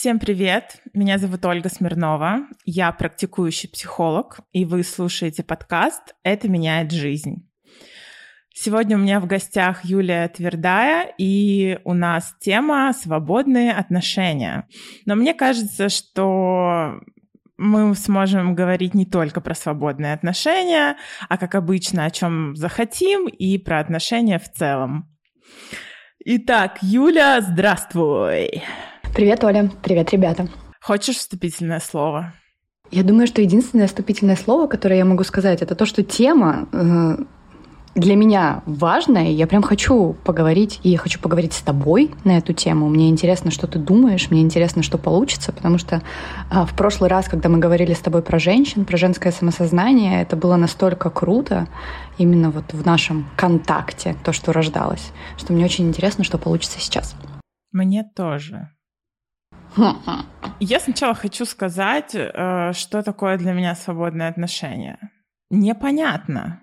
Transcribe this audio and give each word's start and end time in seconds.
Всем 0.00 0.18
привет! 0.18 0.80
Меня 0.94 1.18
зовут 1.18 1.44
Ольга 1.44 1.68
Смирнова. 1.68 2.46
Я 2.64 2.90
практикующий 2.90 3.68
психолог, 3.68 4.40
и 4.50 4.64
вы 4.64 4.82
слушаете 4.82 5.42
подкаст 5.42 6.14
«Это 6.22 6.48
меняет 6.48 6.90
жизнь». 6.90 7.46
Сегодня 8.54 8.96
у 8.96 9.00
меня 9.00 9.20
в 9.20 9.26
гостях 9.26 9.84
Юлия 9.84 10.26
Твердая, 10.28 11.12
и 11.18 11.80
у 11.84 11.92
нас 11.92 12.34
тема 12.40 12.90
«Свободные 12.94 13.72
отношения». 13.72 14.66
Но 15.04 15.16
мне 15.16 15.34
кажется, 15.34 15.90
что 15.90 16.94
мы 17.58 17.94
сможем 17.94 18.54
говорить 18.54 18.94
не 18.94 19.04
только 19.04 19.42
про 19.42 19.54
свободные 19.54 20.14
отношения, 20.14 20.96
а, 21.28 21.36
как 21.36 21.54
обычно, 21.54 22.06
о 22.06 22.10
чем 22.10 22.56
захотим, 22.56 23.28
и 23.28 23.58
про 23.58 23.80
отношения 23.80 24.38
в 24.38 24.50
целом. 24.50 25.14
Итак, 26.24 26.78
Юля, 26.80 27.42
здравствуй! 27.42 28.62
Привет, 29.14 29.42
Оля. 29.42 29.70
Привет, 29.82 30.12
ребята. 30.12 30.48
Хочешь 30.80 31.16
вступительное 31.16 31.80
слово? 31.80 32.32
Я 32.92 33.02
думаю, 33.02 33.26
что 33.26 33.42
единственное 33.42 33.88
вступительное 33.88 34.36
слово, 34.36 34.68
которое 34.68 34.98
я 34.98 35.04
могу 35.04 35.24
сказать, 35.24 35.62
это 35.62 35.74
то, 35.74 35.84
что 35.84 36.04
тема 36.04 36.68
э, 36.72 37.16
для 37.96 38.14
меня 38.14 38.62
важная. 38.66 39.30
Я 39.30 39.48
прям 39.48 39.62
хочу 39.62 40.14
поговорить, 40.24 40.78
и 40.84 40.90
я 40.90 40.98
хочу 40.98 41.20
поговорить 41.20 41.52
с 41.54 41.60
тобой 41.60 42.12
на 42.24 42.38
эту 42.38 42.52
тему. 42.52 42.88
Мне 42.88 43.10
интересно, 43.10 43.50
что 43.50 43.66
ты 43.66 43.80
думаешь, 43.80 44.30
мне 44.30 44.42
интересно, 44.42 44.84
что 44.84 44.96
получится, 44.96 45.52
потому 45.52 45.78
что 45.78 46.02
э, 46.50 46.64
в 46.64 46.74
прошлый 46.76 47.10
раз, 47.10 47.28
когда 47.28 47.48
мы 47.48 47.58
говорили 47.58 47.94
с 47.94 48.00
тобой 48.00 48.22
про 48.22 48.38
женщин, 48.38 48.84
про 48.84 48.96
женское 48.96 49.32
самосознание, 49.32 50.22
это 50.22 50.36
было 50.36 50.54
настолько 50.54 51.10
круто, 51.10 51.66
именно 52.16 52.50
вот 52.50 52.72
в 52.72 52.86
нашем 52.86 53.28
контакте, 53.36 54.14
то, 54.24 54.32
что 54.32 54.52
рождалось, 54.52 55.10
что 55.36 55.52
мне 55.52 55.64
очень 55.64 55.88
интересно, 55.88 56.22
что 56.22 56.38
получится 56.38 56.78
сейчас. 56.78 57.16
Мне 57.72 58.04
тоже. 58.16 58.70
Я 60.60 60.80
сначала 60.80 61.14
хочу 61.14 61.44
сказать, 61.44 62.14
э, 62.14 62.72
что 62.72 63.02
такое 63.02 63.38
для 63.38 63.52
меня 63.52 63.74
свободное 63.74 64.28
отношение. 64.28 64.98
Непонятно. 65.50 66.62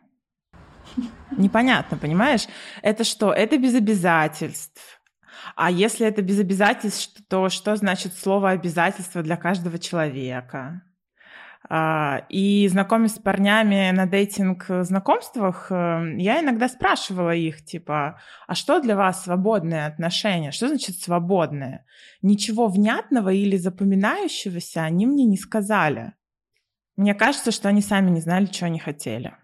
Непонятно, 1.37 1.97
понимаешь? 1.97 2.47
Это 2.81 3.03
что? 3.03 3.33
Это 3.33 3.57
без 3.57 3.75
обязательств. 3.75 5.01
А 5.55 5.71
если 5.71 6.05
это 6.07 6.21
без 6.21 6.39
обязательств, 6.39 7.21
то 7.29 7.49
что 7.49 7.75
значит 7.75 8.15
слово 8.15 8.51
обязательство 8.51 9.21
для 9.21 9.37
каждого 9.37 9.79
человека? 9.79 10.81
А, 11.69 12.25
и 12.29 12.67
знакомясь 12.67 13.15
с 13.15 13.19
парнями 13.19 13.91
на 13.91 14.05
дейтинг-знакомствах, 14.05 15.67
э, 15.69 16.13
я 16.17 16.39
иногда 16.41 16.69
спрашивала 16.69 17.35
их, 17.35 17.65
типа, 17.65 18.21
а 18.47 18.55
что 18.55 18.79
для 18.79 18.95
вас 18.95 19.23
свободные 19.23 19.85
отношения? 19.85 20.51
Что 20.51 20.69
значит 20.69 20.97
свободное? 21.01 21.85
Ничего 22.21 22.67
внятного 22.67 23.33
или 23.33 23.57
запоминающегося 23.57 24.83
они 24.83 25.05
мне 25.05 25.25
не 25.25 25.37
сказали. 25.37 26.13
Мне 26.95 27.13
кажется, 27.13 27.51
что 27.51 27.69
они 27.69 27.81
сами 27.81 28.09
не 28.11 28.21
знали, 28.21 28.45
что 28.45 28.65
они 28.65 28.79
хотели. 28.79 29.35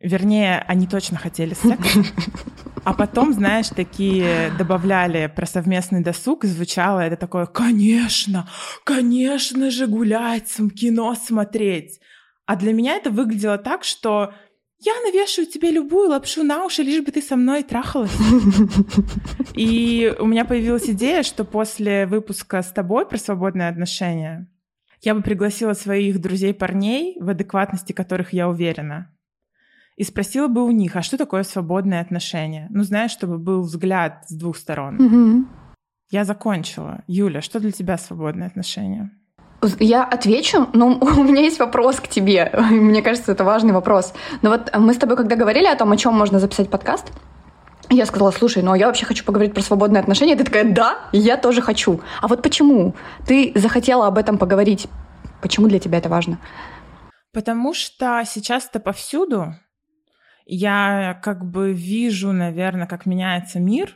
Вернее, 0.00 0.58
они 0.68 0.86
точно 0.86 1.16
хотели 1.16 1.54
секс. 1.54 1.96
А 2.84 2.92
потом, 2.92 3.32
знаешь, 3.32 3.68
такие 3.68 4.52
добавляли 4.58 5.32
про 5.34 5.46
совместный 5.46 6.02
досуг, 6.02 6.44
звучало 6.44 7.00
это 7.00 7.16
такое, 7.16 7.46
конечно, 7.46 8.48
конечно 8.84 9.70
же 9.70 9.86
гулять, 9.86 10.52
кино 10.76 11.14
смотреть. 11.14 12.00
А 12.46 12.56
для 12.56 12.74
меня 12.74 12.96
это 12.96 13.10
выглядело 13.10 13.56
так, 13.56 13.84
что 13.84 14.34
я 14.78 14.92
навешаю 15.00 15.46
тебе 15.46 15.70
любую 15.70 16.10
лапшу 16.10 16.42
на 16.42 16.66
уши, 16.66 16.82
лишь 16.82 17.02
бы 17.02 17.10
ты 17.10 17.22
со 17.22 17.36
мной 17.36 17.62
трахалась. 17.62 18.14
И 19.54 20.14
у 20.18 20.26
меня 20.26 20.44
появилась 20.44 20.88
идея, 20.90 21.22
что 21.22 21.44
после 21.44 22.04
выпуска 22.04 22.60
с 22.60 22.70
тобой 22.70 23.06
про 23.06 23.16
свободные 23.16 23.68
отношения 23.68 24.46
я 25.00 25.14
бы 25.14 25.22
пригласила 25.22 25.72
своих 25.72 26.20
друзей-парней, 26.20 27.16
в 27.18 27.30
адекватности 27.30 27.92
которых 27.92 28.34
я 28.34 28.48
уверена, 28.48 29.13
и 29.96 30.04
спросила 30.04 30.48
бы 30.48 30.64
у 30.64 30.70
них, 30.70 30.96
а 30.96 31.02
что 31.02 31.16
такое 31.16 31.44
свободное 31.44 32.00
отношение? 32.00 32.66
Ну, 32.70 32.82
знаешь, 32.82 33.12
чтобы 33.12 33.38
был 33.38 33.62
взгляд 33.62 34.24
с 34.26 34.34
двух 34.34 34.56
сторон. 34.56 35.00
Угу. 35.00 35.46
Я 36.10 36.24
закончила. 36.24 37.02
Юля, 37.06 37.40
что 37.40 37.60
для 37.60 37.70
тебя 37.70 37.96
свободное 37.96 38.48
отношение? 38.48 39.10
Я 39.78 40.04
отвечу, 40.04 40.68
но 40.72 40.98
у 41.00 41.22
меня 41.22 41.42
есть 41.42 41.58
вопрос 41.58 42.00
к 42.00 42.08
тебе. 42.08 42.52
Мне 42.70 43.02
кажется, 43.02 43.32
это 43.32 43.44
важный 43.44 43.72
вопрос. 43.72 44.12
Но 44.42 44.50
вот 44.50 44.70
мы 44.76 44.94
с 44.94 44.98
тобой, 44.98 45.16
когда 45.16 45.36
говорили 45.36 45.66
о 45.66 45.76
том, 45.76 45.92
о 45.92 45.96
чем 45.96 46.14
можно 46.14 46.38
записать 46.38 46.70
подкаст, 46.70 47.12
я 47.90 48.06
сказала, 48.06 48.30
слушай, 48.30 48.62
ну 48.62 48.74
я 48.74 48.86
вообще 48.86 49.06
хочу 49.06 49.24
поговорить 49.24 49.54
про 49.54 49.62
свободные 49.62 50.00
отношения. 50.00 50.36
Ты 50.36 50.44
такая, 50.44 50.64
да, 50.64 50.98
я 51.12 51.36
тоже 51.36 51.62
хочу. 51.62 52.00
А 52.20 52.28
вот 52.28 52.42
почему 52.42 52.94
ты 53.26 53.52
захотела 53.54 54.06
об 54.06 54.18
этом 54.18 54.38
поговорить? 54.38 54.88
Почему 55.40 55.68
для 55.68 55.78
тебя 55.78 55.98
это 55.98 56.08
важно? 56.08 56.38
Потому 57.32 57.74
что 57.74 58.22
сейчас 58.24 58.68
это 58.70 58.80
повсюду 58.80 59.54
я 60.46 61.18
как 61.22 61.44
бы 61.44 61.72
вижу, 61.72 62.32
наверное, 62.32 62.86
как 62.86 63.06
меняется 63.06 63.60
мир. 63.60 63.94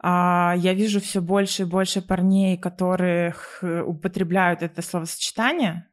А, 0.00 0.54
я 0.56 0.74
вижу 0.74 1.00
все 1.00 1.20
больше 1.20 1.62
и 1.62 1.66
больше 1.66 2.02
парней, 2.02 2.56
которых 2.56 3.58
э, 3.62 3.82
употребляют 3.82 4.62
это 4.62 4.82
словосочетание. 4.82 5.86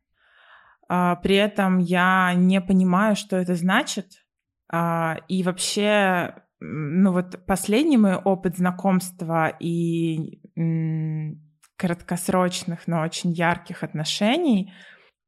А, 0.87 1.15
при 1.17 1.35
этом 1.35 1.77
я 1.77 2.33
не 2.33 2.61
понимаю, 2.61 3.15
что 3.15 3.37
это 3.37 3.55
значит. 3.55 4.25
А, 4.71 5.17
и 5.27 5.43
вообще, 5.43 6.35
ну 6.59 7.11
вот 7.11 7.45
последний 7.45 7.97
мой 7.97 8.15
опыт 8.15 8.57
знакомства 8.57 9.49
и 9.59 10.41
краткосрочных, 11.75 12.87
но 12.87 13.01
очень 13.01 13.31
ярких 13.31 13.83
отношений, 13.83 14.73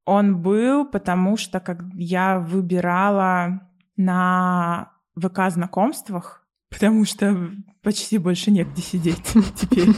он 0.06 0.42
был 0.42 0.86
потому, 0.86 1.38
что 1.38 1.60
как 1.60 1.84
я 1.94 2.40
выбирала 2.40 3.71
на 3.98 4.92
ВК-знакомствах, 5.16 6.46
потому 6.70 7.06
что 7.06 7.52
почти 7.82 8.18
больше 8.18 8.52
негде 8.52 8.82
сидеть 8.82 9.24
теперь. 9.56 9.90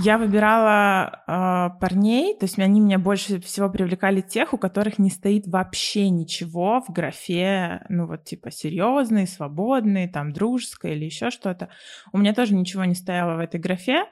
Я 0.00 0.16
выбирала 0.16 1.24
э, 1.26 1.80
парней, 1.80 2.36
то 2.38 2.44
есть 2.44 2.56
они 2.60 2.78
меня 2.78 3.00
больше 3.00 3.40
всего 3.40 3.68
привлекали 3.68 4.20
тех, 4.20 4.54
у 4.54 4.58
которых 4.58 5.00
не 5.00 5.10
стоит 5.10 5.48
вообще 5.48 6.08
ничего 6.08 6.80
в 6.86 6.92
графе, 6.92 7.84
ну 7.88 8.06
вот 8.06 8.22
типа 8.22 8.52
серьезный, 8.52 9.26
свободный, 9.26 10.08
там 10.08 10.32
дружеское 10.32 10.94
или 10.94 11.06
еще 11.06 11.30
что-то. 11.30 11.68
У 12.12 12.18
меня 12.18 12.32
тоже 12.32 12.54
ничего 12.54 12.84
не 12.84 12.94
стояло 12.94 13.34
в 13.34 13.40
этой 13.40 13.58
графе, 13.58 14.04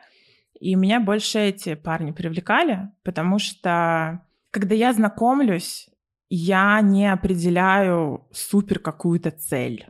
и 0.58 0.74
меня 0.74 0.98
больше 0.98 1.38
эти 1.38 1.74
парни 1.74 2.10
привлекали, 2.10 2.90
потому 3.04 3.38
что 3.38 4.22
когда 4.50 4.74
я 4.74 4.92
знакомлюсь, 4.92 5.88
я 6.28 6.80
не 6.80 7.10
определяю 7.10 8.26
супер 8.32 8.78
какую-то 8.78 9.30
цель. 9.30 9.86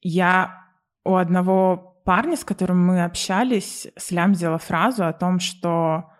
Я 0.00 0.64
у 1.04 1.16
одного 1.16 2.00
парня, 2.04 2.36
с 2.36 2.44
которым 2.44 2.84
мы 2.86 3.04
общались, 3.04 3.88
слямзила 3.96 4.58
фразу 4.58 5.06
о 5.06 5.12
том, 5.12 5.40
что 5.40 6.10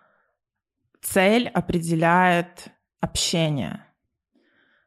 цель 1.01 1.47
определяет 1.47 2.69
общение. 2.99 3.83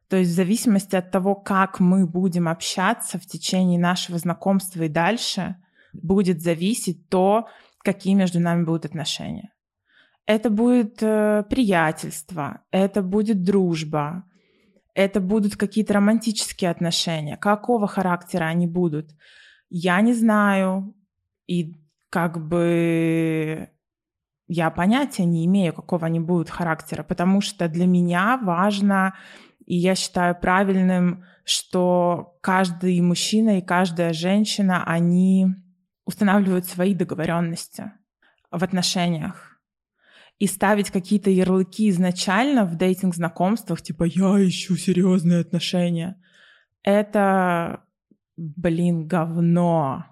То 0.09 0.17
есть 0.17 0.33
в 0.33 0.35
зависимости 0.35 0.97
от 0.97 1.11
того, 1.11 1.35
как 1.35 1.81
мы 1.81 2.07
будем 2.07 2.49
общаться 2.49 3.19
в 3.19 3.27
течение 3.27 3.79
нашего 3.79 4.19
знакомства 4.19 4.83
и 4.83 4.89
дальше, 4.89 5.57
будет 5.93 6.41
зависеть 6.43 7.09
то, 7.09 7.49
какие 7.79 8.15
между 8.15 8.41
нами 8.41 8.65
будут 8.65 8.85
отношения. 8.85 9.53
Это 10.27 10.51
будет 10.51 11.03
э, 11.03 11.45
приятельство, 11.49 12.63
это 12.71 13.03
будет 13.03 13.43
дружба, 13.43 14.25
это 14.95 15.21
будут 15.21 15.57
какие-то 15.57 15.95
романтические 15.95 16.71
отношения. 16.71 17.37
Какого 17.37 17.87
характера 17.87 18.45
они 18.45 18.67
будут? 18.67 19.11
Я 19.69 20.01
не 20.01 20.13
знаю. 20.13 20.95
И 21.47 21.77
как 22.11 22.47
бы 22.47 23.71
я 24.47 24.71
понятия 24.71 25.25
не 25.25 25.47
имею, 25.47 25.73
какого 25.73 26.07
они 26.07 26.21
будут 26.21 26.51
характера, 26.51 27.03
потому 27.03 27.41
что 27.41 27.69
для 27.69 27.87
меня 27.87 28.39
важно, 28.43 29.15
и 29.65 29.77
я 29.77 29.95
считаю 29.95 30.35
правильным, 30.35 31.25
что 31.45 32.37
каждый 32.41 33.01
мужчина 33.01 33.59
и 33.59 33.63
каждая 33.63 34.13
женщина, 34.13 34.83
они 34.85 35.47
устанавливают 36.05 36.67
свои 36.67 36.95
договоренности 36.95 37.93
в 38.51 38.65
отношениях 38.65 39.50
и 40.41 40.47
ставить 40.47 40.91
какие-то 40.91 41.31
ярлыки 41.31 41.91
изначально 41.91 42.65
в 42.65 42.75
дейтинг-знакомствах, 42.75 43.83
типа 43.83 44.05
«я 44.05 44.43
ищу 44.43 44.75
серьезные 44.75 45.41
отношения», 45.41 46.17
это, 46.83 47.85
блин, 48.39 49.07
говно. 49.07 50.07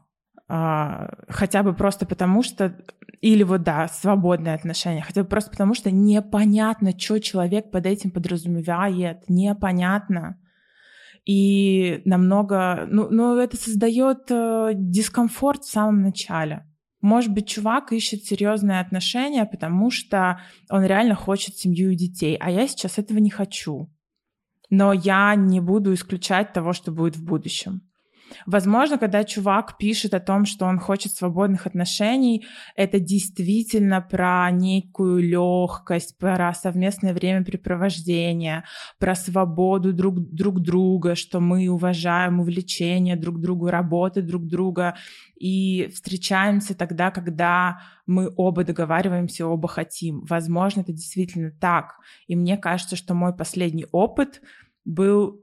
А, 0.46 1.08
хотя 1.28 1.62
бы 1.62 1.72
просто 1.72 2.04
потому, 2.04 2.42
что... 2.42 2.76
Или 3.22 3.42
вот, 3.42 3.62
да, 3.62 3.88
свободные 3.88 4.54
отношения. 4.54 5.00
Хотя 5.00 5.22
бы 5.22 5.28
просто 5.28 5.50
потому, 5.50 5.72
что 5.72 5.90
непонятно, 5.90 6.92
что 6.96 7.18
человек 7.20 7.70
под 7.70 7.86
этим 7.86 8.10
подразумевает. 8.10 9.24
Непонятно. 9.28 10.38
И 11.24 12.02
намного... 12.04 12.86
Ну, 12.90 13.08
ну 13.10 13.38
это 13.38 13.56
создает 13.56 14.30
э, 14.30 14.72
дискомфорт 14.74 15.64
в 15.64 15.70
самом 15.70 16.02
начале. 16.02 16.67
Может 17.00 17.32
быть, 17.32 17.48
чувак 17.48 17.92
ищет 17.92 18.24
серьезные 18.24 18.80
отношения, 18.80 19.44
потому 19.44 19.90
что 19.90 20.40
он 20.68 20.84
реально 20.84 21.14
хочет 21.14 21.56
семью 21.56 21.90
и 21.90 21.96
детей, 21.96 22.36
а 22.40 22.50
я 22.50 22.66
сейчас 22.66 22.98
этого 22.98 23.18
не 23.18 23.30
хочу. 23.30 23.88
Но 24.68 24.92
я 24.92 25.34
не 25.36 25.60
буду 25.60 25.94
исключать 25.94 26.52
того, 26.52 26.72
что 26.72 26.90
будет 26.90 27.16
в 27.16 27.24
будущем. 27.24 27.87
Возможно, 28.46 28.98
когда 28.98 29.24
чувак 29.24 29.78
пишет 29.78 30.14
о 30.14 30.20
том, 30.20 30.44
что 30.44 30.66
он 30.66 30.78
хочет 30.78 31.12
свободных 31.12 31.66
отношений, 31.66 32.46
это 32.76 33.00
действительно 33.00 34.00
про 34.00 34.50
некую 34.50 35.22
легкость, 35.22 36.18
про 36.18 36.52
совместное 36.54 37.14
времяпрепровождение, 37.14 38.64
про 38.98 39.14
свободу 39.14 39.92
друг, 39.92 40.20
друг 40.32 40.60
друга, 40.60 41.14
что 41.14 41.40
мы 41.40 41.68
уважаем 41.68 42.40
увлечения 42.40 43.16
друг 43.16 43.40
другу, 43.40 43.70
работы 43.70 44.22
друг 44.22 44.46
друга 44.46 44.96
и 45.36 45.90
встречаемся 45.94 46.74
тогда, 46.74 47.10
когда 47.10 47.80
мы 48.06 48.32
оба 48.36 48.64
договариваемся, 48.64 49.46
оба 49.46 49.68
хотим. 49.68 50.24
Возможно, 50.24 50.80
это 50.80 50.92
действительно 50.92 51.50
так. 51.50 51.96
И 52.26 52.36
мне 52.36 52.56
кажется, 52.56 52.96
что 52.96 53.14
мой 53.14 53.34
последний 53.34 53.86
опыт 53.92 54.40
был 54.84 55.40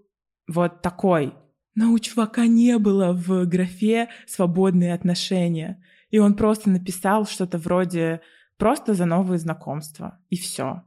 вот 0.47 0.81
такой— 0.81 1.33
но 1.75 1.91
у 1.91 1.99
чувака 1.99 2.47
не 2.47 2.77
было 2.77 3.13
в 3.13 3.45
графе 3.45 4.09
«свободные 4.25 4.93
отношения». 4.93 5.83
И 6.09 6.19
он 6.19 6.35
просто 6.35 6.69
написал 6.69 7.25
что-то 7.25 7.57
вроде 7.57 8.21
«просто 8.57 8.93
за 8.93 9.05
новые 9.05 9.37
знакомства». 9.37 10.19
И 10.29 10.37
все. 10.37 10.83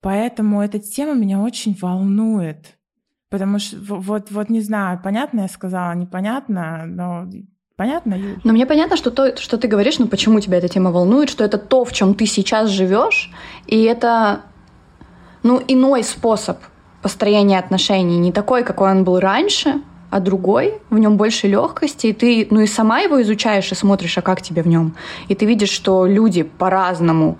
Поэтому 0.00 0.62
эта 0.62 0.78
тема 0.78 1.14
меня 1.14 1.40
очень 1.40 1.76
волнует. 1.80 2.78
Потому 3.28 3.58
что 3.58 3.76
вот, 3.80 4.30
вот 4.30 4.48
не 4.48 4.60
знаю, 4.60 5.00
понятно 5.02 5.40
я 5.40 5.48
сказала, 5.48 5.94
непонятно, 5.94 6.84
но 6.86 7.28
Понятно, 7.76 8.14
Юль? 8.14 8.38
Но 8.44 8.52
мне 8.52 8.66
понятно, 8.66 8.96
что 8.96 9.10
то, 9.10 9.36
что 9.36 9.58
ты 9.58 9.66
говоришь, 9.66 9.98
ну 9.98 10.06
почему 10.06 10.38
тебя 10.38 10.58
эта 10.58 10.68
тема 10.68 10.92
волнует, 10.92 11.28
что 11.28 11.42
это 11.42 11.58
то, 11.58 11.84
в 11.84 11.92
чем 11.92 12.14
ты 12.14 12.24
сейчас 12.24 12.70
живешь, 12.70 13.32
и 13.66 13.82
это 13.82 14.42
ну, 15.42 15.60
иной 15.66 16.04
способ 16.04 16.58
построения 17.02 17.58
отношений, 17.58 18.18
не 18.18 18.32
такой, 18.32 18.62
какой 18.62 18.92
он 18.92 19.02
был 19.02 19.18
раньше, 19.18 19.82
а 20.14 20.20
другой, 20.20 20.74
в 20.90 20.98
нем 20.98 21.16
больше 21.16 21.48
легкости, 21.48 22.06
и 22.06 22.12
ты, 22.12 22.46
ну 22.48 22.60
и 22.60 22.68
сама 22.68 23.00
его 23.00 23.20
изучаешь 23.22 23.72
и 23.72 23.74
смотришь, 23.74 24.16
а 24.16 24.22
как 24.22 24.42
тебе 24.42 24.62
в 24.62 24.68
нем. 24.68 24.94
И 25.26 25.34
ты 25.34 25.44
видишь, 25.44 25.70
что 25.70 26.06
люди 26.06 26.44
по-разному 26.44 27.36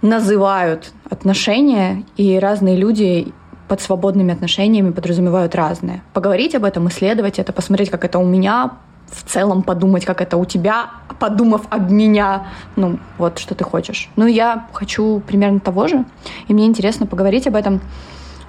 называют 0.00 0.92
отношения, 1.10 2.04
и 2.16 2.38
разные 2.38 2.74
люди 2.74 3.34
под 3.68 3.82
свободными 3.82 4.32
отношениями 4.32 4.92
подразумевают 4.92 5.54
разное. 5.54 6.02
Поговорить 6.14 6.54
об 6.54 6.64
этом, 6.64 6.88
исследовать 6.88 7.38
это, 7.38 7.52
посмотреть, 7.52 7.90
как 7.90 8.02
это 8.06 8.18
у 8.18 8.24
меня, 8.24 8.70
в 9.06 9.24
целом 9.24 9.62
подумать, 9.62 10.06
как 10.06 10.22
это 10.22 10.38
у 10.38 10.46
тебя, 10.46 10.86
подумав 11.18 11.66
об 11.68 11.90
меня, 11.90 12.46
ну, 12.76 12.98
вот 13.18 13.38
что 13.38 13.54
ты 13.54 13.64
хочешь. 13.64 14.08
Ну, 14.16 14.26
я 14.26 14.68
хочу 14.72 15.20
примерно 15.20 15.60
того 15.60 15.86
же, 15.86 16.06
и 16.46 16.54
мне 16.54 16.64
интересно 16.64 17.04
поговорить 17.04 17.46
об 17.46 17.56
этом, 17.56 17.82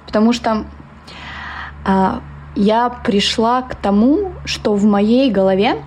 потому 0.06 0.32
что 0.32 0.64
а, 1.84 2.22
я 2.56 2.88
пришла 2.88 3.62
к 3.62 3.74
тому, 3.74 4.32
что 4.44 4.74
в 4.74 4.84
моей 4.84 5.30
голове, 5.30 5.82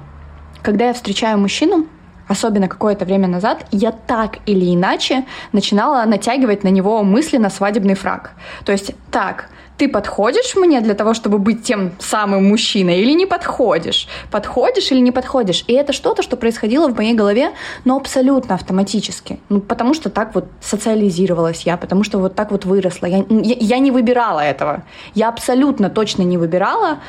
когда 0.61 0.87
я 0.87 0.93
встречаю 0.93 1.37
мужчину, 1.37 1.87
особенно 2.27 2.67
какое-то 2.67 3.05
время 3.05 3.27
назад, 3.27 3.65
я 3.71 3.91
так 3.91 4.37
или 4.45 4.73
иначе 4.73 5.25
начинала 5.51 6.05
натягивать 6.05 6.63
на 6.63 6.69
него 6.69 7.03
мысли 7.03 7.37
на 7.37 7.49
свадебный 7.49 7.95
фраг. 7.95 8.31
То 8.65 8.71
есть, 8.71 8.95
так, 9.11 9.49
ты 9.77 9.89
подходишь 9.89 10.55
мне 10.55 10.81
для 10.81 10.93
того, 10.93 11.13
чтобы 11.13 11.39
быть 11.39 11.63
тем 11.63 11.93
самым 11.99 12.47
мужчиной 12.47 12.99
или 13.01 13.13
не 13.13 13.25
подходишь? 13.25 14.07
Подходишь 14.31 14.91
или 14.91 14.99
не 14.99 15.11
подходишь? 15.11 15.63
И 15.67 15.73
это 15.73 15.93
что-то, 15.93 16.21
что 16.21 16.37
происходило 16.37 16.87
в 16.87 16.95
моей 16.95 17.13
голове, 17.13 17.51
но 17.85 17.97
абсолютно 17.97 18.55
автоматически. 18.55 19.39
Ну, 19.49 19.61
потому 19.61 19.93
что 19.93 20.09
так 20.09 20.35
вот 20.35 20.45
социализировалась 20.61 21.63
я, 21.63 21.77
потому 21.77 22.03
что 22.03 22.19
вот 22.19 22.35
так 22.35 22.51
вот 22.51 22.65
выросла. 22.65 23.07
Я, 23.07 23.25
я, 23.29 23.55
я 23.59 23.79
не 23.79 23.91
выбирала 23.91 24.41
этого. 24.41 24.83
Я 25.15 25.29
абсолютно 25.29 25.89
точно 25.89 26.23
не 26.23 26.37
выбирала 26.37 26.99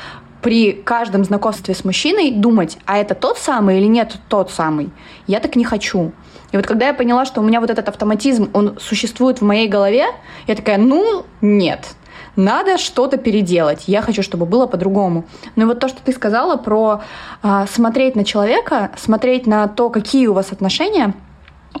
при 0.41 0.73
каждом 0.73 1.23
знакомстве 1.23 1.73
с 1.73 1.83
мужчиной 1.83 2.31
думать, 2.31 2.77
а 2.85 2.97
это 2.97 3.15
тот 3.15 3.37
самый 3.37 3.79
или 3.79 3.87
нет 3.87 4.17
тот 4.27 4.51
самый. 4.51 4.91
Я 5.27 5.39
так 5.39 5.55
не 5.55 5.65
хочу. 5.65 6.11
И 6.51 6.57
вот 6.57 6.67
когда 6.67 6.87
я 6.87 6.93
поняла, 6.93 7.25
что 7.25 7.41
у 7.41 7.43
меня 7.43 7.59
вот 7.59 7.69
этот 7.69 7.89
автоматизм, 7.89 8.49
он 8.53 8.77
существует 8.79 9.41
в 9.41 9.43
моей 9.43 9.67
голове, 9.67 10.05
я 10.47 10.55
такая, 10.55 10.77
ну, 10.77 11.25
нет 11.41 11.95
надо 12.35 12.77
что-то 12.77 13.17
переделать. 13.17 13.83
Я 13.87 14.01
хочу, 14.01 14.23
чтобы 14.23 14.45
было 14.45 14.67
по-другому. 14.67 15.25
И 15.55 15.63
вот 15.63 15.79
то, 15.79 15.87
что 15.87 15.99
ты 16.03 16.11
сказала 16.11 16.57
про 16.57 17.01
а, 17.41 17.65
смотреть 17.67 18.15
на 18.15 18.23
человека, 18.23 18.91
смотреть 18.97 19.47
на 19.47 19.67
то, 19.67 19.89
какие 19.89 20.27
у 20.27 20.33
вас 20.33 20.51
отношения, 20.51 21.13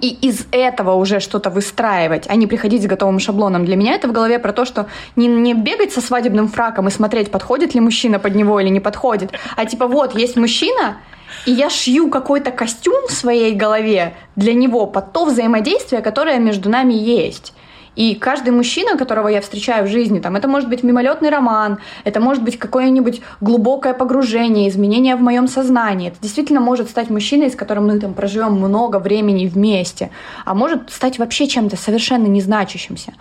и 0.01 0.09
из 0.09 0.45
этого 0.51 0.95
уже 0.95 1.19
что-то 1.19 1.49
выстраивать, 1.49 2.25
а 2.27 2.35
не 2.35 2.47
приходить 2.47 2.83
с 2.83 2.85
готовым 2.85 3.19
шаблоном. 3.19 3.65
Для 3.65 3.75
меня 3.75 3.93
это 3.93 4.07
в 4.07 4.11
голове 4.11 4.39
про 4.39 4.51
то, 4.51 4.65
что 4.65 4.87
не, 5.15 5.27
не 5.27 5.53
бегать 5.53 5.93
со 5.93 6.01
свадебным 6.01 6.47
фраком 6.47 6.87
и 6.87 6.91
смотреть, 6.91 7.31
подходит 7.31 7.73
ли 7.73 7.79
мужчина 7.79 8.19
под 8.19 8.35
него 8.35 8.59
или 8.59 8.69
не 8.69 8.79
подходит, 8.79 9.31
а 9.55 9.65
типа 9.65 9.87
вот, 9.87 10.15
есть 10.15 10.35
мужчина, 10.35 10.97
и 11.45 11.51
я 11.51 11.69
шью 11.69 12.09
какой-то 12.09 12.51
костюм 12.51 13.07
в 13.07 13.11
своей 13.11 13.53
голове 13.53 14.15
для 14.35 14.53
него 14.53 14.85
под 14.85 15.13
то 15.13 15.25
взаимодействие, 15.25 16.01
которое 16.01 16.39
между 16.39 16.69
нами 16.69 16.93
есть. 16.93 17.53
И 17.95 18.15
каждый 18.15 18.49
мужчина, 18.51 18.97
которого 18.97 19.27
я 19.27 19.41
встречаю 19.41 19.85
в 19.85 19.89
жизни, 19.89 20.19
там, 20.19 20.35
это 20.35 20.47
может 20.47 20.69
быть 20.69 20.83
мимолетный 20.83 21.29
роман, 21.29 21.79
это 22.03 22.19
может 22.19 22.43
быть 22.43 22.59
какое-нибудь 22.59 23.21
глубокое 23.41 23.93
погружение, 23.93 24.69
изменение 24.69 25.15
в 25.15 25.21
моем 25.21 25.47
сознании. 25.47 26.09
Это 26.09 26.17
действительно 26.21 26.59
может 26.59 26.89
стать 26.89 27.09
мужчиной, 27.09 27.49
с 27.49 27.55
которым 27.55 27.87
мы 27.87 27.99
там 27.99 28.13
проживем 28.13 28.53
много 28.53 28.99
времени 28.99 29.47
вместе, 29.47 30.11
а 30.43 30.53
может 30.53 30.89
стать 30.91 31.19
вообще 31.19 31.47
чем-то 31.47 31.77
совершенно 31.77 32.27
незначащимся. 32.27 33.13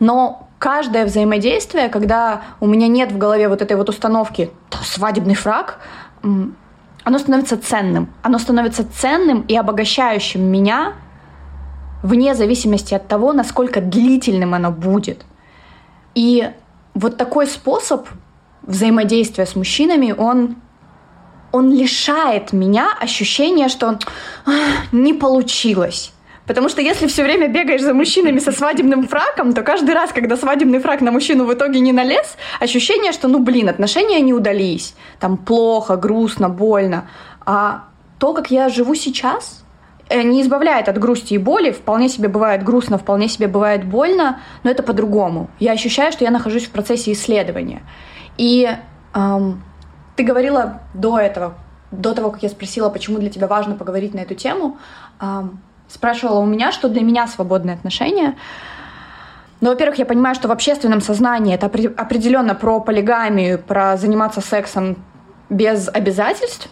Но 0.00 0.48
каждое 0.58 1.04
взаимодействие, 1.04 1.88
когда 1.88 2.42
у 2.60 2.66
меня 2.66 2.88
нет 2.88 3.12
в 3.12 3.18
голове 3.18 3.48
вот 3.48 3.62
этой 3.62 3.76
вот 3.76 3.88
установки 3.88 4.50
свадебный 4.82 5.34
фраг, 5.34 5.78
оно 6.22 7.18
становится 7.18 7.56
ценным. 7.56 8.08
Оно 8.22 8.38
становится 8.38 8.84
ценным 8.84 9.42
и 9.42 9.56
обогащающим 9.56 10.42
меня 10.42 10.94
вне 12.02 12.34
зависимости 12.34 12.94
от 12.94 13.08
того, 13.08 13.32
насколько 13.32 13.80
длительным 13.80 14.54
оно 14.54 14.70
будет. 14.70 15.24
И 16.14 16.50
вот 16.94 17.16
такой 17.16 17.46
способ 17.46 18.08
взаимодействия 18.62 19.46
с 19.46 19.54
мужчинами, 19.54 20.14
он, 20.16 20.56
он 21.52 21.72
лишает 21.72 22.52
меня 22.52 22.88
ощущения, 23.00 23.68
что 23.68 23.98
не 24.92 25.12
получилось. 25.12 26.12
Потому 26.46 26.68
что 26.68 26.80
если 26.80 27.08
все 27.08 27.24
время 27.24 27.48
бегаешь 27.48 27.82
за 27.82 27.92
мужчинами 27.92 28.38
со 28.38 28.52
свадебным 28.52 29.08
фраком, 29.08 29.52
то 29.52 29.62
каждый 29.62 29.94
раз, 29.94 30.12
когда 30.12 30.36
свадебный 30.36 30.78
фрак 30.78 31.00
на 31.00 31.10
мужчину 31.10 31.44
в 31.44 31.52
итоге 31.52 31.80
не 31.80 31.92
налез, 31.92 32.36
ощущение, 32.60 33.12
что, 33.12 33.26
ну 33.26 33.40
блин, 33.40 33.68
отношения 33.68 34.20
не 34.20 34.32
удались. 34.32 34.94
Там 35.18 35.36
плохо, 35.36 35.96
грустно, 35.96 36.48
больно. 36.48 37.08
А 37.44 37.84
то, 38.18 38.32
как 38.32 38.50
я 38.50 38.68
живу 38.68 38.94
сейчас, 38.94 39.64
не 40.10 40.42
избавляет 40.42 40.88
от 40.88 40.98
грусти 40.98 41.34
и 41.34 41.38
боли. 41.38 41.70
Вполне 41.70 42.08
себе 42.08 42.28
бывает 42.28 42.62
грустно, 42.62 42.98
вполне 42.98 43.28
себе 43.28 43.48
бывает 43.48 43.84
больно, 43.84 44.40
но 44.62 44.70
это 44.70 44.82
по-другому. 44.82 45.50
Я 45.58 45.72
ощущаю, 45.72 46.12
что 46.12 46.24
я 46.24 46.30
нахожусь 46.30 46.66
в 46.66 46.70
процессе 46.70 47.12
исследования. 47.12 47.82
И 48.38 48.68
эм, 49.14 49.62
ты 50.14 50.22
говорила 50.22 50.80
до 50.94 51.18
этого, 51.18 51.54
до 51.90 52.14
того, 52.14 52.30
как 52.30 52.42
я 52.42 52.48
спросила, 52.48 52.88
почему 52.88 53.18
для 53.18 53.30
тебя 53.30 53.46
важно 53.46 53.74
поговорить 53.74 54.14
на 54.14 54.20
эту 54.20 54.34
тему, 54.34 54.78
эм, 55.20 55.60
спрашивала 55.88 56.40
у 56.40 56.46
меня, 56.46 56.72
что 56.72 56.88
для 56.88 57.02
меня 57.02 57.26
свободные 57.26 57.74
отношения. 57.74 58.36
Ну, 59.60 59.70
во-первых, 59.70 59.98
я 59.98 60.06
понимаю, 60.06 60.34
что 60.34 60.48
в 60.48 60.52
общественном 60.52 61.00
сознании 61.00 61.54
это 61.54 61.66
определенно 61.66 62.54
про 62.54 62.78
полигамию, 62.80 63.58
про 63.58 63.96
заниматься 63.96 64.40
сексом 64.40 64.96
без 65.48 65.88
обязательств. 65.88 66.68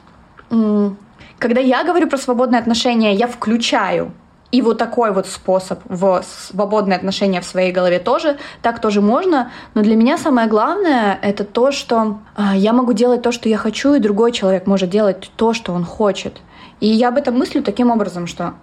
Когда 1.39 1.61
я 1.61 1.85
говорю 1.85 2.09
про 2.09 2.19
свободные 2.19 2.61
отношения, 2.61 3.15
я 3.15 3.27
включаю 3.27 4.13
и 4.55 4.63
вот 4.63 4.79
такой 4.79 5.13
вот 5.13 5.27
способ 5.27 5.81
в 5.85 6.23
свободные 6.23 6.97
отношения 6.97 7.41
в 7.41 7.45
своей 7.45 7.73
голове 7.73 7.99
тоже, 7.99 8.39
так 8.63 8.81
тоже 8.81 9.01
можно. 9.01 9.51
Но 9.75 9.83
для 9.83 9.97
меня 9.97 10.17
самое 10.17 10.47
главное— 10.47 11.19
это 11.23 11.43
то, 11.43 11.73
что 11.73 12.21
а, 12.37 12.55
я 12.55 12.73
могу 12.73 12.93
делать 12.93 13.21
то, 13.21 13.33
что 13.33 13.49
я 13.49 13.59
хочу, 13.59 13.95
и 13.95 13.99
другой 13.99 14.31
человек 14.31 14.69
может 14.69 14.91
делать 14.91 15.33
то, 15.35 15.55
что 15.55 15.73
он 15.73 15.85
хочет. 15.85 16.41
И 16.79 16.87
я 16.87 17.09
об 17.09 17.17
этом 17.17 17.37
мыслю 17.37 17.65
таким 17.65 17.91
образом, 17.91 18.29
что 18.29 18.55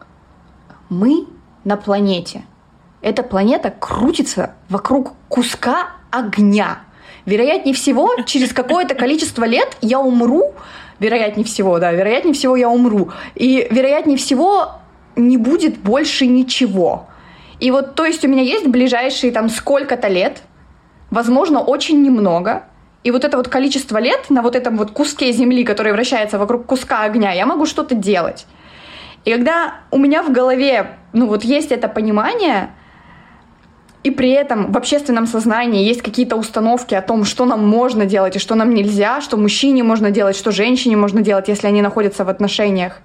мы 0.88 1.28
на 1.66 1.76
планете. 1.76 2.46
Эта 3.02 3.22
планета 3.22 3.70
крутится 3.70 4.54
вокруг 4.70 5.12
куска 5.28 5.88
огня. 6.10 6.80
Вероятнее 7.26 7.76
всего, 7.76 8.16
через 8.26 8.54
какое-то 8.54 8.96
количество 8.96 9.44
лет 9.44 9.76
я 9.82 10.00
умру, 10.00 10.54
вероятнее 11.02 11.46
всего, 11.46 11.80
да, 11.80 11.92
вероятнее 11.92 12.34
всего 12.34 12.56
я 12.56 12.70
умру. 12.70 13.10
И 13.36 13.68
вероятнее 13.70 14.18
всего 14.18 14.74
не 15.16 15.38
будет 15.38 15.80
больше 15.80 16.28
ничего. 16.28 17.08
И 17.60 17.72
вот, 17.72 17.96
то 17.96 18.06
есть 18.06 18.24
у 18.24 18.28
меня 18.28 18.44
есть 18.44 18.68
ближайшие 18.68 19.32
там 19.32 19.50
сколько-то 19.50 20.08
лет, 20.08 20.44
возможно, 21.10 21.60
очень 21.60 22.02
немного, 22.02 22.64
и 23.04 23.10
вот 23.10 23.26
это 23.26 23.38
вот 23.38 23.48
количество 23.48 23.98
лет 23.98 24.30
на 24.30 24.44
вот 24.44 24.56
этом 24.56 24.78
вот 24.78 24.92
куске 24.92 25.32
земли, 25.32 25.64
который 25.64 25.92
вращается 25.92 26.38
вокруг 26.38 26.68
куска 26.68 27.02
огня, 27.02 27.32
я 27.32 27.46
могу 27.48 27.66
что-то 27.66 27.96
делать. 27.96 28.46
И 29.26 29.32
когда 29.32 29.82
у 29.90 29.98
меня 29.98 30.22
в 30.22 30.32
голове, 30.32 30.98
ну 31.14 31.28
вот 31.28 31.44
есть 31.44 31.72
это 31.72 31.88
понимание, 31.88 32.72
и 34.04 34.10
при 34.10 34.32
этом 34.32 34.72
в 34.72 34.78
общественном 34.78 35.28
сознании 35.28 35.86
есть 35.86 36.02
какие-то 36.02 36.36
установки 36.36 36.96
о 36.96 37.02
том, 37.02 37.24
что 37.24 37.46
нам 37.46 37.68
можно 37.68 38.06
делать 38.06 38.36
и 38.36 38.40
что 38.40 38.56
нам 38.56 38.74
нельзя, 38.74 39.22
что 39.22 39.38
мужчине 39.38 39.84
можно 39.84 40.10
делать, 40.10 40.36
что 40.36 40.52
женщине 40.52 40.98
можно 40.98 41.22
делать, 41.22 41.48
если 41.48 41.68
они 41.68 41.82
находятся 41.82 42.26
в 42.26 42.30
отношениях. 42.30 43.00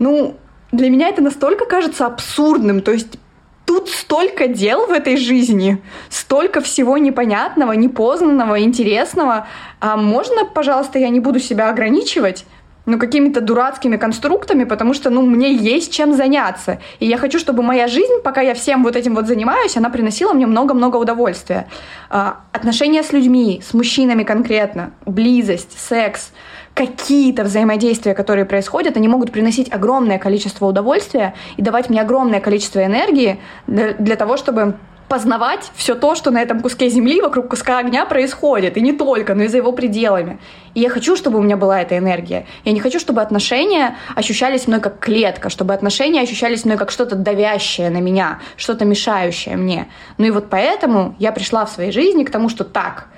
Ну, 0.00 0.36
для 0.72 0.90
меня 0.90 1.08
это 1.08 1.22
настолько 1.22 1.66
кажется 1.66 2.06
абсурдным. 2.06 2.80
То 2.80 2.90
есть 2.92 3.18
тут 3.64 3.88
столько 3.90 4.48
дел 4.48 4.86
в 4.86 4.90
этой 4.90 5.16
жизни, 5.16 5.80
столько 6.08 6.60
всего 6.60 6.98
непонятного, 6.98 7.72
непознанного, 7.72 8.60
интересного. 8.60 9.46
А 9.80 9.96
можно, 9.96 10.44
пожалуйста, 10.44 10.98
я 10.98 11.10
не 11.10 11.20
буду 11.20 11.38
себя 11.38 11.70
ограничивать? 11.70 12.44
Ну, 12.86 12.98
какими-то 12.98 13.40
дурацкими 13.40 13.96
конструктами, 13.96 14.64
потому 14.64 14.94
что, 14.94 15.10
ну, 15.10 15.22
мне 15.22 15.54
есть 15.54 15.92
чем 15.92 16.14
заняться. 16.14 16.80
И 17.00 17.06
я 17.06 17.16
хочу, 17.16 17.38
чтобы 17.38 17.62
моя 17.62 17.86
жизнь, 17.86 18.20
пока 18.24 18.40
я 18.40 18.54
всем 18.54 18.82
вот 18.82 18.96
этим 18.96 19.14
вот 19.14 19.26
занимаюсь, 19.26 19.76
она 19.76 19.90
приносила 19.90 20.32
мне 20.32 20.46
много-много 20.46 20.96
удовольствия. 20.96 21.68
А, 22.10 22.40
отношения 22.52 23.02
с 23.02 23.12
людьми, 23.12 23.62
с 23.64 23.72
мужчинами 23.74 24.24
конкретно, 24.24 24.92
близость, 25.06 25.78
секс, 25.78 26.32
какие-то 26.74 27.44
взаимодействия, 27.44 28.14
которые 28.14 28.46
происходят, 28.46 28.96
они 28.96 29.06
могут 29.06 29.30
приносить 29.30 29.72
огромное 29.72 30.18
количество 30.18 30.66
удовольствия 30.66 31.34
и 31.56 31.62
давать 31.62 31.90
мне 31.90 32.00
огромное 32.00 32.40
количество 32.40 32.84
энергии 32.84 33.38
для, 33.66 33.92
для 33.92 34.16
того, 34.16 34.36
чтобы 34.36 34.74
познавать 35.12 35.70
все 35.74 35.94
то, 35.94 36.14
что 36.14 36.30
на 36.30 36.40
этом 36.40 36.60
куске 36.60 36.88
земли 36.88 37.20
вокруг 37.20 37.48
куска 37.48 37.78
огня 37.78 38.06
происходит. 38.06 38.78
И 38.78 38.80
не 38.80 38.94
только, 38.94 39.34
но 39.34 39.42
и 39.42 39.48
за 39.48 39.58
его 39.58 39.72
пределами. 39.72 40.38
И 40.72 40.80
я 40.80 40.88
хочу, 40.88 41.16
чтобы 41.16 41.38
у 41.38 41.42
меня 41.42 41.58
была 41.58 41.82
эта 41.82 41.98
энергия. 41.98 42.46
Я 42.64 42.72
не 42.72 42.80
хочу, 42.80 42.98
чтобы 42.98 43.20
отношения 43.20 43.98
ощущались 44.14 44.66
мной 44.66 44.80
как 44.80 45.00
клетка, 45.00 45.50
чтобы 45.50 45.74
отношения 45.74 46.22
ощущались 46.22 46.64
мной 46.64 46.78
как 46.78 46.90
что-то 46.90 47.14
давящее 47.14 47.90
на 47.90 47.98
меня, 47.98 48.38
что-то 48.56 48.86
мешающее 48.86 49.54
мне. 49.58 49.86
Ну 50.16 50.24
и 50.24 50.30
вот 50.30 50.48
поэтому 50.48 51.14
я 51.18 51.30
пришла 51.32 51.66
в 51.66 51.70
своей 51.70 51.92
жизни 51.92 52.24
к 52.24 52.30
тому, 52.30 52.48
что 52.48 52.64
так, 52.64 53.08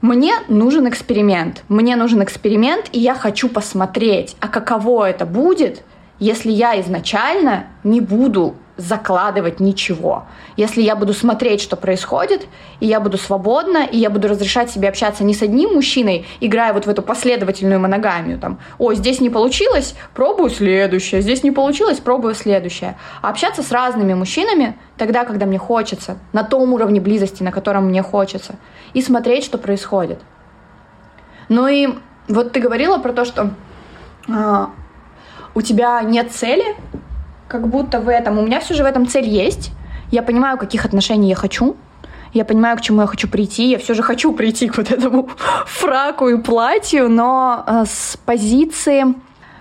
мне 0.00 0.34
нужен 0.48 0.88
эксперимент. 0.88 1.62
Мне 1.68 1.94
нужен 1.94 2.24
эксперимент, 2.24 2.86
и 2.90 2.98
я 2.98 3.14
хочу 3.14 3.48
посмотреть, 3.48 4.34
а 4.40 4.48
каково 4.48 5.10
это 5.10 5.26
будет, 5.26 5.84
если 6.18 6.50
я 6.50 6.80
изначально 6.80 7.66
не 7.84 8.00
буду 8.00 8.56
закладывать 8.76 9.60
ничего. 9.60 10.26
Если 10.56 10.82
я 10.82 10.96
буду 10.96 11.14
смотреть, 11.14 11.60
что 11.60 11.76
происходит, 11.76 12.46
и 12.80 12.86
я 12.86 12.98
буду 12.98 13.18
свободна, 13.18 13.84
и 13.84 13.96
я 13.96 14.10
буду 14.10 14.26
разрешать 14.28 14.70
себе 14.70 14.88
общаться 14.88 15.22
не 15.22 15.32
с 15.32 15.42
одним 15.42 15.74
мужчиной, 15.74 16.26
играя 16.40 16.72
вот 16.72 16.86
в 16.86 16.88
эту 16.88 17.02
последовательную 17.02 17.78
моногамию, 17.78 18.38
там, 18.38 18.58
о, 18.78 18.92
здесь 18.94 19.20
не 19.20 19.30
получилось, 19.30 19.94
пробую 20.12 20.50
следующее, 20.50 21.20
здесь 21.20 21.44
не 21.44 21.52
получилось, 21.52 22.00
пробую 22.00 22.34
следующее. 22.34 22.98
А 23.22 23.30
общаться 23.30 23.62
с 23.62 23.70
разными 23.70 24.14
мужчинами 24.14 24.76
тогда, 24.96 25.24
когда 25.24 25.46
мне 25.46 25.58
хочется, 25.58 26.18
на 26.32 26.42
том 26.42 26.72
уровне 26.72 27.00
близости, 27.00 27.42
на 27.42 27.52
котором 27.52 27.86
мне 27.86 28.02
хочется, 28.02 28.56
и 28.92 29.02
смотреть, 29.02 29.44
что 29.44 29.56
происходит. 29.56 30.20
Ну 31.48 31.68
и 31.68 31.88
вот 32.26 32.52
ты 32.52 32.60
говорила 32.60 32.98
про 32.98 33.12
то, 33.12 33.24
что 33.24 33.50
э, 34.28 34.66
у 35.54 35.62
тебя 35.62 36.02
нет 36.02 36.32
цели, 36.32 36.64
как 37.48 37.68
будто 37.68 38.00
в 38.00 38.08
этом. 38.08 38.38
У 38.38 38.42
меня 38.42 38.60
все 38.60 38.74
же 38.74 38.82
в 38.82 38.86
этом 38.86 39.06
цель 39.06 39.28
есть. 39.28 39.72
Я 40.10 40.22
понимаю, 40.22 40.58
каких 40.58 40.84
отношений 40.84 41.28
я 41.28 41.34
хочу. 41.34 41.76
Я 42.32 42.44
понимаю, 42.44 42.76
к 42.76 42.80
чему 42.80 43.02
я 43.02 43.06
хочу 43.06 43.28
прийти. 43.28 43.70
Я 43.70 43.78
все 43.78 43.94
же 43.94 44.02
хочу 44.02 44.32
прийти 44.32 44.68
к 44.68 44.76
вот 44.76 44.90
этому 44.90 45.28
фраку 45.66 46.28
и 46.28 46.36
платью, 46.36 47.08
но 47.08 47.64
э, 47.66 47.84
с 47.86 48.16
позиции 48.24 49.14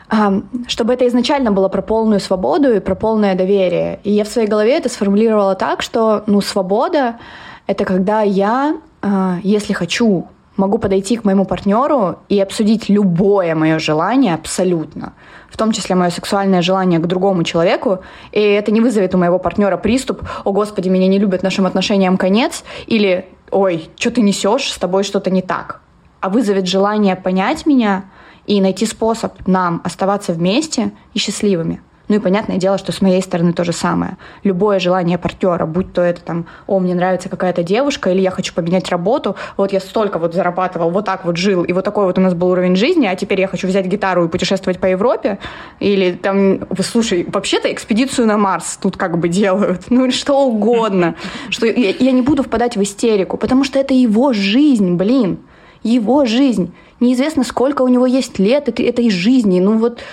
э, 0.09 0.41
чтобы 0.67 0.93
это 0.93 1.07
изначально 1.07 1.51
было 1.51 1.69
про 1.69 1.81
полную 1.81 2.19
свободу 2.19 2.73
и 2.73 2.79
про 2.79 2.95
полное 2.95 3.35
доверие. 3.35 3.99
И 4.03 4.11
я 4.11 4.23
в 4.23 4.27
своей 4.27 4.47
голове 4.47 4.77
это 4.77 4.89
сформулировала 4.89 5.55
так, 5.55 5.81
что 5.81 6.23
ну, 6.25 6.41
свобода— 6.41 7.19
это 7.67 7.85
когда 7.85 8.21
я, 8.21 8.77
э, 9.01 9.35
если 9.43 9.73
хочу, 9.73 10.27
могу 10.57 10.77
подойти 10.77 11.17
к 11.17 11.24
моему 11.25 11.45
партнеру 11.45 12.19
и 12.29 12.39
обсудить 12.39 12.89
любое 12.89 13.55
мое 13.55 13.79
желание 13.79 14.36
абсолютно 14.36 15.13
в 15.53 15.57
том 15.57 15.72
числе 15.72 15.95
мое 15.95 16.10
сексуальное 16.10 16.63
желание 16.63 17.00
к 17.00 17.05
другому 17.05 17.43
человеку, 17.43 18.00
и 18.31 18.39
это 18.39 18.72
не 18.72 18.81
вызовет 18.81 19.13
у 19.13 19.19
моего 19.19 19.38
партнера 19.38 19.77
приступ 19.77 20.24
«О, 20.43 20.51
Господи, 20.51 20.89
меня 20.89 21.07
не 21.07 21.19
любят, 21.19 21.43
нашим 21.43 21.67
отношениям 21.67 22.17
конец», 22.17 22.63
или 22.88 23.27
«Ой, 23.51 23.89
что 23.95 24.10
ты 24.10 24.22
несешь, 24.22 24.72
с 24.72 24.77
тобой 24.79 25.03
что-то 25.03 25.29
не 25.29 25.43
так», 25.43 25.81
а 26.22 26.29
вызовет 26.29 26.67
желание 26.67 27.15
понять 27.15 27.67
меня 27.67 28.05
и 28.48 28.62
найти 28.62 28.88
способ 28.88 29.33
нам 29.45 29.79
оставаться 29.83 30.33
вместе 30.33 30.91
и 31.13 31.19
счастливыми. 31.19 31.83
Ну 32.13 32.20
и 32.20 32.22
понятное 32.22 32.58
дело, 32.58 32.77
что 32.77 32.91
с 32.91 33.01
моей 33.01 33.24
стороны 33.24 33.53
то 33.53 33.63
же 33.63 33.74
самое. 33.74 34.17
Любое 34.43 34.77
желание 34.77 35.17
партнера, 35.17 35.65
будь 35.65 35.93
то 35.93 36.03
это 36.03 36.22
там, 36.22 36.46
о, 36.67 36.77
мне 36.77 36.93
нравится 36.93 37.27
какая-то 37.27 37.63
девушка, 37.63 38.12
или 38.12 38.22
я 38.22 38.29
хочу 38.29 38.53
поменять 38.53 38.88
работу, 38.89 39.36
вот 39.58 39.74
я 39.74 39.79
столько 39.79 40.20
вот 40.20 40.36
зарабатывал, 40.36 40.91
вот 40.91 41.05
так 41.05 41.25
вот 41.25 41.38
жил, 41.38 41.63
и 41.63 41.74
вот 41.74 41.84
такой 41.84 42.05
вот 42.05 42.20
у 42.20 42.22
нас 42.22 42.36
был 42.36 42.50
уровень 42.50 42.75
жизни, 42.75 43.08
а 43.08 43.15
теперь 43.15 43.41
я 43.41 43.48
хочу 43.48 43.67
взять 43.67 43.88
гитару 43.88 44.25
и 44.25 44.27
путешествовать 44.27 44.79
по 44.79 44.86
Европе, 44.86 45.39
или 45.79 46.12
там, 46.12 46.60
слушай, 46.82 47.25
вообще-то 47.27 47.74
экспедицию 47.74 48.27
на 48.27 48.38
Марс 48.38 48.77
тут 48.79 48.96
как 48.96 49.17
бы 49.17 49.27
делают, 49.27 49.86
ну 49.89 50.05
или 50.05 50.12
что 50.12 50.46
угодно, 50.46 51.15
что 51.50 51.65
я, 51.65 51.96
я 52.00 52.12
не 52.12 52.22
буду 52.22 52.43
впадать 52.43 52.77
в 52.77 52.84
истерику, 52.84 53.38
потому 53.38 53.63
что 53.63 53.79
это 53.79 53.96
его 53.96 54.34
жизнь, 54.34 54.98
блин, 54.98 55.39
его 55.82 56.25
жизнь. 56.25 56.75
Неизвестно, 57.00 57.43
сколько 57.43 57.82
у 57.82 57.88
него 57.88 58.05
есть 58.05 58.38
лет 58.38 58.70
этой, 58.70 58.86
этой 58.86 59.10
жизни, 59.10 59.60
ну 59.60 59.79
вот 59.79 60.03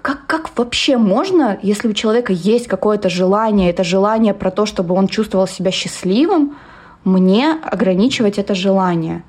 как, 0.00 0.26
как 0.26 0.56
вообще 0.56 0.96
можно, 0.96 1.58
если 1.62 1.88
у 1.88 1.92
человека 1.92 2.32
есть 2.32 2.66
какое-то 2.66 3.08
желание, 3.08 3.70
это 3.70 3.84
желание 3.84 4.34
про 4.34 4.50
то, 4.50 4.66
чтобы 4.66 4.94
он 4.94 5.08
чувствовал 5.08 5.46
себя 5.46 5.70
счастливым, 5.70 6.56
мне 7.04 7.52
ограничивать 7.62 8.38
это 8.38 8.54
желание? 8.54 9.22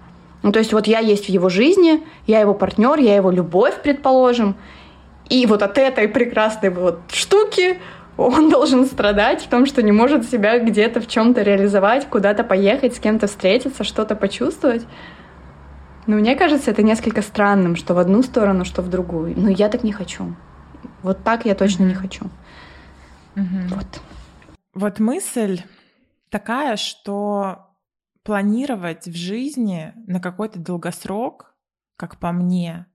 Ну, 0.43 0.51
то 0.51 0.59
есть 0.59 0.73
вот 0.73 0.87
я 0.87 0.99
есть 0.99 1.25
в 1.25 1.29
его 1.29 1.49
жизни, 1.49 2.03
я 2.25 2.39
его 2.39 2.53
партнер, 2.53 2.99
я 2.99 3.15
его 3.15 3.31
любовь, 3.31 3.81
предположим, 3.81 4.55
и 5.29 5.45
вот 5.45 5.61
от 5.61 5.77
этой 5.77 6.07
прекрасной 6.07 6.69
вот 6.69 6.99
штуки 7.11 7.79
он 8.17 8.49
должен 8.51 8.85
страдать 8.85 9.43
в 9.43 9.47
том, 9.47 9.65
что 9.65 9.81
не 9.83 9.91
может 9.91 10.29
себя 10.29 10.59
где-то 10.59 11.01
в 11.01 11.07
чем-то 11.07 11.41
реализовать, 11.41 12.07
куда-то 12.07 12.43
поехать, 12.43 12.95
с 12.95 12.99
кем-то 12.99 13.27
встретиться, 13.27 13.83
что-то 13.83 14.15
почувствовать. 14.15 14.85
Но 16.07 16.15
мне 16.15 16.35
кажется, 16.35 16.71
это 16.71 16.83
несколько 16.83 17.21
странным, 17.21 17.75
что 17.75 17.93
в 17.93 17.99
одну 17.99 18.23
сторону, 18.23 18.63
что 18.63 18.81
в 18.81 18.89
другую. 18.89 19.33
Но 19.35 19.49
я 19.49 19.67
так 19.67 19.83
не 19.83 19.91
хочу. 19.91 20.33
Вот 21.07 21.23
так 21.23 21.45
я 21.45 21.55
точно 21.55 21.85
не 21.85 21.93
хочу. 21.93 22.29
Вот. 23.35 24.01
Вот 24.73 24.99
мысль 24.99 25.61
такая, 26.29 26.75
что 26.75 27.77
планировать 28.23 29.07
в 29.07 29.15
жизни 29.15 29.93
на 30.05 30.19
какой-то 30.19 30.59
долгосрок, 30.59 31.55
как 31.95 32.19
по 32.19 32.33
мне, 32.33 32.87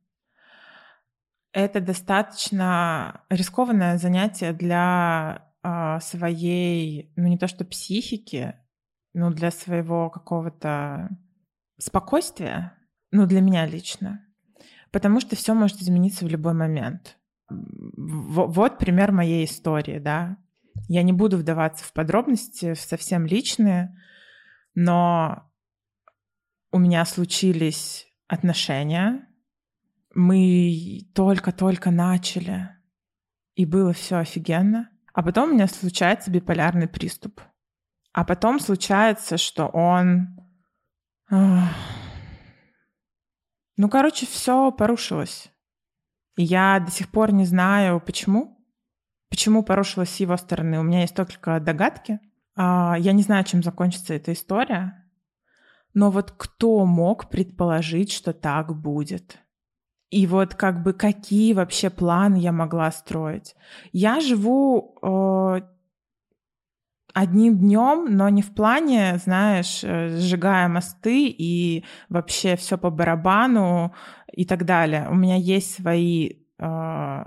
это 1.55 1.81
достаточно 1.81 3.23
рискованное 3.31 3.97
занятие 3.97 4.53
для 4.53 5.51
э, 5.63 5.99
своей, 6.03 7.15
ну 7.17 7.29
не 7.29 7.39
то 7.39 7.49
что 7.49 7.65
психики, 7.65 8.57
но 9.15 9.31
для 9.31 9.51
своего 9.51 10.11
какого-то 10.11 11.09
спокойствия, 11.79 12.75
ну 13.11 13.25
для 13.25 13.41
меня 13.41 13.65
лично, 13.65 14.23
потому 14.91 15.19
что 15.19 15.35
все 15.35 15.55
может 15.55 15.79
измениться 15.79 16.27
в 16.27 16.29
любой 16.29 16.53
момент 16.53 17.17
вот 17.97 18.79
пример 18.79 19.13
моей 19.13 19.45
истории, 19.45 19.99
да. 19.99 20.37
Я 20.89 21.03
не 21.03 21.13
буду 21.13 21.37
вдаваться 21.37 21.85
в 21.85 21.93
подробности, 21.93 22.75
в 22.75 22.81
совсем 22.81 23.27
личные, 23.27 23.97
но 24.75 25.51
у 26.71 26.79
меня 26.79 27.05
случились 27.05 28.07
отношения, 28.27 29.29
мы 30.15 31.09
только-только 31.15 31.91
начали, 31.91 32.71
и 33.55 33.65
было 33.67 33.93
все 33.93 34.17
офигенно. 34.17 34.91
А 35.15 35.23
потом 35.23 35.51
у 35.51 35.55
меня 35.55 35.67
случается 35.67 36.31
биполярный 36.31 36.89
приступ. 36.89 37.41
А 38.13 38.25
потом 38.25 38.61
случается, 38.61 39.37
что 39.37 39.67
он... 39.67 40.39
Ну, 43.77 43.89
короче, 43.91 44.27
все 44.27 44.71
порушилось. 44.71 45.51
Я 46.37 46.81
до 46.81 46.91
сих 46.91 47.11
пор 47.11 47.33
не 47.33 47.45
знаю, 47.45 48.01
почему. 48.01 48.59
Почему 49.31 49.63
порушилась 49.63 50.11
с 50.11 50.21
его 50.21 50.37
стороны. 50.37 50.79
У 50.79 50.83
меня 50.83 51.01
есть 51.01 51.15
только 51.15 51.61
догадки. 51.61 52.21
А, 52.55 52.97
я 52.99 53.13
не 53.13 53.23
знаю, 53.23 53.45
чем 53.45 53.63
закончится 53.63 54.15
эта 54.15 54.33
история. 54.33 55.03
Но 55.95 56.11
вот 56.11 56.33
кто 56.33 56.85
мог 56.87 57.29
предположить, 57.29 58.13
что 58.13 58.33
так 58.33 58.75
будет? 58.75 59.39
И 60.11 60.27
вот 60.27 60.55
как 60.55 60.83
бы 60.83 60.93
какие 60.93 61.55
вообще 61.55 61.89
планы 61.89 62.37
я 62.37 62.53
могла 62.53 62.91
строить? 62.91 63.55
Я 63.93 64.21
живу 64.21 64.99
э, 65.03 65.63
одним 67.15 67.59
днем, 67.59 68.15
но 68.15 68.29
не 68.29 68.43
в 68.43 68.55
плане, 68.55 69.19
знаешь, 69.25 69.83
э, 69.83 70.09
сжигая 70.19 70.69
мосты 70.69 71.29
и 71.29 71.85
вообще 72.09 72.57
все 72.57 72.77
по 72.77 72.91
барабану 72.91 73.95
и 74.33 74.45
так 74.45 74.65
далее. 74.65 75.09
У 75.09 75.15
меня 75.15 75.37
есть 75.37 75.75
свои 75.75 76.31
э, 76.59 77.25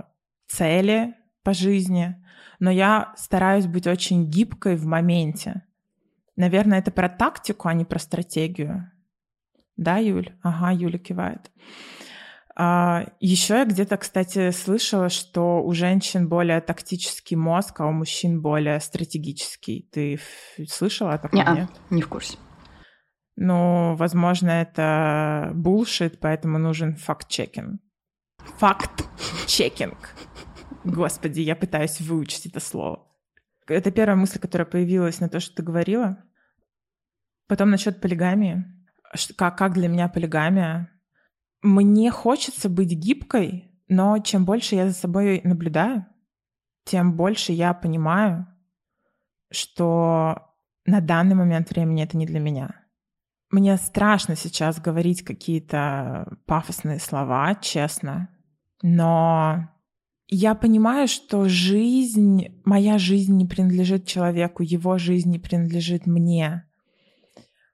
цели 0.48 1.16
по 1.44 1.54
жизни, 1.54 2.16
но 2.60 2.72
я 2.72 3.14
стараюсь 3.18 3.68
быть 3.68 3.88
очень 3.88 4.30
гибкой 4.30 4.76
в 4.76 4.86
моменте. 4.86 5.64
Наверное, 6.36 6.80
это 6.80 6.92
про 6.92 7.10
тактику, 7.10 7.68
а 7.68 7.74
не 7.74 7.86
про 7.86 8.00
стратегию. 8.00 8.92
Да, 9.78 9.98
Юль? 9.98 10.34
Ага, 10.42 10.72
Юля 10.72 11.00
кивает. 11.00 11.52
А, 12.58 13.06
еще 13.20 13.56
я 13.56 13.66
где-то, 13.66 13.98
кстати, 13.98 14.52
слышала, 14.52 15.10
что 15.10 15.62
у 15.62 15.74
женщин 15.74 16.30
более 16.30 16.62
тактический 16.62 17.36
мозг, 17.36 17.82
а 17.82 17.86
у 17.86 17.92
мужчин 17.92 18.42
более 18.42 18.80
стратегический. 18.80 19.90
Ты 19.92 20.20
слышала 20.70 21.14
о 21.14 21.18
таком? 21.18 21.40
Не, 21.40 21.68
не 21.90 22.02
в 22.02 22.08
курсе. 22.08 22.38
Ну, 23.36 23.96
возможно, 23.96 24.50
это 24.50 25.52
булшит, 25.54 26.20
поэтому 26.20 26.58
нужен 26.58 26.96
факт-чекинг. 26.96 27.82
Факт-чекинг. 28.58 30.16
Господи, 30.86 31.42
я 31.42 31.56
пытаюсь 31.56 32.00
выучить 32.00 32.46
это 32.46 32.60
слово. 32.60 33.06
Это 33.68 33.92
первая 33.92 34.16
мысль, 34.16 34.40
которая 34.40 34.66
появилась 34.66 35.20
на 35.20 35.28
то, 35.28 35.40
что 35.40 35.56
ты 35.56 35.64
говорила. 35.64 36.24
Потом 37.48 37.72
насчет 37.72 38.00
полигамии. 38.00 38.64
Как, 39.36 39.58
как 39.58 39.74
для 39.74 39.88
меня 39.88 40.08
полигамия? 40.08 40.90
Мне 41.62 42.12
хочется 42.12 42.70
быть 42.70 42.92
гибкой, 42.92 43.72
но 43.88 44.20
чем 44.20 44.46
больше 44.46 44.76
я 44.76 44.88
за 44.88 44.94
собой 44.94 45.42
наблюдаю, 45.44 46.06
тем 46.86 47.16
больше 47.16 47.52
я 47.52 47.74
понимаю, 47.74 48.48
что 49.52 50.54
на 50.86 51.02
данный 51.02 51.36
момент 51.36 51.72
времени 51.72 52.04
это 52.04 52.18
не 52.18 52.26
для 52.26 52.40
меня. 52.40 52.85
Мне 53.52 53.78
страшно 53.78 54.36
сейчас 54.36 54.80
говорить 54.80 55.24
какие-то 55.24 56.38
пафосные 56.46 57.00
слова, 57.00 57.56
честно, 57.56 58.30
но 58.82 59.70
я 60.28 60.56
понимаю, 60.56 61.08
что 61.08 61.48
жизнь, 61.48 62.62
моя 62.66 62.98
жизнь 62.98 63.36
не 63.36 63.46
принадлежит 63.46 64.08
человеку, 64.08 64.64
его 64.64 64.98
жизнь 64.98 65.30
не 65.30 65.40
принадлежит 65.40 66.08
мне. 66.08 66.68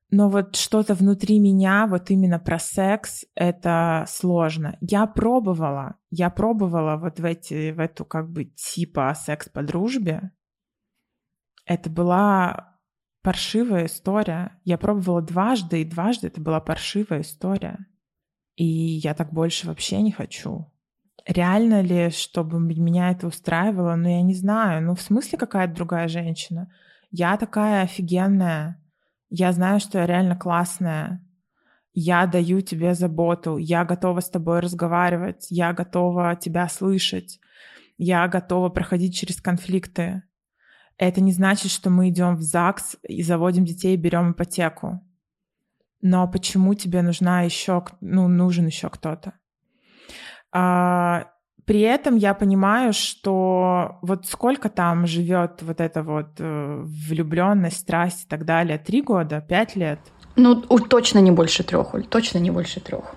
Но 0.09 0.29
вот 0.29 0.57
что-то 0.57 0.93
внутри 0.93 1.39
меня, 1.39 1.87
вот 1.87 2.11
именно 2.11 2.37
про 2.37 2.59
секс, 2.59 3.23
это 3.33 4.03
сложно. 4.09 4.77
Я 4.81 5.07
пробовала, 5.07 5.95
я 6.09 6.29
пробовала 6.29 6.97
вот 6.97 7.21
в, 7.21 7.23
эти, 7.23 7.71
в 7.71 7.79
эту 7.79 8.03
как 8.03 8.29
бы 8.29 8.43
типа 8.43 9.15
секс 9.15 9.47
по 9.47 9.63
дружбе. 9.63 10.31
Это 11.65 11.89
была 11.89 12.70
паршивая 13.21 13.85
история. 13.85 14.59
Я 14.63 14.77
пробовала 14.77 15.21
дважды, 15.21 15.81
и 15.81 15.85
дважды 15.85 16.27
это 16.27 16.41
была 16.41 16.59
паршивая 16.59 17.21
история. 17.21 17.85
И 18.55 18.65
я 18.65 19.13
так 19.13 19.33
больше 19.33 19.67
вообще 19.67 20.01
не 20.01 20.11
хочу. 20.11 20.71
Реально 21.27 21.81
ли, 21.81 22.09
чтобы 22.09 22.59
меня 22.59 23.11
это 23.11 23.27
устраивало? 23.27 23.95
Ну, 23.95 24.09
я 24.09 24.21
не 24.21 24.33
знаю. 24.33 24.83
Ну, 24.83 24.95
в 24.95 25.01
смысле 25.01 25.37
какая-то 25.37 25.75
другая 25.75 26.07
женщина? 26.07 26.71
Я 27.11 27.37
такая 27.37 27.83
офигенная. 27.83 28.81
Я 29.29 29.51
знаю, 29.51 29.79
что 29.79 29.99
я 29.99 30.07
реально 30.07 30.35
классная. 30.35 31.25
Я 31.93 32.25
даю 32.25 32.61
тебе 32.61 32.93
заботу. 32.95 33.57
Я 33.57 33.85
готова 33.85 34.19
с 34.19 34.29
тобой 34.29 34.61
разговаривать. 34.61 35.47
Я 35.49 35.73
готова 35.73 36.35
тебя 36.35 36.67
слышать. 36.69 37.39
Я 37.97 38.27
готова 38.27 38.69
проходить 38.69 39.15
через 39.15 39.41
конфликты. 39.41 40.23
Это 41.01 41.19
не 41.19 41.31
значит, 41.31 41.71
что 41.71 41.89
мы 41.89 42.09
идем 42.09 42.35
в 42.35 42.43
ЗАГС 42.43 42.97
и 43.07 43.23
заводим 43.23 43.65
детей 43.65 43.95
и 43.95 43.97
берем 43.97 44.33
ипотеку. 44.33 45.01
Но 45.99 46.27
почему 46.27 46.75
тебе 46.75 47.01
нужна 47.01 47.41
еще, 47.41 47.83
ну, 48.01 48.27
нужен 48.27 48.67
еще 48.67 48.87
кто-то? 48.87 49.33
А, 50.51 51.25
при 51.65 51.79
этом 51.79 52.17
я 52.17 52.35
понимаю, 52.35 52.93
что 52.93 53.97
вот 54.03 54.27
сколько 54.27 54.69
там 54.69 55.07
живет 55.07 55.63
вот 55.63 55.81
эта 55.81 56.03
вот 56.03 56.35
э, 56.37 56.81
влюбленность, 56.83 57.79
страсть 57.79 58.25
и 58.25 58.27
так 58.27 58.45
далее, 58.45 58.77
три 58.77 59.01
года, 59.01 59.41
пять 59.41 59.75
лет? 59.75 59.99
Ну, 60.35 60.61
точно 60.61 61.17
не 61.17 61.31
больше 61.31 61.63
трех, 61.63 61.95
точно 62.09 62.37
не 62.37 62.51
больше 62.51 62.79
трех. 62.79 63.15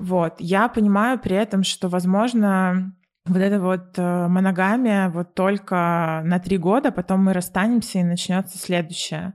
Вот, 0.00 0.34
я 0.40 0.66
понимаю 0.66 1.20
при 1.20 1.36
этом, 1.36 1.62
что, 1.62 1.88
возможно, 1.88 2.96
вот 3.24 3.36
эта 3.38 3.60
вот 3.60 3.98
э, 3.98 4.28
моногамия 4.28 5.08
вот 5.08 5.34
только 5.34 6.22
на 6.24 6.38
три 6.40 6.58
года, 6.58 6.90
потом 6.90 7.24
мы 7.24 7.32
расстанемся 7.32 8.00
и 8.00 8.04
начнется 8.04 8.58
следующее. 8.58 9.34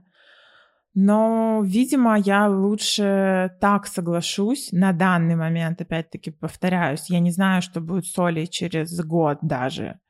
Но, 0.94 1.62
видимо, 1.64 2.18
я 2.18 2.48
лучше 2.48 3.56
так 3.60 3.86
соглашусь 3.86 4.72
на 4.72 4.92
данный 4.92 5.36
момент, 5.36 5.80
опять-таки 5.80 6.30
повторяюсь, 6.30 7.08
я 7.08 7.20
не 7.20 7.30
знаю, 7.30 7.62
что 7.62 7.80
будет 7.80 8.06
с 8.06 8.18
Олей 8.18 8.46
через 8.46 8.98
год 9.04 9.38
даже. 9.40 10.00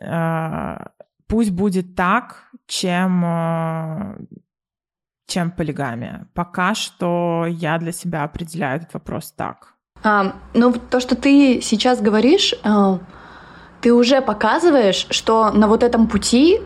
А, 0.00 0.92
пусть 1.26 1.50
будет 1.50 1.96
так, 1.96 2.50
чем, 2.66 3.24
а, 3.24 4.16
чем 5.26 5.50
полигамия. 5.50 6.28
Пока 6.34 6.74
что 6.74 7.46
я 7.48 7.78
для 7.78 7.92
себя 7.92 8.22
определяю 8.22 8.78
этот 8.78 8.94
вопрос 8.94 9.32
так. 9.32 9.74
А, 10.02 10.34
ну, 10.54 10.72
то, 10.72 11.00
что 11.00 11.14
ты 11.14 11.60
сейчас 11.62 12.00
говоришь, 12.00 12.54
а, 12.64 12.98
ты 13.80 13.92
уже 13.92 14.20
показываешь, 14.20 15.06
что 15.10 15.50
на 15.50 15.68
вот 15.68 15.82
этом 15.82 16.06
пути 16.06 16.60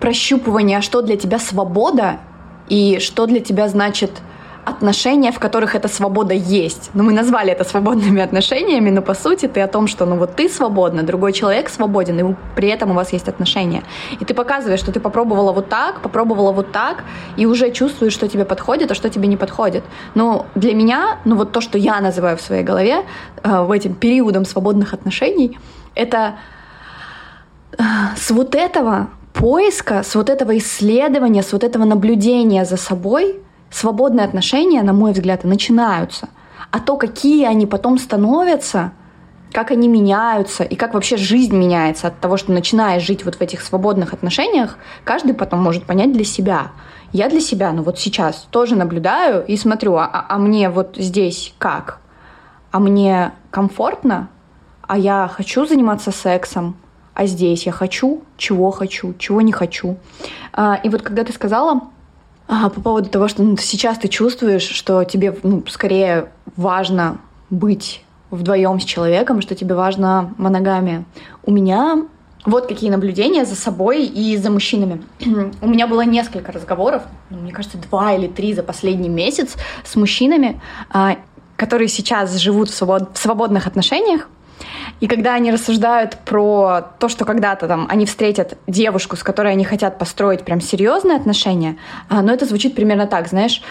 прощупывания, 0.00 0.80
что 0.80 1.02
для 1.02 1.16
тебя 1.16 1.38
свобода, 1.38 2.20
и 2.68 2.98
что 3.00 3.26
для 3.26 3.40
тебя 3.40 3.68
значит 3.68 4.10
отношения, 4.66 5.30
в 5.30 5.38
которых 5.38 5.76
эта 5.76 5.88
свобода 5.88 6.34
есть. 6.34 6.90
Ну, 6.94 7.04
мы 7.04 7.12
назвали 7.12 7.52
это 7.52 7.64
свободными 7.64 8.20
отношениями, 8.20 8.90
но 8.90 9.00
по 9.00 9.14
сути 9.14 9.46
ты 9.46 9.60
о 9.60 9.68
том, 9.68 9.86
что 9.86 10.06
ну 10.06 10.16
вот 10.16 10.34
ты 10.34 10.48
свободна, 10.48 11.02
другой 11.02 11.32
человек 11.32 11.68
свободен, 11.68 12.18
и 12.18 12.34
при 12.56 12.68
этом 12.68 12.90
у 12.90 12.94
вас 12.94 13.12
есть 13.12 13.28
отношения. 13.28 13.82
И 14.20 14.24
ты 14.24 14.34
показываешь, 14.34 14.80
что 14.80 14.92
ты 14.92 14.98
попробовала 14.98 15.52
вот 15.52 15.68
так, 15.68 16.00
попробовала 16.00 16.52
вот 16.52 16.72
так, 16.72 17.04
и 17.38 17.46
уже 17.46 17.70
чувствуешь, 17.70 18.12
что 18.12 18.28
тебе 18.28 18.44
подходит, 18.44 18.90
а 18.90 18.94
что 18.94 19.08
тебе 19.08 19.28
не 19.28 19.36
подходит. 19.36 19.84
Но 20.14 20.46
для 20.56 20.74
меня, 20.74 21.18
ну 21.24 21.36
вот 21.36 21.52
то, 21.52 21.60
что 21.60 21.78
я 21.78 22.00
называю 22.00 22.36
в 22.36 22.40
своей 22.40 22.64
голове 22.64 23.04
э, 23.44 23.60
в 23.62 23.70
этим 23.70 23.94
периодом 23.94 24.44
свободных 24.44 24.94
отношений, 24.94 25.58
это 25.94 26.34
э, 27.78 27.82
с 28.16 28.32
вот 28.32 28.56
этого 28.56 29.06
поиска, 29.32 30.02
с 30.02 30.16
вот 30.16 30.28
этого 30.28 30.58
исследования, 30.58 31.42
с 31.42 31.52
вот 31.52 31.62
этого 31.62 31.84
наблюдения 31.84 32.64
за 32.64 32.76
собой 32.76 33.45
свободные 33.70 34.24
отношения, 34.24 34.82
на 34.82 34.92
мой 34.92 35.12
взгляд, 35.12 35.44
начинаются. 35.44 36.28
А 36.70 36.80
то, 36.80 36.96
какие 36.96 37.46
они 37.46 37.66
потом 37.66 37.98
становятся, 37.98 38.92
как 39.52 39.70
они 39.70 39.88
меняются 39.88 40.64
и 40.64 40.76
как 40.76 40.94
вообще 40.94 41.16
жизнь 41.16 41.56
меняется 41.56 42.08
от 42.08 42.20
того, 42.20 42.36
что 42.36 42.52
начинаешь 42.52 43.02
жить 43.02 43.24
вот 43.24 43.36
в 43.36 43.40
этих 43.40 43.62
свободных 43.62 44.12
отношениях, 44.12 44.76
каждый 45.04 45.34
потом 45.34 45.62
может 45.62 45.84
понять 45.84 46.12
для 46.12 46.24
себя. 46.24 46.72
Я 47.12 47.28
для 47.28 47.40
себя, 47.40 47.72
ну 47.72 47.82
вот 47.82 47.98
сейчас 47.98 48.46
тоже 48.50 48.76
наблюдаю 48.76 49.44
и 49.46 49.56
смотрю, 49.56 49.94
а, 49.94 50.06
а, 50.06 50.26
а 50.28 50.38
мне 50.38 50.68
вот 50.68 50.96
здесь 50.96 51.54
как? 51.58 52.00
А 52.72 52.80
мне 52.80 53.32
комфортно? 53.50 54.28
А 54.82 54.98
я 54.98 55.30
хочу 55.32 55.66
заниматься 55.66 56.10
сексом? 56.10 56.76
а 57.16 57.24
здесь 57.24 57.64
я 57.64 57.72
хочу, 57.72 58.22
чего 58.36 58.70
хочу, 58.70 59.14
чего 59.14 59.40
не 59.40 59.50
хочу. 59.50 59.96
А, 60.52 60.78
и 60.84 60.90
вот 60.90 61.00
когда 61.00 61.24
ты 61.24 61.32
сказала 61.32 61.80
а, 62.48 62.68
по 62.68 62.80
поводу 62.80 63.08
того, 63.08 63.28
что 63.28 63.42
ну, 63.42 63.56
сейчас 63.56 63.98
ты 63.98 64.08
чувствуешь, 64.08 64.62
что 64.62 65.04
тебе 65.04 65.36
ну, 65.42 65.64
скорее 65.68 66.30
важно 66.56 67.18
быть 67.50 68.04
вдвоем 68.30 68.80
с 68.80 68.84
человеком, 68.84 69.40
что 69.40 69.54
тебе 69.54 69.74
важна 69.74 70.30
моногамия. 70.36 71.04
У 71.44 71.50
меня 71.50 72.04
вот 72.44 72.66
какие 72.68 72.90
наблюдения 72.90 73.44
за 73.44 73.56
собой 73.56 74.04
и 74.04 74.36
за 74.36 74.50
мужчинами. 74.50 75.02
У 75.60 75.68
меня 75.68 75.86
было 75.86 76.02
несколько 76.02 76.52
разговоров, 76.52 77.02
ну, 77.30 77.38
мне 77.38 77.52
кажется, 77.52 77.78
два 77.78 78.14
или 78.14 78.28
три 78.28 78.54
за 78.54 78.62
последний 78.62 79.08
месяц 79.08 79.56
с 79.84 79.96
мужчинами, 79.96 80.60
а, 80.90 81.16
которые 81.56 81.88
сейчас 81.88 82.36
живут 82.36 82.70
в 82.70 83.08
свободных 83.14 83.66
отношениях, 83.66 84.28
и 85.00 85.06
когда 85.08 85.34
они 85.34 85.52
рассуждают 85.52 86.16
про 86.24 86.82
то, 86.98 87.08
что 87.08 87.24
когда-то 87.24 87.68
там 87.68 87.86
они 87.90 88.06
встретят 88.06 88.56
девушку, 88.66 89.16
с 89.16 89.22
которой 89.22 89.52
они 89.52 89.64
хотят 89.64 89.98
построить 89.98 90.44
прям 90.44 90.60
серьезные 90.60 91.16
отношения, 91.16 91.76
а, 92.08 92.22
но 92.22 92.32
это 92.32 92.46
звучит 92.46 92.74
примерно 92.74 93.06
так, 93.06 93.28
знаешь, 93.28 93.62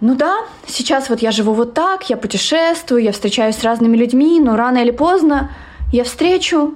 ну 0.00 0.14
да, 0.14 0.38
сейчас 0.66 1.10
вот 1.10 1.20
я 1.20 1.30
живу 1.30 1.52
вот 1.52 1.74
так, 1.74 2.08
я 2.08 2.16
путешествую, 2.16 3.02
я 3.02 3.12
встречаюсь 3.12 3.56
с 3.56 3.64
разными 3.64 3.96
людьми, 3.96 4.40
но 4.40 4.56
рано 4.56 4.78
или 4.78 4.92
поздно 4.92 5.50
я 5.92 6.04
встречу 6.04 6.74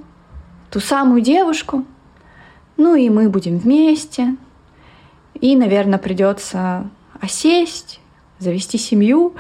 ту 0.71 0.81
самую 0.81 1.21
девушку, 1.21 1.85
ну 2.77 2.97
и 2.97 3.09
мы 3.09 3.29
будем 3.29 3.59
вместе, 3.59 4.35
и, 5.41 5.57
наверное, 5.57 5.99
придется 5.99 6.91
осесть, 7.21 8.01
завести 8.39 8.79
семью. 8.79 9.35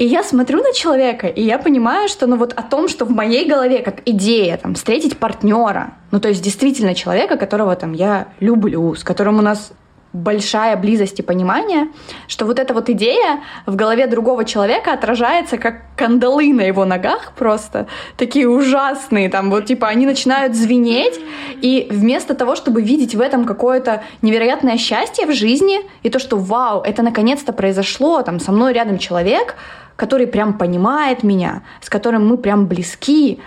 И 0.00 0.06
я 0.06 0.22
смотрю 0.22 0.62
на 0.62 0.72
человека, 0.72 1.26
и 1.26 1.42
я 1.42 1.58
понимаю, 1.58 2.08
что 2.08 2.26
ну 2.26 2.36
вот 2.36 2.54
о 2.54 2.62
том, 2.62 2.88
что 2.88 3.04
в 3.04 3.10
моей 3.10 3.46
голове 3.46 3.80
как 3.80 3.96
идея 4.06 4.56
там 4.56 4.74
встретить 4.74 5.18
партнера, 5.18 5.92
ну 6.10 6.20
то 6.20 6.28
есть 6.28 6.42
действительно 6.42 6.94
человека, 6.94 7.36
которого 7.36 7.76
там 7.76 7.92
я 7.92 8.28
люблю, 8.40 8.94
с 8.94 9.04
которым 9.04 9.38
у 9.38 9.42
нас 9.42 9.72
большая 10.14 10.78
близость 10.78 11.20
и 11.20 11.22
понимание, 11.22 11.88
что 12.28 12.46
вот 12.46 12.58
эта 12.58 12.72
вот 12.72 12.88
идея 12.88 13.40
в 13.66 13.76
голове 13.76 14.06
другого 14.06 14.46
человека 14.46 14.94
отражается 14.94 15.58
как 15.58 15.82
кандалы 15.96 16.52
на 16.54 16.62
его 16.62 16.86
ногах 16.86 17.32
просто, 17.36 17.86
такие 18.16 18.48
ужасные, 18.48 19.28
там 19.28 19.50
вот 19.50 19.66
типа 19.66 19.86
они 19.86 20.06
начинают 20.06 20.56
звенеть, 20.56 21.20
и 21.60 21.88
вместо 21.90 22.34
того, 22.34 22.56
чтобы 22.56 22.80
видеть 22.80 23.14
в 23.14 23.20
этом 23.20 23.44
какое-то 23.44 24.02
невероятное 24.22 24.78
счастье 24.78 25.26
в 25.26 25.34
жизни, 25.34 25.80
и 26.02 26.08
то, 26.08 26.18
что 26.18 26.38
вау, 26.38 26.80
это 26.80 27.02
наконец-то 27.02 27.52
произошло, 27.52 28.22
там 28.22 28.40
со 28.40 28.50
мной 28.50 28.72
рядом 28.72 28.96
человек, 28.96 29.56
который 30.00 30.26
прям 30.26 30.56
понимает 30.56 31.22
меня, 31.22 31.62
с 31.82 31.90
которым 31.90 32.26
мы 32.26 32.38
прям 32.38 32.66
близки, 32.66 33.38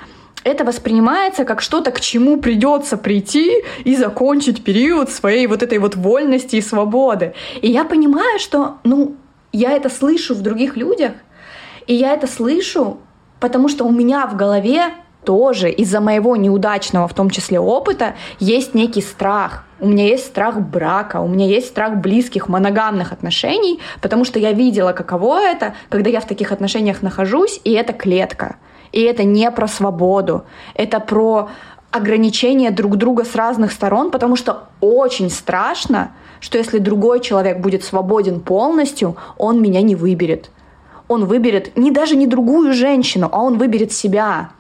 это 0.44 0.63
воспринимается 0.63 1.46
как 1.46 1.62
что-то, 1.62 1.89
к 1.89 2.00
чему 2.00 2.39
придется 2.39 2.96
прийти 2.96 3.63
и 3.84 3.96
закончить 3.96 4.63
период 4.63 5.10
своей 5.10 5.48
вот 5.48 5.63
этой 5.63 5.80
вот 5.80 5.96
вольности 5.96 6.58
и 6.58 6.62
свободы. 6.62 7.34
И 7.63 7.72
я 7.72 7.86
понимаю, 7.86 8.38
что, 8.38 8.78
ну, 8.84 9.16
я 9.52 9.72
это 9.72 9.89
слышу 9.89 10.36
в 10.36 10.44
других 10.44 10.78
людях, 10.78 11.13
и 11.88 11.96
я 11.96 12.13
это 12.13 12.28
слышу, 12.28 13.00
потому 13.39 13.68
что 13.68 13.84
у 13.86 13.92
меня 13.92 14.28
в 14.28 14.38
голове 14.38 14.94
тоже 15.24 15.70
из-за 15.72 16.02
моего 16.02 16.36
неудачного, 16.36 17.08
в 17.08 17.14
том 17.14 17.30
числе, 17.30 17.60
опыта, 17.60 18.16
есть 18.40 18.74
некий 18.74 19.02
страх. 19.02 19.66
У 19.80 19.88
меня 19.88 20.06
есть 20.06 20.26
страх 20.26 20.60
брака, 20.60 21.20
у 21.20 21.28
меня 21.28 21.46
есть 21.46 21.68
страх 21.68 21.98
близких, 21.98 22.48
моногамных 22.48 23.12
отношений, 23.12 23.80
потому 24.02 24.26
что 24.26 24.40
я 24.40 24.52
видела, 24.52 24.94
каково 24.94 25.42
это, 25.42 25.74
когда 25.90 26.10
я 26.10 26.22
в 26.22 26.28
таких 26.28 26.52
отношениях 26.52 27.02
нахожусь, 27.02 27.60
и 27.64 27.72
это 27.72 27.94
клетка— 27.94 28.58
и 28.94 29.02
это 29.02 29.26
не 29.26 29.52
про 29.52 29.68
свободу, 29.68 30.46
это 30.76 31.02
про 31.02 31.50
ограничение 31.92 32.72
друг 32.72 32.96
друга 32.96 33.26
с 33.26 33.36
разных 33.36 33.72
сторон, 33.72 34.12
потому 34.12 34.36
что 34.36 34.70
очень 34.80 35.30
страшно, 35.30 36.12
что 36.40 36.58
если 36.58 36.78
другой 36.78 37.20
человек 37.20 37.60
будет 37.60 37.84
свободен 37.84 38.40
полностью, 38.40 39.18
он 39.38 39.62
меня 39.62 39.82
не 39.82 39.96
выберет. 39.96 40.50
Он 41.08 41.26
выберет 41.26 41.76
не 41.76 41.92
даже 41.92 42.16
не 42.16 42.28
другую 42.28 42.74
женщину, 42.74 43.30
а 43.32 43.42
он 43.42 43.58
выберет 43.58 43.92
себя. 43.92 44.52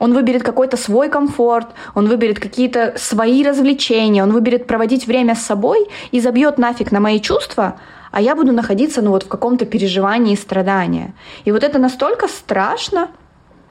Он 0.00 0.14
выберет 0.14 0.42
какой-то 0.42 0.76
свой 0.76 1.08
комфорт, 1.10 1.68
он 1.94 2.08
выберет 2.08 2.40
какие-то 2.40 2.94
свои 2.96 3.44
развлечения, 3.44 4.24
он 4.24 4.32
выберет 4.32 4.66
проводить 4.66 5.06
время 5.06 5.36
с 5.36 5.42
собой 5.42 5.86
и 6.10 6.20
забьет 6.20 6.58
нафиг 6.58 6.90
на 6.90 7.00
мои 7.00 7.20
чувства, 7.20 7.76
а 8.10 8.20
я 8.20 8.34
буду 8.34 8.52
находиться 8.52 9.02
ну 9.02 9.10
вот 9.10 9.24
в 9.24 9.28
каком-то 9.28 9.66
переживании 9.66 10.32
и 10.32 10.36
страдании. 10.36 11.12
И 11.44 11.52
вот 11.52 11.62
это 11.62 11.78
настолько 11.78 12.28
страшно, 12.28 13.10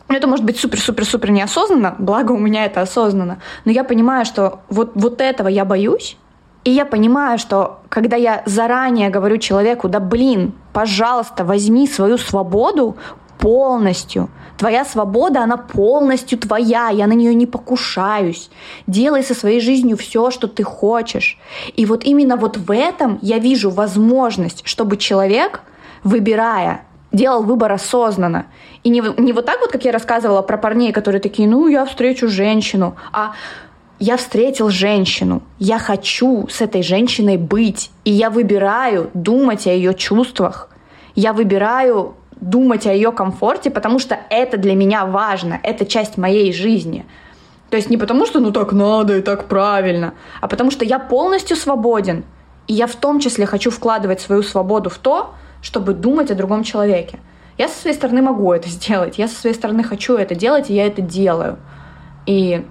это 0.07 0.27
может 0.27 0.45
быть 0.45 0.59
супер-супер-супер 0.59 1.31
неосознанно, 1.31 1.95
благо 1.97 2.31
у 2.31 2.37
меня 2.37 2.65
это 2.65 2.81
осознанно, 2.81 3.41
но 3.65 3.71
я 3.71 3.83
понимаю, 3.83 4.25
что 4.25 4.61
вот, 4.69 4.91
вот 4.93 5.21
этого 5.21 5.47
я 5.47 5.65
боюсь, 5.65 6.15
и 6.63 6.71
я 6.71 6.85
понимаю, 6.85 7.39
что 7.39 7.79
когда 7.89 8.17
я 8.17 8.43
заранее 8.45 9.09
говорю 9.09 9.37
человеку, 9.37 9.89
да 9.89 9.99
блин, 9.99 10.53
пожалуйста, 10.73 11.43
возьми 11.43 11.87
свою 11.87 12.19
свободу 12.19 12.97
полностью. 13.39 14.29
Твоя 14.57 14.83
свобода, 14.85 15.41
она 15.41 15.57
полностью 15.57 16.37
твоя, 16.37 16.89
я 16.89 17.07
на 17.07 17.13
нее 17.13 17.33
не 17.33 17.45
покушаюсь. 17.45 18.51
Делай 18.85 19.23
со 19.23 19.33
своей 19.33 19.61
жизнью 19.61 19.97
все, 19.97 20.29
что 20.29 20.47
ты 20.47 20.63
хочешь. 20.63 21.39
И 21.75 21.85
вот 21.85 22.03
именно 22.03 22.35
вот 22.35 22.57
в 22.57 22.71
этом 22.71 23.17
я 23.21 23.39
вижу 23.39 23.69
возможность, 23.69 24.61
чтобы 24.65 24.97
человек, 24.97 25.61
выбирая 26.03 26.85
делал 27.11 27.41
выбор 27.43 27.71
осознанно. 27.71 28.45
И 28.83 28.89
не, 28.89 29.01
не 29.17 29.33
вот 29.33 29.45
так 29.45 29.59
вот, 29.61 29.71
как 29.71 29.85
я 29.85 29.91
рассказывала 29.91 30.41
про 30.41 30.57
парней, 30.57 30.91
которые 30.91 31.21
такие, 31.21 31.47
ну, 31.47 31.67
я 31.67 31.85
встречу 31.85 32.27
женщину, 32.27 32.95
а 33.11 33.33
я 33.99 34.15
встретил 34.15 34.69
женщину, 34.69 35.41
я 35.57 35.79
хочу 35.79 36.47
с 36.47 36.61
этой 36.61 36.83
женщиной 36.83 37.37
быть, 37.37 37.91
и 38.05 38.11
я 38.11 38.29
выбираю 38.29 39.09
думать 39.13 39.67
о 39.67 39.71
ее 39.71 39.93
чувствах, 39.93 40.69
я 41.15 41.33
выбираю 41.33 42.15
думать 42.41 42.87
о 42.87 42.93
ее 42.93 43.11
комфорте, 43.11 43.69
потому 43.69 43.99
что 43.99 44.17
это 44.29 44.57
для 44.57 44.75
меня 44.75 45.05
важно, 45.05 45.59
это 45.63 45.85
часть 45.85 46.17
моей 46.17 46.53
жизни. 46.53 47.05
То 47.69 47.77
есть 47.77 47.89
не 47.89 47.97
потому, 47.97 48.25
что 48.25 48.39
ну 48.39 48.51
так 48.51 48.71
надо 48.71 49.17
и 49.17 49.21
так 49.21 49.47
правильно, 49.47 50.13
а 50.41 50.47
потому 50.47 50.71
что 50.71 50.85
я 50.85 50.99
полностью 50.99 51.55
свободен, 51.55 52.23
и 52.67 52.73
я 52.73 52.87
в 52.87 52.95
том 52.95 53.19
числе 53.19 53.45
хочу 53.45 53.71
вкладывать 53.71 54.21
свою 54.21 54.43
свободу 54.43 54.89
в 54.89 54.97
то, 54.97 55.33
чтобы 55.61 55.93
думать 55.93 56.31
о 56.31 56.35
другом 56.35 56.63
человеке. 56.63 57.19
Я 57.57 57.67
со 57.67 57.81
своей 57.81 57.95
стороны 57.95 58.21
могу 58.21 58.53
это 58.53 58.69
сделать, 58.69 59.17
я 59.17 59.27
со 59.27 59.35
своей 59.35 59.55
стороны 59.55 59.83
хочу 59.83 60.15
это 60.15 60.33
делать, 60.33 60.69
и 60.69 60.73
я 60.73 60.87
это 60.87 61.01
делаю. 61.01 61.57
И 62.25 62.65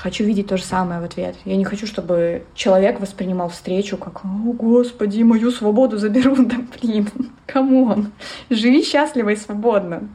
хочу 0.00 0.24
видеть 0.24 0.46
то 0.46 0.56
же 0.56 0.62
самое 0.62 0.98
в 1.00 1.04
ответ. 1.04 1.36
Я 1.44 1.56
не 1.56 1.64
хочу, 1.64 1.86
чтобы 1.86 2.46
человек 2.54 3.00
воспринимал 3.00 3.50
встречу 3.50 3.98
как 3.98 4.24
«О, 4.24 4.52
Господи, 4.54 5.22
мою 5.22 5.50
свободу 5.50 5.98
заберут». 5.98 6.48
Да 6.48 6.56
блин, 6.80 7.06
come 7.46 7.84
on. 7.84 8.12
Живи 8.48 8.82
счастливо 8.82 9.28
и 9.28 9.36
свободно. 9.36 10.08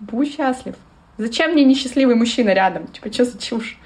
Будь 0.00 0.34
счастлив. 0.34 0.76
Зачем 1.18 1.52
мне 1.52 1.64
несчастливый 1.64 2.14
мужчина 2.14 2.54
рядом? 2.54 2.86
Типа, 2.86 3.12
что 3.12 3.26
за 3.26 3.38
чушь? 3.38 3.78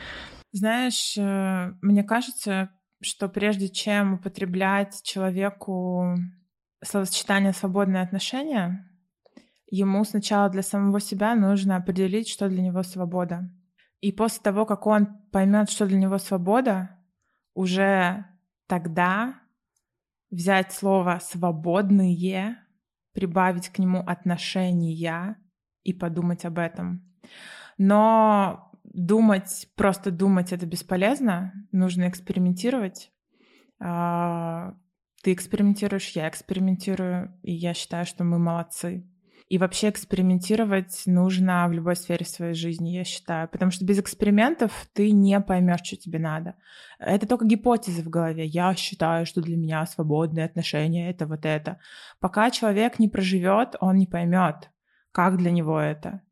Знаешь, 0.52 1.16
э, 1.18 1.72
мне 1.82 2.04
кажется, 2.04 2.70
что 3.00 3.28
прежде 3.28 3.68
чем 3.68 4.14
употреблять 4.14 5.02
человеку 5.02 6.18
словосочетание 6.84 7.52
«свободные 7.52 8.04
отношения», 8.04 8.88
ему 9.70 10.04
сначала 10.04 10.48
для 10.50 10.62
самого 10.62 11.00
себя 11.00 11.34
нужно 11.34 11.76
определить, 11.76 12.28
что 12.28 12.48
для 12.48 12.62
него 12.62 12.84
свобода. 12.84 13.50
И 14.02 14.10
после 14.12 14.42
того, 14.42 14.66
как 14.66 14.86
он 14.86 15.06
поймет, 15.30 15.70
что 15.70 15.86
для 15.86 15.96
него 15.96 16.18
свобода, 16.18 16.98
уже 17.54 18.26
тогда 18.66 19.40
взять 20.30 20.72
слово 20.72 21.20
«свободные», 21.22 22.58
прибавить 23.12 23.68
к 23.68 23.78
нему 23.78 24.00
отношения 24.00 25.36
и 25.84 25.92
подумать 25.92 26.44
об 26.44 26.58
этом. 26.58 27.02
Но 27.78 28.72
думать, 28.82 29.68
просто 29.76 30.10
думать 30.10 30.52
это 30.52 30.66
бесполезно, 30.66 31.52
нужно 31.70 32.08
экспериментировать. 32.08 33.12
А, 33.78 34.74
ты 35.22 35.32
экспериментируешь, 35.32 36.10
я 36.10 36.28
экспериментирую, 36.28 37.38
и 37.42 37.52
я 37.52 37.74
считаю, 37.74 38.04
что 38.04 38.24
мы 38.24 38.38
молодцы. 38.38 39.08
И 39.52 39.58
вообще 39.58 39.90
экспериментировать 39.90 41.02
нужно 41.04 41.68
в 41.68 41.72
любой 41.72 41.94
сфере 41.94 42.24
своей 42.24 42.54
жизни, 42.54 42.96
я 42.96 43.04
считаю. 43.04 43.48
Потому 43.48 43.70
что 43.70 43.84
без 43.84 43.98
экспериментов 43.98 44.88
ты 44.94 45.10
не 45.10 45.38
поймешь, 45.42 45.82
что 45.84 45.96
тебе 45.98 46.18
надо. 46.18 46.54
Это 46.98 47.26
только 47.26 47.44
гипотезы 47.44 48.02
в 48.02 48.08
голове. 48.08 48.46
Я 48.46 48.74
считаю, 48.74 49.26
что 49.26 49.42
для 49.42 49.58
меня 49.58 49.84
свободные 49.84 50.46
отношения 50.46 51.10
это 51.10 51.26
вот 51.26 51.44
это. 51.44 51.78
Пока 52.18 52.50
человек 52.50 52.98
не 52.98 53.08
проживет, 53.08 53.76
он 53.78 53.98
не 53.98 54.06
поймет, 54.06 54.70
как 55.12 55.36
для 55.36 55.50
него 55.50 55.78
это. 55.78 56.22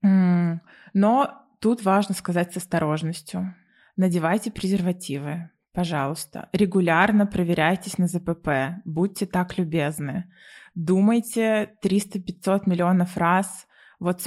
Но 0.00 1.32
тут 1.58 1.82
важно 1.82 2.14
сказать 2.14 2.52
с 2.52 2.58
осторожностью. 2.58 3.56
Надевайте 3.96 4.52
презервативы. 4.52 5.50
Пожалуйста, 5.72 6.48
регулярно 6.52 7.26
проверяйтесь 7.26 7.98
на 7.98 8.06
ЗПП, 8.06 8.80
будьте 8.84 9.26
так 9.26 9.58
любезны. 9.58 10.30
Думайте 10.78 11.72
300-500 11.84 12.62
миллионов 12.66 13.16
раз. 13.16 13.66
Вот 13.98 14.22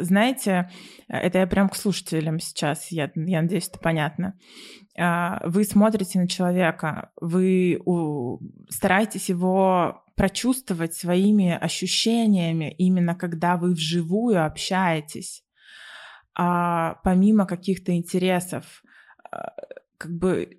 знаете, 0.00 0.70
это 1.08 1.38
я 1.38 1.46
прям 1.48 1.68
к 1.68 1.74
слушателям 1.74 2.38
сейчас, 2.38 2.92
я, 2.92 3.10
я 3.16 3.42
надеюсь, 3.42 3.68
это 3.68 3.80
понятно. 3.80 4.38
А, 4.96 5.42
вы 5.44 5.64
смотрите 5.64 6.20
на 6.20 6.28
человека, 6.28 7.10
вы 7.20 7.80
стараетесь 8.68 9.28
его 9.28 10.04
прочувствовать 10.14 10.94
своими 10.94 11.50
ощущениями, 11.50 12.72
именно 12.78 13.16
когда 13.16 13.56
вы 13.56 13.72
вживую 13.72 14.46
общаетесь, 14.46 15.42
а 16.32 17.00
помимо 17.02 17.44
каких-то 17.44 17.92
интересов, 17.96 18.84
а, 19.32 19.52
как 19.98 20.12
бы 20.12 20.57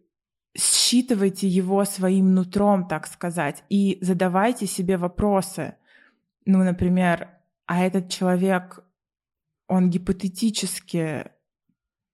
считывайте 0.57 1.47
его 1.47 1.85
своим 1.85 2.33
нутром, 2.33 2.87
так 2.87 3.07
сказать, 3.07 3.63
и 3.69 3.97
задавайте 4.01 4.65
себе 4.65 4.97
вопросы. 4.97 5.75
Ну, 6.45 6.63
например, 6.63 7.29
а 7.65 7.83
этот 7.83 8.09
человек, 8.09 8.83
он 9.67 9.89
гипотетически 9.89 11.25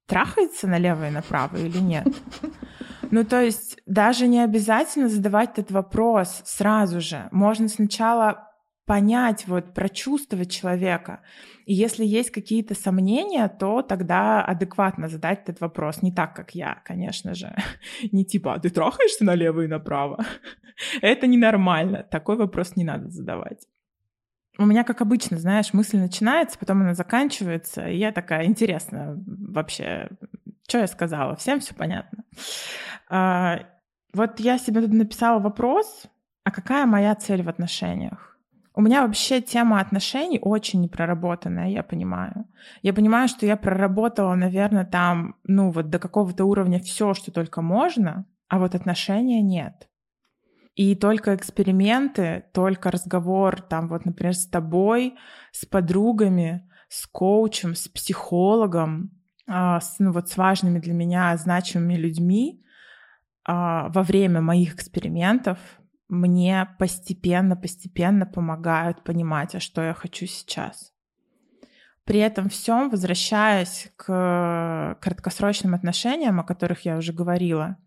трахается 0.05 0.67
налево 0.67 1.07
и 1.07 1.11
направо 1.11 1.57
или 1.57 1.79
нет? 1.79 2.07
Ну, 3.11 3.23
то 3.23 3.39
есть 3.39 3.77
даже 3.85 4.27
не 4.27 4.41
обязательно 4.43 5.09
задавать 5.09 5.51
этот 5.51 5.69
вопрос 5.71 6.41
сразу 6.43 6.99
же. 6.99 7.29
Можно 7.31 7.69
сначала 7.69 8.51
понять, 8.85 9.47
вот, 9.47 9.73
прочувствовать 9.73 10.51
человека. 10.51 11.21
И 11.65 11.73
если 11.73 12.05
есть 12.05 12.29
какие-то 12.31 12.75
сомнения, 12.75 13.47
то 13.47 13.81
тогда 13.81 14.43
адекватно 14.43 15.09
задать 15.09 15.41
этот 15.43 15.61
вопрос. 15.61 16.01
Не 16.01 16.11
так, 16.11 16.35
как 16.35 16.53
я, 16.53 16.81
конечно 16.85 17.33
же. 17.33 17.55
Не 18.11 18.25
типа, 18.25 18.53
а 18.53 18.59
ты 18.59 18.69
трахаешься 18.69 19.25
налево 19.25 19.61
и 19.61 19.67
направо? 19.67 20.23
Это 21.01 21.27
ненормально. 21.27 22.03
Такой 22.03 22.37
вопрос 22.37 22.75
не 22.75 22.83
надо 22.83 23.09
задавать. 23.09 23.67
У 24.57 24.65
меня, 24.65 24.83
как 24.83 25.01
обычно, 25.01 25.37
знаешь, 25.37 25.73
мысль 25.73 25.97
начинается, 25.97 26.57
потом 26.57 26.81
она 26.81 26.93
заканчивается, 26.93 27.89
и 27.89 27.97
я 27.97 28.13
такая, 28.13 28.45
интересно 28.45 29.21
вообще, 29.27 30.09
что 30.67 30.77
я 30.77 30.87
сказала? 30.87 31.35
Всем 31.35 31.59
все 31.59 31.73
понятно. 31.73 32.23
А, 33.09 33.59
Вот 34.13 34.39
я 34.39 34.57
себе 34.57 34.81
тут 34.81 34.93
написала 34.93 35.39
вопрос, 35.39 36.05
а 36.45 36.51
какая 36.51 36.85
моя 36.85 37.15
цель 37.15 37.43
в 37.43 37.49
отношениях? 37.49 38.24
У 38.77 38.81
меня 38.81 39.01
вообще 39.01 39.41
тема 39.41 39.79
отношений 39.79 40.37
очень 40.41 40.81
непроработанная, 40.81 41.69
я 41.69 41.81
понимаю. 41.81 42.45
Я 42.81 42.93
понимаю, 42.93 43.29
что 43.29 43.45
я 43.45 43.55
проработала, 43.55 44.35
наверное, 44.35 44.85
там, 44.85 45.35
ну 45.45 45.71
вот 45.71 45.89
до 45.89 45.97
какого-то 45.97 46.43
уровня 46.43 46.79
все, 46.79 47.13
что 47.13 47.31
только 47.31 47.61
можно, 47.61 48.25
а 48.49 48.59
вот 48.59 48.75
отношения 48.75 49.41
нет. 49.41 49.87
И 50.75 50.93
только 50.95 51.35
эксперименты, 51.35 52.43
только 52.53 52.91
разговор 52.91 53.61
там 53.61 53.87
вот, 53.87 54.03
например, 54.03 54.35
с 54.35 54.45
тобой, 54.45 55.15
с 55.53 55.65
подругами, 55.65 56.69
с 56.89 57.07
коучем, 57.07 57.75
с 57.75 57.87
психологом, 57.87 59.11
а, 59.47 59.79
с, 59.79 59.99
ну, 59.99 60.11
вот 60.11 60.29
с 60.29 60.35
важными 60.35 60.79
для 60.79 60.93
меня 60.93 61.37
значимыми 61.37 61.95
людьми 61.95 62.61
а, 63.45 63.87
во 63.87 64.03
время 64.03 64.41
моих 64.41 64.75
экспериментов 64.75 65.59
мне 66.07 66.67
постепенно-постепенно 66.79 68.25
помогают 68.25 69.03
понимать, 69.03 69.55
а 69.55 69.59
что 69.59 69.81
я 69.81 69.93
хочу 69.93 70.25
сейчас. 70.25 70.93
При 72.03 72.19
этом 72.19 72.49
всем, 72.49 72.89
возвращаясь 72.89 73.91
к 73.95 74.97
краткосрочным 75.01 75.73
отношениям, 75.73 76.39
о 76.39 76.43
которых 76.43 76.85
я 76.85 76.97
уже 76.97 77.13
говорила, 77.13 77.77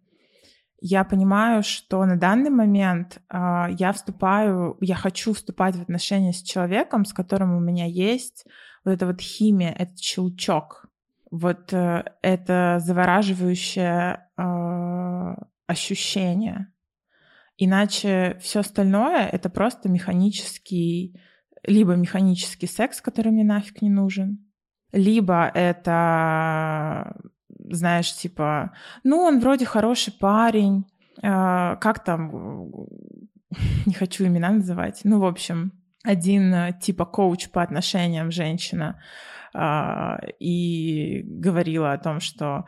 я 0.81 1.05
понимаю, 1.05 1.63
что 1.63 2.05
на 2.05 2.17
данный 2.17 2.51
момент 2.51 3.21
э, 3.29 3.67
я 3.79 3.93
вступаю, 3.93 4.77
я 4.81 4.95
хочу 4.95 5.35
вступать 5.35 5.75
в 5.77 5.83
отношения 5.83 6.33
с 6.33 6.43
человеком, 6.43 7.05
с 7.05 7.13
которым 7.13 7.57
у 7.57 7.61
меня 7.61 7.87
есть 7.87 8.47
вот 8.85 8.93
эта 8.93 9.07
вот 9.07 9.21
химия, 9.21 9.73
этот 9.73 9.99
щелчок, 9.99 10.87
вот 11.31 11.73
э, 11.73 12.05
это 12.23 12.79
завораживающее 12.81 14.29
э, 14.37 15.35
ощущение. 15.67 16.73
Иначе 17.59 18.39
все 18.41 18.61
остальное 18.61 19.27
это 19.27 19.51
просто 19.51 19.89
механический, 19.89 21.21
либо 21.65 21.95
механический 21.95 22.69
секс, 22.69 23.01
который 23.01 23.33
мне 23.33 23.45
нафиг 23.45 23.83
не 23.83 23.91
нужен, 23.91 24.47
либо 24.93 25.51
это 25.55 27.17
знаешь, 27.71 28.15
типа, 28.15 28.73
ну, 29.05 29.19
он 29.19 29.41
вроде 29.41 29.67
хороший 29.67 30.13
парень, 30.13 30.87
э, 31.21 31.77
как 31.77 32.05
там, 32.05 32.31
не 33.87 33.93
хочу 33.93 34.27
имена 34.27 34.51
называть, 34.51 35.01
ну, 35.05 35.21
в 35.21 35.25
общем, 35.25 35.73
один 36.05 36.75
типа 36.81 37.05
коуч 37.05 37.51
по 37.51 37.63
отношениям 37.63 38.31
женщина 38.31 39.01
э, 39.53 39.59
и 40.39 41.23
говорила 41.25 41.93
о 41.93 41.99
том, 41.99 42.21
что 42.21 42.67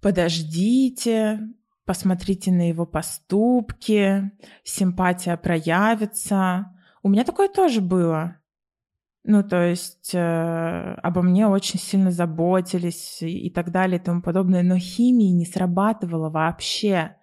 подождите, 0.00 1.40
посмотрите 1.84 2.50
на 2.50 2.68
его 2.68 2.86
поступки, 2.86 4.30
симпатия 4.62 5.36
проявится. 5.36 6.72
У 7.02 7.08
меня 7.08 7.24
такое 7.24 7.48
тоже 7.48 7.80
было. 7.80 8.38
Ну, 9.26 9.42
то 9.42 9.62
есть 9.62 10.14
э, 10.14 10.94
обо 11.02 11.22
мне 11.22 11.46
очень 11.46 11.80
сильно 11.80 12.10
заботились 12.10 13.22
и, 13.22 13.46
и 13.46 13.50
так 13.50 13.70
далее 13.70 13.98
и 13.98 14.02
тому 14.02 14.20
подобное, 14.20 14.62
но 14.62 14.76
химии 14.76 15.30
не 15.30 15.46
срабатывало 15.46 16.28
вообще. 16.28 17.16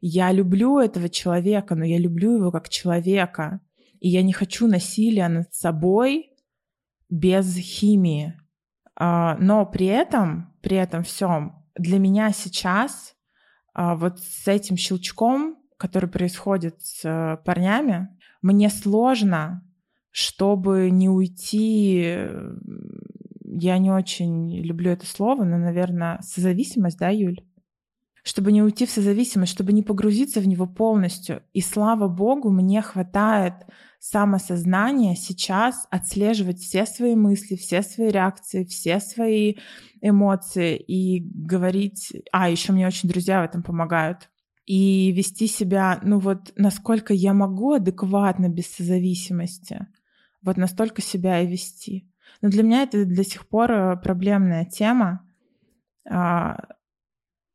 Я 0.00 0.32
люблю 0.32 0.78
этого 0.78 1.10
человека, 1.10 1.74
но 1.74 1.84
я 1.84 1.98
люблю 1.98 2.36
его 2.36 2.50
как 2.50 2.70
человека, 2.70 3.60
и 4.00 4.08
я 4.08 4.22
не 4.22 4.32
хочу 4.32 4.66
насилия 4.66 5.28
над 5.28 5.52
собой 5.52 6.30
без 7.10 7.54
химии. 7.56 8.34
Э, 8.98 9.36
но 9.38 9.66
при 9.66 9.86
этом, 9.86 10.54
при 10.62 10.78
этом 10.78 11.02
всем, 11.02 11.62
для 11.76 11.98
меня 11.98 12.32
сейчас 12.32 13.13
э, 13.74 13.94
вот 13.94 14.20
с 14.20 14.48
этим 14.48 14.76
щелчком, 14.76 15.56
который 15.76 16.08
происходит 16.08 16.82
с 16.82 17.04
э, 17.04 17.36
парнями, 17.44 18.08
мне 18.42 18.70
сложно 18.70 19.62
чтобы 20.16 20.90
не 20.90 21.08
уйти, 21.08 22.16
я 23.42 23.78
не 23.78 23.90
очень 23.90 24.62
люблю 24.62 24.92
это 24.92 25.06
слово, 25.06 25.42
но, 25.42 25.58
наверное, 25.58 26.20
созависимость, 26.22 26.98
да, 26.98 27.08
Юль? 27.08 27.40
Чтобы 28.22 28.52
не 28.52 28.62
уйти 28.62 28.86
в 28.86 28.90
созависимость, 28.90 29.50
чтобы 29.50 29.72
не 29.72 29.82
погрузиться 29.82 30.40
в 30.40 30.46
него 30.46 30.68
полностью. 30.68 31.42
И 31.52 31.60
слава 31.60 32.06
богу, 32.06 32.52
мне 32.52 32.80
хватает 32.80 33.54
самосознания 34.04 35.14
сейчас 35.14 35.86
отслеживать 35.90 36.58
все 36.58 36.84
свои 36.84 37.16
мысли, 37.16 37.56
все 37.56 37.80
свои 37.80 38.10
реакции, 38.10 38.64
все 38.64 39.00
свои 39.00 39.54
эмоции 40.02 40.76
и 40.76 41.20
говорить... 41.20 42.12
А, 42.30 42.50
еще 42.50 42.72
мне 42.72 42.86
очень 42.86 43.08
друзья 43.08 43.40
в 43.40 43.46
этом 43.46 43.62
помогают 43.62 44.28
и 44.66 45.10
вести 45.12 45.46
себя, 45.46 46.00
ну 46.02 46.18
вот, 46.18 46.52
насколько 46.56 47.14
я 47.14 47.32
могу 47.32 47.72
адекватно 47.72 48.50
без 48.50 48.66
созависимости 48.66 49.86
вот 50.42 50.58
настолько 50.58 51.00
себя 51.00 51.40
и 51.40 51.46
вести. 51.46 52.06
Но 52.42 52.50
для 52.50 52.62
меня 52.62 52.82
это 52.82 53.06
до 53.06 53.24
сих 53.24 53.48
пор 53.48 53.72
э, 53.72 53.96
проблемная 53.96 54.66
тема. 54.66 55.26
А, 56.06 56.58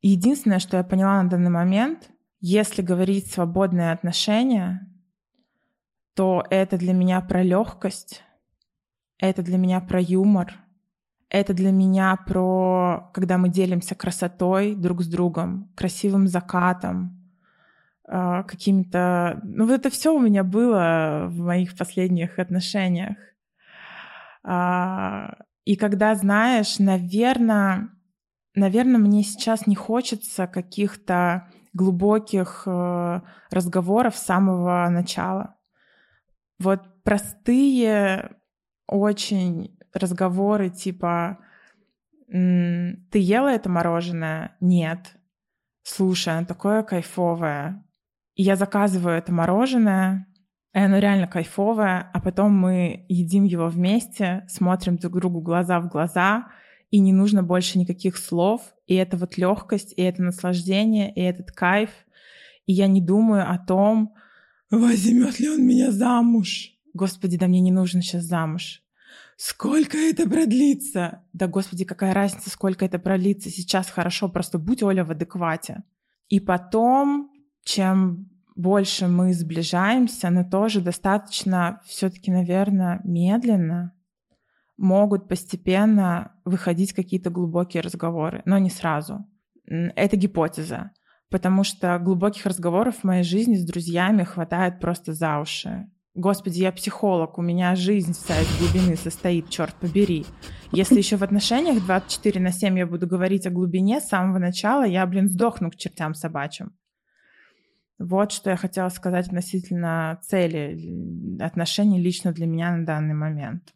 единственное, 0.02 0.58
что 0.58 0.78
я 0.78 0.82
поняла 0.82 1.22
на 1.22 1.30
данный 1.30 1.50
момент, 1.50 2.10
если 2.40 2.82
говорить 2.82 3.30
свободные 3.30 3.92
отношения, 3.92 4.89
то 6.20 6.44
это 6.50 6.76
для 6.76 6.92
меня 6.92 7.22
про 7.22 7.42
легкость, 7.42 8.24
это 9.18 9.40
для 9.40 9.56
меня 9.56 9.80
про 9.80 9.98
юмор, 9.98 10.52
это 11.30 11.54
для 11.54 11.72
меня 11.72 12.14
про, 12.26 13.10
когда 13.14 13.38
мы 13.38 13.48
делимся 13.48 13.94
красотой 13.94 14.74
друг 14.74 15.00
с 15.00 15.08
другом, 15.08 15.72
красивым 15.74 16.28
закатом, 16.28 17.26
а, 18.06 18.42
какими-то... 18.42 19.40
Ну, 19.44 19.64
вот 19.64 19.72
это 19.72 19.88
все 19.88 20.14
у 20.14 20.20
меня 20.20 20.44
было 20.44 21.24
в 21.30 21.38
моих 21.38 21.74
последних 21.74 22.38
отношениях. 22.38 23.16
А, 24.44 25.36
и 25.64 25.74
когда, 25.74 26.14
знаешь, 26.14 26.78
наверное, 26.78 27.88
наверное, 28.54 29.00
мне 29.00 29.22
сейчас 29.22 29.66
не 29.66 29.74
хочется 29.74 30.46
каких-то 30.46 31.48
глубоких 31.72 32.64
э, 32.66 33.20
разговоров 33.50 34.16
с 34.16 34.26
самого 34.26 34.86
начала. 34.90 35.56
Вот 36.60 36.82
простые 37.04 38.36
очень 38.86 39.78
разговоры 39.94 40.68
типа 40.68 41.38
«Ты 42.28 42.98
ела 43.14 43.48
это 43.48 43.68
мороженое?» 43.68 44.56
«Нет». 44.60 45.16
«Слушай, 45.82 46.36
оно 46.36 46.46
такое 46.46 46.82
кайфовое. 46.82 47.82
И 48.34 48.42
я 48.42 48.56
заказываю 48.56 49.16
это 49.16 49.32
мороженое, 49.32 50.26
и 50.74 50.78
оно 50.78 50.98
реально 50.98 51.26
кайфовое, 51.26 52.10
а 52.12 52.20
потом 52.20 52.52
мы 52.52 53.06
едим 53.08 53.44
его 53.44 53.68
вместе, 53.68 54.44
смотрим 54.48 54.96
друг 54.96 55.14
другу 55.14 55.40
глаза 55.40 55.80
в 55.80 55.88
глаза, 55.88 56.48
и 56.90 57.00
не 57.00 57.12
нужно 57.14 57.42
больше 57.42 57.78
никаких 57.78 58.18
слов, 58.18 58.60
и 58.86 58.94
это 58.94 59.16
вот 59.16 59.38
легкость, 59.38 59.94
и 59.96 60.02
это 60.02 60.22
наслаждение, 60.22 61.12
и 61.12 61.22
этот 61.22 61.52
кайф. 61.52 61.90
И 62.66 62.72
я 62.72 62.86
не 62.86 63.00
думаю 63.00 63.50
о 63.50 63.58
том, 63.58 64.14
возьмет 64.70 65.40
ли 65.40 65.48
он 65.48 65.66
меня 65.66 65.90
замуж. 65.90 66.72
Господи, 66.94 67.36
да 67.36 67.46
мне 67.46 67.60
не 67.60 67.72
нужно 67.72 68.02
сейчас 68.02 68.24
замуж. 68.24 68.82
Сколько 69.36 69.96
это 69.96 70.28
продлится? 70.28 71.22
Да, 71.32 71.46
господи, 71.46 71.84
какая 71.84 72.12
разница, 72.12 72.50
сколько 72.50 72.84
это 72.84 72.98
продлится. 72.98 73.50
Сейчас 73.50 73.88
хорошо, 73.88 74.28
просто 74.28 74.58
будь, 74.58 74.82
Оля, 74.82 75.04
в 75.04 75.10
адеквате. 75.10 75.82
И 76.28 76.40
потом 76.40 77.30
чем 77.64 78.28
больше 78.56 79.08
мы 79.08 79.32
сближаемся, 79.32 80.30
но 80.30 80.44
тоже 80.44 80.80
достаточно 80.80 81.80
все-таки, 81.86 82.30
наверное, 82.30 83.00
медленно 83.04 83.94
могут 84.76 85.28
постепенно 85.28 86.34
выходить 86.44 86.92
какие-то 86.92 87.30
глубокие 87.30 87.82
разговоры, 87.82 88.42
но 88.44 88.58
не 88.58 88.70
сразу. 88.70 89.26
Это 89.66 90.16
гипотеза, 90.16 90.92
потому 91.30 91.64
что 91.64 91.98
глубоких 91.98 92.44
разговоров 92.46 92.96
в 92.96 93.04
моей 93.04 93.22
жизни 93.22 93.54
с 93.54 93.64
друзьями 93.64 94.24
хватает 94.24 94.80
просто 94.80 95.12
за 95.12 95.38
уши. 95.38 95.88
Господи, 96.14 96.58
я 96.60 96.72
психолог, 96.72 97.38
у 97.38 97.42
меня 97.42 97.76
жизнь 97.76 98.12
вся 98.12 98.40
из 98.40 98.58
глубины 98.58 98.96
состоит, 98.96 99.48
черт 99.48 99.74
побери. 99.76 100.26
Если 100.72 100.98
еще 100.98 101.16
в 101.16 101.22
отношениях 101.22 101.84
24 101.84 102.40
на 102.40 102.50
7 102.50 102.78
я 102.78 102.86
буду 102.86 103.06
говорить 103.06 103.46
о 103.46 103.50
глубине 103.50 104.00
с 104.00 104.08
самого 104.08 104.38
начала, 104.38 104.84
я, 104.84 105.06
блин, 105.06 105.28
сдохну 105.28 105.70
к 105.70 105.76
чертям 105.76 106.14
собачьим. 106.14 106.72
Вот 108.00 108.32
что 108.32 108.50
я 108.50 108.56
хотела 108.56 108.88
сказать 108.88 109.26
относительно 109.26 110.18
цели 110.22 111.38
отношений 111.40 112.00
лично 112.00 112.32
для 112.32 112.46
меня 112.46 112.76
на 112.76 112.84
данный 112.84 113.14
момент. 113.14 113.72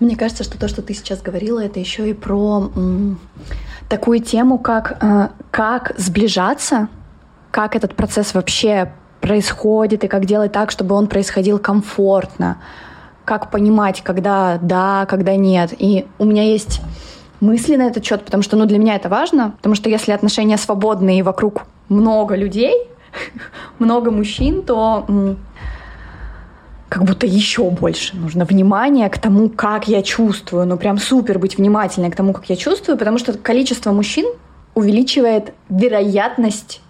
Мне 0.00 0.16
кажется, 0.16 0.44
что 0.44 0.58
то, 0.58 0.68
что 0.68 0.82
ты 0.82 0.94
сейчас 0.94 1.22
говорила, 1.22 1.60
это 1.60 1.80
еще 1.80 2.08
и 2.08 2.14
про 2.14 2.70
м, 2.74 3.18
такую 3.88 4.20
тему, 4.20 4.58
как 4.58 4.98
э, 5.02 5.28
как 5.50 5.92
сближаться, 5.98 6.88
как 7.50 7.76
этот 7.76 7.94
процесс 7.94 8.34
вообще 8.34 8.92
происходит 9.20 10.04
и 10.04 10.08
как 10.08 10.24
делать 10.24 10.52
так, 10.52 10.70
чтобы 10.70 10.94
он 10.94 11.06
происходил 11.06 11.58
комфортно, 11.58 12.58
как 13.24 13.50
понимать, 13.50 14.02
когда 14.02 14.58
да, 14.60 15.06
когда 15.06 15.36
нет. 15.36 15.72
И 15.78 16.06
у 16.18 16.24
меня 16.24 16.44
есть 16.44 16.80
мысли 17.40 17.76
на 17.76 17.82
этот 17.82 18.04
счет, 18.04 18.24
потому 18.24 18.42
что, 18.42 18.56
ну, 18.56 18.66
для 18.66 18.78
меня 18.78 18.94
это 18.96 19.08
важно, 19.08 19.52
потому 19.56 19.74
что 19.74 19.88
если 19.88 20.12
отношения 20.12 20.56
свободные 20.58 21.18
и 21.18 21.22
вокруг 21.22 21.62
много 21.88 22.34
людей, 22.34 22.88
много 23.78 24.10
мужчин, 24.10 24.62
то 24.62 25.06
как 26.88 27.04
будто 27.04 27.26
еще 27.26 27.68
больше 27.70 28.16
нужно 28.16 28.44
внимания 28.44 29.08
к 29.08 29.18
тому, 29.18 29.48
как 29.48 29.88
я 29.88 30.02
чувствую, 30.02 30.66
ну 30.66 30.76
прям 30.76 30.98
супер 30.98 31.38
быть 31.38 31.58
внимательной 31.58 32.10
к 32.10 32.16
тому, 32.16 32.32
как 32.32 32.48
я 32.48 32.56
чувствую, 32.56 32.96
потому 32.96 33.18
что 33.18 33.32
количество 33.34 33.92
мужчин 33.92 34.26
увеличивает 34.74 35.52
вероятность 35.68 36.80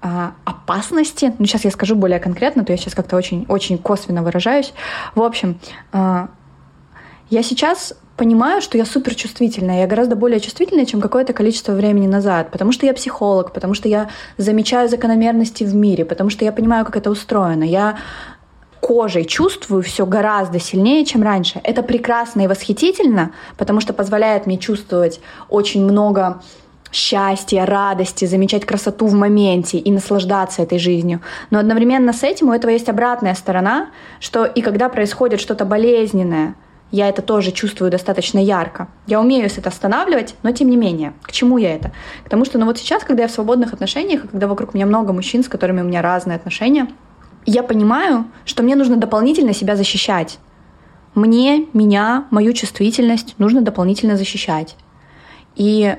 а, 0.00 0.32
опасности. 0.44 1.32
Ну 1.38 1.46
сейчас 1.46 1.64
я 1.64 1.70
скажу 1.70 1.96
более 1.96 2.20
конкретно, 2.20 2.64
то 2.64 2.72
я 2.72 2.76
сейчас 2.76 2.94
как-то 2.94 3.16
очень, 3.16 3.46
очень 3.48 3.78
косвенно 3.78 4.22
выражаюсь. 4.22 4.74
В 5.14 5.22
общем, 5.22 5.58
а, 5.92 6.28
я 7.30 7.42
сейчас 7.42 7.94
понимаю, 8.16 8.60
что 8.60 8.76
я 8.76 8.84
супер 8.84 9.14
чувствительная. 9.14 9.80
Я 9.80 9.86
гораздо 9.86 10.16
более 10.16 10.38
чувствительная, 10.40 10.86
чем 10.86 11.00
какое-то 11.00 11.32
количество 11.32 11.72
времени 11.72 12.06
назад. 12.06 12.50
Потому 12.50 12.72
что 12.72 12.84
я 12.84 12.94
психолог, 12.94 13.52
потому 13.52 13.74
что 13.74 13.88
я 13.88 14.10
замечаю 14.36 14.88
закономерности 14.88 15.64
в 15.64 15.74
мире, 15.74 16.04
потому 16.04 16.30
что 16.30 16.44
я 16.44 16.52
понимаю, 16.52 16.84
как 16.84 16.96
это 16.96 17.10
устроено. 17.10 17.64
Я 17.64 17.96
кожей 18.82 19.24
чувствую 19.24 19.80
все 19.82 20.04
гораздо 20.04 20.58
сильнее, 20.58 21.04
чем 21.04 21.22
раньше. 21.22 21.60
Это 21.62 21.84
прекрасно 21.84 22.42
и 22.42 22.46
восхитительно, 22.48 23.30
потому 23.56 23.80
что 23.80 23.92
позволяет 23.92 24.46
мне 24.46 24.58
чувствовать 24.58 25.20
очень 25.48 25.84
много 25.84 26.42
счастья, 26.90 27.64
радости, 27.64 28.24
замечать 28.24 28.66
красоту 28.66 29.06
в 29.06 29.14
моменте 29.14 29.78
и 29.78 29.90
наслаждаться 29.92 30.62
этой 30.62 30.80
жизнью. 30.80 31.20
Но 31.50 31.60
одновременно 31.60 32.12
с 32.12 32.24
этим 32.24 32.48
у 32.48 32.52
этого 32.52 32.72
есть 32.72 32.88
обратная 32.88 33.34
сторона, 33.34 33.90
что 34.18 34.44
и 34.44 34.60
когда 34.60 34.88
происходит 34.88 35.40
что-то 35.40 35.64
болезненное, 35.64 36.56
я 36.90 37.08
это 37.08 37.22
тоже 37.22 37.52
чувствую 37.52 37.90
достаточно 37.90 38.38
ярко. 38.38 38.88
Я 39.06 39.20
умею 39.20 39.46
это 39.46 39.68
останавливать, 39.68 40.34
но 40.42 40.50
тем 40.50 40.68
не 40.68 40.76
менее. 40.76 41.14
К 41.22 41.30
чему 41.30 41.56
я 41.56 41.74
это? 41.74 41.92
К 42.24 42.28
тому, 42.28 42.44
что 42.44 42.58
ну 42.58 42.66
вот 42.66 42.78
сейчас, 42.78 43.04
когда 43.04 43.22
я 43.22 43.28
в 43.28 43.32
свободных 43.32 43.72
отношениях, 43.72 44.22
когда 44.30 44.48
вокруг 44.48 44.74
меня 44.74 44.86
много 44.86 45.12
мужчин, 45.12 45.44
с 45.44 45.48
которыми 45.48 45.82
у 45.82 45.84
меня 45.84 46.02
разные 46.02 46.36
отношения, 46.36 46.88
я 47.46 47.62
понимаю, 47.62 48.26
что 48.44 48.62
мне 48.62 48.76
нужно 48.76 48.96
дополнительно 48.96 49.54
себя 49.54 49.76
защищать. 49.76 50.38
Мне, 51.14 51.66
меня, 51.72 52.26
мою 52.30 52.52
чувствительность 52.52 53.34
нужно 53.38 53.60
дополнительно 53.60 54.16
защищать. 54.16 54.76
И 55.56 55.96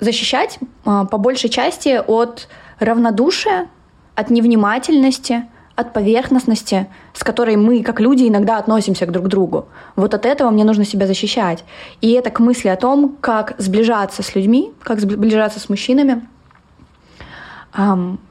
защищать 0.00 0.58
а, 0.84 1.04
по 1.04 1.18
большей 1.18 1.50
части 1.50 2.00
от 2.04 2.48
равнодушия, 2.80 3.68
от 4.14 4.30
невнимательности, 4.30 5.44
от 5.76 5.92
поверхностности, 5.92 6.88
с 7.12 7.22
которой 7.22 7.56
мы, 7.56 7.82
как 7.82 8.00
люди, 8.00 8.26
иногда 8.26 8.56
относимся 8.58 9.06
к 9.06 9.12
друг 9.12 9.28
другу. 9.28 9.68
Вот 9.94 10.14
от 10.14 10.24
этого 10.24 10.50
мне 10.50 10.64
нужно 10.64 10.84
себя 10.84 11.06
защищать. 11.06 11.64
И 12.00 12.12
это 12.12 12.30
к 12.30 12.40
мысли 12.40 12.68
о 12.68 12.76
том, 12.76 13.16
как 13.20 13.54
сближаться 13.58 14.22
с 14.22 14.34
людьми, 14.34 14.72
как 14.82 15.00
сближаться 15.00 15.60
с 15.60 15.68
мужчинами. 15.68 16.26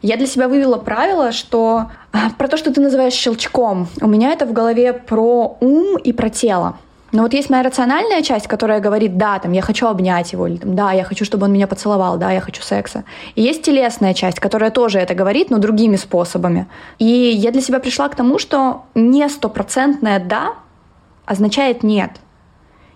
Я 0.02 0.18
для 0.18 0.26
себя 0.26 0.48
вывела 0.48 0.78
правило, 0.78 1.32
что 1.32 1.92
а, 2.12 2.30
про 2.38 2.48
то, 2.48 2.58
что 2.58 2.74
ты 2.74 2.82
называешь 2.82 3.14
щелчком, 3.14 3.88
у 4.02 4.08
меня 4.08 4.32
это 4.32 4.46
в 4.46 4.54
голове 4.54 4.94
про 4.94 5.58
ум 5.60 5.98
и 5.98 6.14
про 6.14 6.30
тело. 6.30 6.78
Но 7.12 7.24
вот 7.24 7.34
есть 7.34 7.50
моя 7.50 7.64
рациональная 7.64 8.22
часть, 8.24 8.48
которая 8.48 8.82
говорит, 8.82 9.18
да, 9.18 9.40
там, 9.40 9.54
я 9.54 9.62
хочу 9.62 9.88
обнять 9.88 10.34
его, 10.34 10.48
или 10.48 10.58
там, 10.58 10.76
да, 10.76 10.92
я 10.92 11.04
хочу, 11.04 11.24
чтобы 11.24 11.46
он 11.46 11.54
меня 11.54 11.68
поцеловал, 11.68 12.18
да, 12.18 12.32
я 12.32 12.42
хочу 12.42 12.62
секса. 12.62 13.06
И 13.36 13.42
есть 13.42 13.64
телесная 13.64 14.14
часть, 14.14 14.40
которая 14.40 14.72
тоже 14.72 15.00
это 15.00 15.14
говорит, 15.14 15.50
но 15.50 15.58
другими 15.58 15.96
способами. 15.96 16.68
И 17.00 17.06
я 17.06 17.52
для 17.52 17.62
себя 17.62 17.80
пришла 17.80 18.10
к 18.10 18.16
тому, 18.16 18.40
что 18.40 18.84
не 18.96 19.30
стопроцентное 19.30 20.20
«да» 20.20 20.56
означает 21.26 21.84
«нет». 21.84 22.12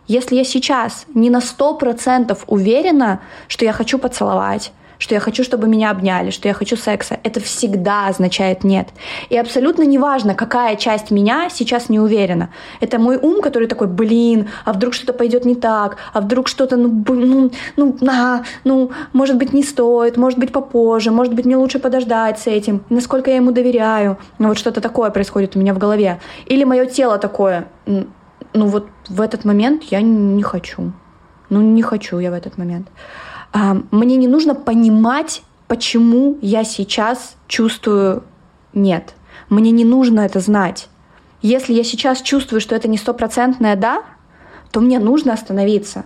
Если 0.08 0.36
я 0.36 0.44
сейчас 0.44 1.06
не 1.14 1.30
на 1.30 1.40
сто 1.40 1.76
процентов 1.76 2.44
уверена, 2.48 3.22
что 3.48 3.64
я 3.64 3.72
хочу 3.72 4.00
поцеловать, 4.00 4.74
что 5.00 5.16
я 5.16 5.20
хочу, 5.20 5.44
чтобы 5.44 5.68
меня 5.68 5.90
обняли, 5.90 6.30
что 6.30 6.48
я 6.48 6.54
хочу 6.54 6.78
секса, 6.78 7.18
это 7.24 7.40
всегда 7.40 8.08
означает 8.08 8.64
нет. 8.64 8.90
И 9.30 9.38
абсолютно 9.38 9.84
неважно, 9.84 10.36
какая 10.36 10.76
часть 10.76 11.10
меня 11.10 11.50
сейчас 11.50 11.90
не 11.90 12.00
уверена. 12.00 12.50
Это 12.82 13.00
мой 13.00 13.18
ум, 13.18 13.42
который 13.42 13.68
такой, 13.68 13.88
блин, 13.88 14.50
а 14.66 14.74
вдруг 14.74 14.94
что-то 14.94 15.14
пойдет 15.14 15.46
не 15.46 15.56
так, 15.56 15.98
а 16.14 16.22
вдруг 16.22 16.48
что-то, 16.48 16.76
ну, 16.76 17.04
ну, 17.08 17.52
ну, 17.78 17.98
на, 18.02 18.44
ну, 18.66 18.92
может 19.14 19.38
быть, 19.38 19.54
не 19.54 19.64
стоит, 19.64 20.18
может 20.18 20.38
быть, 20.38 20.52
попозже, 20.52 21.12
может 21.12 21.34
быть, 21.34 21.46
мне 21.46 21.56
лучше 21.56 21.80
подождать 21.80 22.40
с 22.40 22.48
этим, 22.48 22.84
насколько 22.90 23.32
я 23.32 23.38
ему 23.38 23.52
доверяю. 23.52 24.18
Ну, 24.38 24.50
вот 24.50 24.58
что-то 24.58 24.82
такое 24.82 25.10
происходит 25.10 25.56
у 25.56 25.60
меня 25.60 25.74
в 25.74 25.78
голове. 25.78 26.20
Или 26.46 26.66
мое 26.66 26.86
тело 26.86 27.18
такое, 27.18 27.68
ну, 27.86 28.68
вот 28.68 28.88
в 29.08 29.22
этот 29.22 29.46
момент 29.46 29.84
я 29.84 30.02
не 30.02 30.44
хочу. 30.44 30.92
Ну, 31.50 31.62
не 31.62 31.82
хочу 31.82 32.20
я 32.20 32.32
в 32.32 32.34
этот 32.34 32.58
момент. 32.58 32.88
А, 33.52 33.78
мне 33.92 34.16
не 34.16 34.28
нужно 34.28 34.56
понимать, 34.56 35.44
почему 35.68 36.38
я 36.42 36.64
сейчас 36.64 37.36
чувствую 37.48 38.24
нет. 38.74 39.14
Мне 39.50 39.72
не 39.72 39.86
нужно 39.86 40.22
это 40.22 40.40
знать. 40.40 40.90
Если 41.42 41.74
я 41.74 41.84
сейчас 41.84 42.22
чувствую, 42.22 42.62
что 42.62 42.76
это 42.76 42.88
не 42.88 42.98
стопроцентное 42.98 43.76
да, 43.76 44.04
то 44.72 44.82
мне 44.82 45.00
нужно 45.00 45.34
остановиться. 45.34 46.06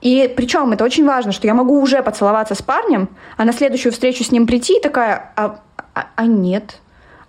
И 0.00 0.32
причем 0.36 0.72
это 0.72 0.84
очень 0.84 1.06
важно, 1.06 1.32
что 1.32 1.46
я 1.46 1.54
могу 1.54 1.80
уже 1.80 2.02
поцеловаться 2.02 2.54
с 2.54 2.62
парнем, 2.62 3.08
а 3.36 3.44
на 3.44 3.52
следующую 3.52 3.92
встречу 3.92 4.24
с 4.24 4.32
ним 4.32 4.46
прийти 4.46 4.78
и 4.78 4.82
такая, 4.82 5.32
а, 5.36 5.60
а, 5.94 6.06
а 6.16 6.26
нет, 6.26 6.80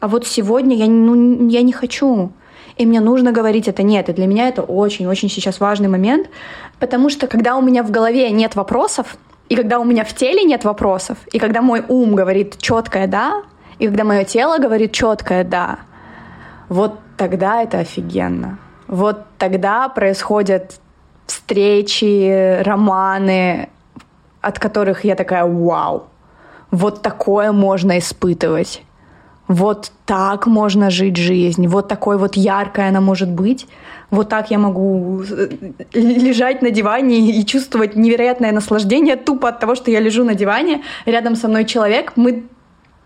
а 0.04 0.10
вот 0.10 0.28
сегодня 0.28 0.76
я, 0.76 0.88
ну, 0.88 1.47
я 1.47 1.62
не 1.62 1.71
хочу. 1.71 2.34
И 2.76 2.86
мне 2.86 2.99
нужно 2.99 3.32
говорить 3.32 3.69
это 3.69 3.84
нет. 3.84 4.10
И 4.10 4.13
для 4.13 4.28
меня 4.28 4.49
это 4.49 4.62
очень-очень 4.62 5.30
сейчас 5.30 5.62
важный 5.62 5.88
момент, 5.88 6.28
потому 6.78 7.10
что 7.10 7.28
когда 7.28 7.56
у 7.56 7.62
меня 7.62 7.84
в 7.84 7.91
голове 7.91 8.30
нет 8.32 8.56
вопросов, 8.56 9.15
и 9.49 9.56
когда 9.56 9.79
у 9.79 9.84
меня 9.84 10.03
в 10.03 10.13
теле 10.13 10.43
нет 10.43 10.63
вопросов, 10.63 11.17
и 11.32 11.39
когда 11.39 11.62
мой 11.62 11.84
ум 11.88 12.15
говорит 12.15 12.58
четкое 12.58 13.08
да, 13.08 13.43
и 13.79 13.88
когда 13.88 14.03
мое 14.03 14.23
тело 14.23 14.58
говорит 14.58 14.93
четкое 14.93 15.43
да, 15.43 15.79
вот 16.69 16.99
тогда 17.17 17.62
это 17.62 17.79
офигенно. 17.79 18.58
Вот 18.88 19.25
тогда 19.38 19.89
происходят 19.89 20.79
встречи, 21.25 22.62
романы, 22.63 23.69
от 24.41 24.60
которых 24.60 25.06
я 25.06 25.15
такая 25.15 25.45
вау. 25.45 26.08
Вот 26.71 27.01
такое 27.01 27.51
можно 27.51 27.97
испытывать. 27.99 28.84
Вот 29.47 29.91
так 30.06 30.47
можно 30.47 30.89
жить 30.89 31.17
жизнь. 31.17 31.67
Вот 31.67 31.88
такой 31.88 32.17
вот 32.17 32.36
яркой 32.36 32.88
она 32.88 33.01
может 33.01 33.29
быть 33.29 33.67
вот 34.13 34.29
так 34.29 34.51
я 34.51 34.60
могу 34.60 35.23
э, 35.23 35.49
лежать 35.93 36.62
на 36.62 36.69
диване 36.69 37.32
и 37.32 37.43
чувствовать 37.43 37.95
невероятное 37.95 38.51
наслаждение 38.51 39.15
тупо 39.15 39.49
от 39.49 39.60
того, 39.60 39.73
что 39.73 39.89
я 39.89 39.99
лежу 39.99 40.23
на 40.23 40.36
диване, 40.36 40.84
рядом 41.06 41.36
со 41.36 41.47
мной 41.47 41.65
человек, 41.65 42.13
мы 42.15 42.43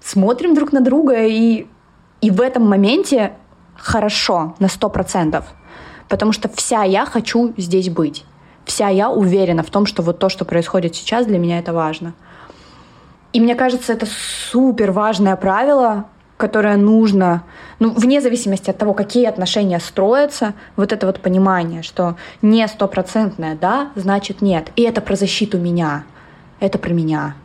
смотрим 0.01 0.53
друг 0.53 0.73
на 0.73 0.81
друга, 0.81 1.25
и, 1.25 1.65
и 2.19 2.29
в 2.29 2.41
этом 2.41 2.67
моменте 2.67 3.31
хорошо 3.77 4.55
на 4.59 4.67
сто 4.67 4.89
процентов. 4.89 5.45
Потому 6.09 6.33
что 6.33 6.49
вся 6.49 6.83
я 6.83 7.05
хочу 7.05 7.53
здесь 7.55 7.89
быть. 7.89 8.25
Вся 8.65 8.89
я 8.89 9.09
уверена 9.09 9.63
в 9.63 9.69
том, 9.69 9.85
что 9.85 10.03
вот 10.03 10.19
то, 10.19 10.27
что 10.27 10.43
происходит 10.43 10.93
сейчас, 10.93 11.25
для 11.25 11.39
меня 11.39 11.59
это 11.59 11.71
важно. 11.71 12.15
И 13.31 13.39
мне 13.39 13.55
кажется, 13.55 13.93
это 13.93 14.07
супер 14.51 14.91
важное 14.91 15.37
правило, 15.37 16.07
которое 16.37 16.77
нужно, 16.77 17.43
ну, 17.79 17.91
вне 17.91 18.21
зависимости 18.21 18.69
от 18.69 18.77
того, 18.77 18.93
какие 18.93 19.25
отношения 19.25 19.79
строятся, 19.79 20.53
вот 20.75 20.93
это 20.93 21.07
вот 21.07 21.19
понимание, 21.19 21.81
что 21.81 22.15
не 22.41 22.67
стопроцентное 22.67 23.55
«да» 23.55 23.91
значит 23.95 24.41
«нет». 24.41 24.71
И 24.75 24.83
это 24.83 25.01
про 25.01 25.15
защиту 25.15 25.57
меня, 25.57 26.05
это 26.59 26.77
про 26.77 26.93
меня. 26.93 27.35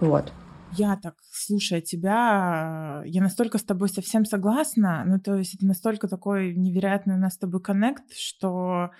Вот. 0.00 0.32
Я 0.76 0.98
так, 1.02 1.14
слушая 1.32 1.80
тебя, 1.80 3.02
я 3.06 3.22
настолько 3.22 3.58
с 3.58 3.62
тобой 3.62 3.88
совсем 3.88 4.24
согласна, 4.24 5.04
ну, 5.06 5.18
то 5.18 5.36
есть 5.36 5.54
это 5.54 5.66
настолько 5.66 6.08
такой 6.08 6.54
невероятный 6.54 7.14
у 7.14 7.18
нас 7.18 7.34
с 7.34 7.38
тобой 7.38 7.60
коннект, 7.60 8.02
что 8.14 8.90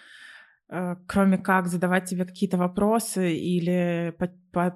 кроме 0.69 1.39
как 1.39 1.69
задавать 1.69 2.07
тебе 2.07 2.25
какие-то 2.25 2.57
вопросы 2.57 3.35
или 3.35 4.15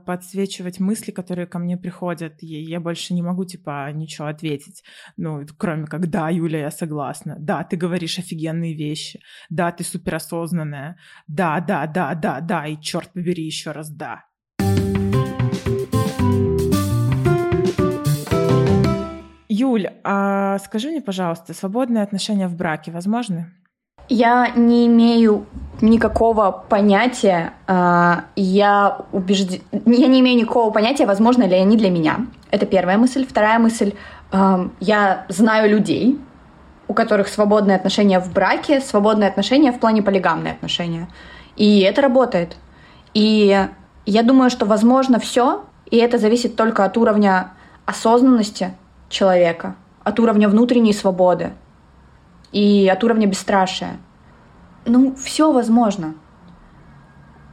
подсвечивать 0.04 0.80
мысли, 0.80 1.12
которые 1.12 1.46
ко 1.46 1.58
мне 1.58 1.76
приходят. 1.76 2.34
Я 2.40 2.80
больше 2.80 3.14
не 3.14 3.22
могу, 3.22 3.44
типа, 3.44 3.90
ничего 3.92 4.26
ответить. 4.26 4.82
Ну, 5.16 5.46
кроме 5.56 5.86
как, 5.86 6.10
да, 6.10 6.28
Юля, 6.28 6.60
я 6.60 6.70
согласна. 6.70 7.36
Да, 7.38 7.64
ты 7.64 7.76
говоришь 7.76 8.18
офигенные 8.18 8.74
вещи. 8.74 9.20
Да, 9.48 9.72
ты 9.72 9.84
суперосознанная. 9.84 10.98
Да, 11.26 11.60
да, 11.60 11.86
да, 11.86 12.14
да, 12.14 12.40
да. 12.40 12.66
И 12.66 12.80
черт 12.80 13.12
побери, 13.12 13.44
еще 13.44 13.70
раз 13.70 13.90
да. 13.90 14.24
Юль, 19.48 19.88
а 20.04 20.58
скажи 20.58 20.90
мне, 20.90 21.00
пожалуйста, 21.00 21.54
свободные 21.54 22.04
отношения 22.04 22.46
в 22.46 22.54
браке 22.54 22.92
возможны? 22.92 23.52
Я 24.08 24.50
не 24.50 24.86
имею 24.86 25.46
никакого 25.80 26.64
понятия, 26.68 27.52
а, 27.66 28.24
я 28.36 28.98
убеждена, 29.12 29.62
я 29.72 30.06
не 30.06 30.20
имею 30.20 30.38
никакого 30.38 30.70
понятия, 30.70 31.06
возможно 31.06 31.44
ли 31.44 31.54
они 31.54 31.76
для 31.76 31.90
меня. 31.90 32.26
Это 32.50 32.66
первая 32.66 32.98
мысль. 32.98 33.26
Вторая 33.28 33.58
мысль, 33.58 33.92
я 34.80 35.24
знаю 35.28 35.70
людей, 35.70 36.18
у 36.86 36.94
которых 36.94 37.28
свободные 37.28 37.76
отношения 37.76 38.18
в 38.20 38.32
браке, 38.32 38.80
свободные 38.80 39.28
отношения 39.28 39.72
в 39.72 39.78
плане 39.78 40.02
полигамные 40.02 40.54
отношения. 40.54 41.08
И 41.56 41.80
это 41.80 42.02
работает. 42.02 42.56
И 43.14 43.68
я 44.06 44.22
думаю, 44.22 44.50
что 44.50 44.64
возможно 44.64 45.18
все, 45.18 45.64
и 45.90 45.96
это 45.96 46.18
зависит 46.18 46.56
только 46.56 46.84
от 46.84 46.96
уровня 46.96 47.52
осознанности 47.84 48.72
человека, 49.08 49.74
от 50.04 50.18
уровня 50.20 50.48
внутренней 50.48 50.92
свободы 50.92 51.52
и 52.52 52.88
от 52.88 53.04
уровня 53.04 53.26
бесстрашия. 53.26 53.98
Ну, 54.84 55.14
все 55.14 55.52
возможно. 55.52 56.14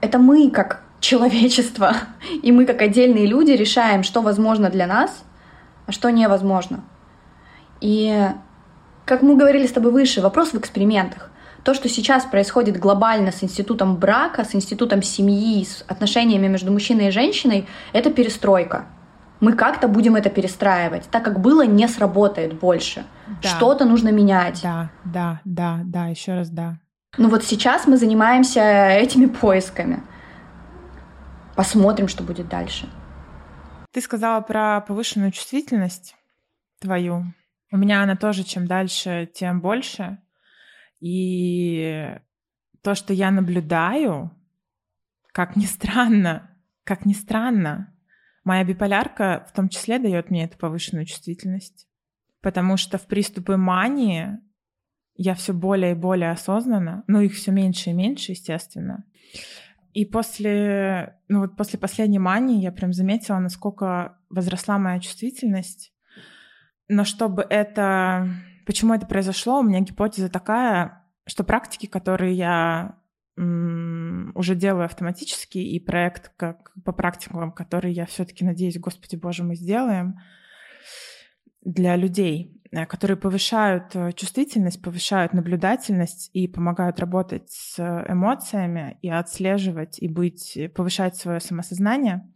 Это 0.02 0.20
мы, 0.20 0.50
как 0.50 0.84
человечество, 1.00 1.94
и 2.44 2.52
мы, 2.52 2.66
как 2.66 2.82
отдельные 2.82 3.26
люди, 3.26 3.52
решаем, 3.52 4.04
что 4.04 4.22
возможно 4.22 4.70
для 4.70 4.88
нас, 4.88 5.24
а 5.86 5.92
что 5.92 6.10
невозможно. 6.10 6.84
И, 7.82 8.28
как 9.06 9.22
мы 9.22 9.36
говорили 9.36 9.68
с 9.68 9.72
тобой 9.72 9.92
выше, 9.92 10.22
вопрос 10.22 10.54
в 10.54 10.58
экспериментах. 10.58 11.32
То, 11.64 11.74
что 11.74 11.90
сейчас 11.90 12.26
происходит 12.26 12.78
глобально 12.80 13.32
с 13.32 13.44
институтом 13.44 13.96
брака, 13.96 14.46
с 14.46 14.54
институтом 14.54 15.02
семьи, 15.02 15.66
с 15.66 15.84
отношениями 15.88 16.48
между 16.48 16.72
мужчиной 16.72 17.08
и 17.08 17.12
женщиной, 17.12 17.68
это 17.92 18.12
перестройка. 18.12 18.86
Мы 19.40 19.54
как-то 19.54 19.88
будем 19.88 20.16
это 20.16 20.30
перестраивать. 20.30 21.10
Так 21.12 21.26
как 21.26 21.40
было, 21.40 21.66
не 21.66 21.88
сработает 21.88 22.60
больше. 22.60 23.04
Да. 23.42 23.50
Что-то 23.50 23.86
нужно 23.86 24.10
менять. 24.10 24.62
Да, 24.62 24.90
да, 25.04 25.42
да, 25.44 25.80
да, 25.84 26.06
еще 26.08 26.36
раз 26.36 26.50
да. 26.50 26.78
Ну 27.18 27.30
вот 27.30 27.44
сейчас 27.44 27.88
мы 27.88 27.98
занимаемся 27.98 28.62
этими 28.62 29.28
поисками. 29.28 30.04
Посмотрим, 31.56 32.10
что 32.10 32.24
будет 32.24 32.50
дальше. 32.50 32.90
Ты 33.92 34.02
сказала 34.02 34.42
про 34.42 34.82
повышенную 34.82 35.32
чувствительность 35.32 36.16
твою. 36.80 37.24
У 37.72 37.78
меня 37.78 38.04
она 38.04 38.18
тоже 38.18 38.44
чем 38.44 38.68
дальше, 38.68 39.30
тем 39.34 39.62
больше. 39.62 40.18
И 41.00 42.18
то, 42.82 42.96
что 42.96 43.14
я 43.14 43.32
наблюдаю, 43.32 44.32
как 45.32 45.56
ни 45.56 45.66
странно, 45.66 46.52
как 46.84 47.06
ни 47.06 47.14
странно, 47.14 47.94
моя 48.44 48.66
биполярка 48.66 49.46
в 49.50 49.54
том 49.54 49.70
числе 49.70 50.00
дает 50.00 50.30
мне 50.30 50.44
эту 50.44 50.58
повышенную 50.58 51.06
чувствительность. 51.06 51.88
Потому 52.42 52.76
что 52.76 52.98
в 52.98 53.08
приступы 53.08 53.56
мании 53.56 54.38
я 55.16 55.34
все 55.36 55.54
более 55.54 55.92
и 55.92 55.96
более 55.96 56.32
осознанно, 56.32 57.04
ну 57.08 57.22
их 57.22 57.34
все 57.34 57.52
меньше 57.52 57.92
и 57.92 57.94
меньше, 57.94 58.34
естественно. 58.34 59.04
И 59.94 60.06
после, 60.06 61.18
ну 61.30 61.40
вот 61.42 61.56
после 61.56 61.80
последней 61.80 62.20
мании 62.20 62.62
я 62.62 62.72
прям 62.72 62.92
заметила, 62.92 63.40
насколько 63.40 64.18
возросла 64.30 64.78
моя 64.78 65.00
чувствительность. 65.00 65.94
Но 66.88 67.06
чтобы 67.06 67.46
это 67.50 68.30
Почему 68.66 68.96
это 68.96 69.06
произошло? 69.06 69.60
У 69.60 69.64
меня 69.64 69.80
гипотеза 69.82 70.28
такая, 70.28 71.04
что 71.28 71.44
практики, 71.44 71.86
которые 71.86 72.34
я 72.36 72.98
уже 73.38 74.56
делаю 74.56 74.86
автоматически, 74.86 75.58
и 75.58 75.80
проект 75.80 76.32
как 76.38 76.72
по 76.86 76.94
практикам, 76.94 77.52
который 77.52 77.92
я 77.92 78.06
все-таки 78.06 78.46
надеюсь, 78.46 78.80
Господи 78.80 79.18
Боже, 79.18 79.44
мы 79.44 79.56
сделаем 79.56 80.20
для 81.62 81.98
людей, 81.98 82.62
которые 82.86 83.16
повышают 83.16 83.96
э, 83.96 84.12
чувствительность, 84.14 84.82
повышают 84.82 85.34
наблюдательность 85.34 86.30
и 86.34 86.48
помогают 86.48 87.00
работать 87.00 87.50
с 87.50 87.80
эмоциями 88.10 88.98
и 89.02 89.10
отслеживать 89.10 90.00
и 90.00 90.10
быть, 90.10 90.58
повышать 90.76 91.16
свое 91.16 91.40
самосознание. 91.40 92.30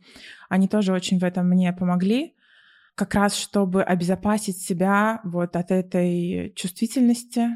Они 0.47 0.67
тоже 0.67 0.93
очень 0.93 1.19
в 1.19 1.23
этом 1.23 1.49
мне 1.49 1.73
помогли 1.73 2.35
как 2.99 3.15
раз 3.15 3.33
чтобы 3.33 3.81
обезопасить 3.81 4.61
себя 4.61 5.21
вот 5.23 5.55
от 5.55 5.71
этой 5.71 6.51
чувствительности, 6.57 7.47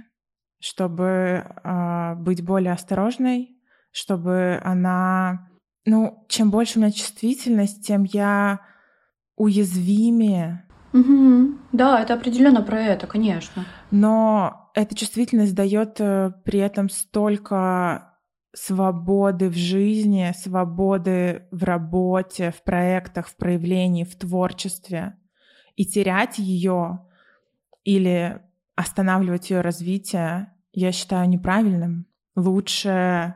чтобы 0.61 1.05
э, 1.43 2.15
быть 2.15 2.45
более 2.45 2.71
осторожной, 2.71 3.57
чтобы 3.91 4.61
она, 4.63 5.49
ну, 5.85 6.25
чем 6.29 6.49
больше 6.49 6.79
у 6.79 6.81
меня 6.81 6.93
чувствительность, 6.93 7.85
тем 7.85 8.03
я 8.05 8.61
уязвимее. 9.35 10.65
Угу. 10.93 11.57
Да, 11.71 12.01
это 12.01 12.13
определенно 12.13 12.61
про 12.61 12.79
это, 12.79 13.07
конечно. 13.07 13.65
Но 13.91 14.71
эта 14.75 14.95
чувствительность 14.95 15.55
дает 15.55 15.99
э, 15.99 16.31
при 16.45 16.59
этом 16.59 16.89
столько 16.89 18.13
свободы 18.55 19.49
в 19.49 19.55
жизни, 19.55 20.31
свободы 20.35 21.47
в 21.51 21.63
работе, 21.63 22.51
в 22.51 22.63
проектах, 22.63 23.27
в 23.27 23.35
проявлении, 23.35 24.03
в 24.03 24.15
творчестве 24.15 25.17
и 25.75 25.85
терять 25.85 26.37
ее 26.37 27.05
или 27.83 28.41
останавливать 28.75 29.49
ее 29.49 29.61
развитие, 29.61 30.53
я 30.71 30.91
считаю 30.91 31.27
неправильным. 31.29 32.07
Лучше, 32.35 33.35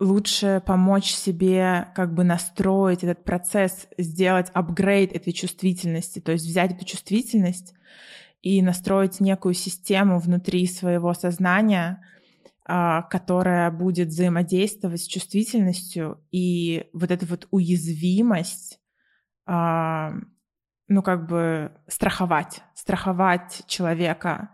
лучше 0.00 0.62
помочь 0.64 1.10
себе 1.12 1.88
как 1.94 2.14
бы 2.14 2.24
настроить 2.24 3.02
этот 3.02 3.24
процесс, 3.24 3.88
сделать 3.98 4.50
апгрейд 4.54 5.12
этой 5.12 5.32
чувствительности, 5.32 6.20
то 6.20 6.32
есть 6.32 6.46
взять 6.46 6.72
эту 6.72 6.84
чувствительность 6.84 7.74
и 8.42 8.62
настроить 8.62 9.20
некую 9.20 9.54
систему 9.54 10.20
внутри 10.20 10.66
своего 10.66 11.14
сознания, 11.14 12.04
а, 12.64 13.02
которая 13.02 13.70
будет 13.70 14.08
взаимодействовать 14.08 15.02
с 15.02 15.06
чувствительностью, 15.06 16.22
и 16.30 16.88
вот 16.92 17.10
эта 17.10 17.26
вот 17.26 17.48
уязвимость 17.50 18.78
а, 19.46 20.12
ну, 20.88 21.02
как 21.02 21.26
бы 21.26 21.72
страховать, 21.86 22.62
страховать 22.74 23.62
человека. 23.66 24.50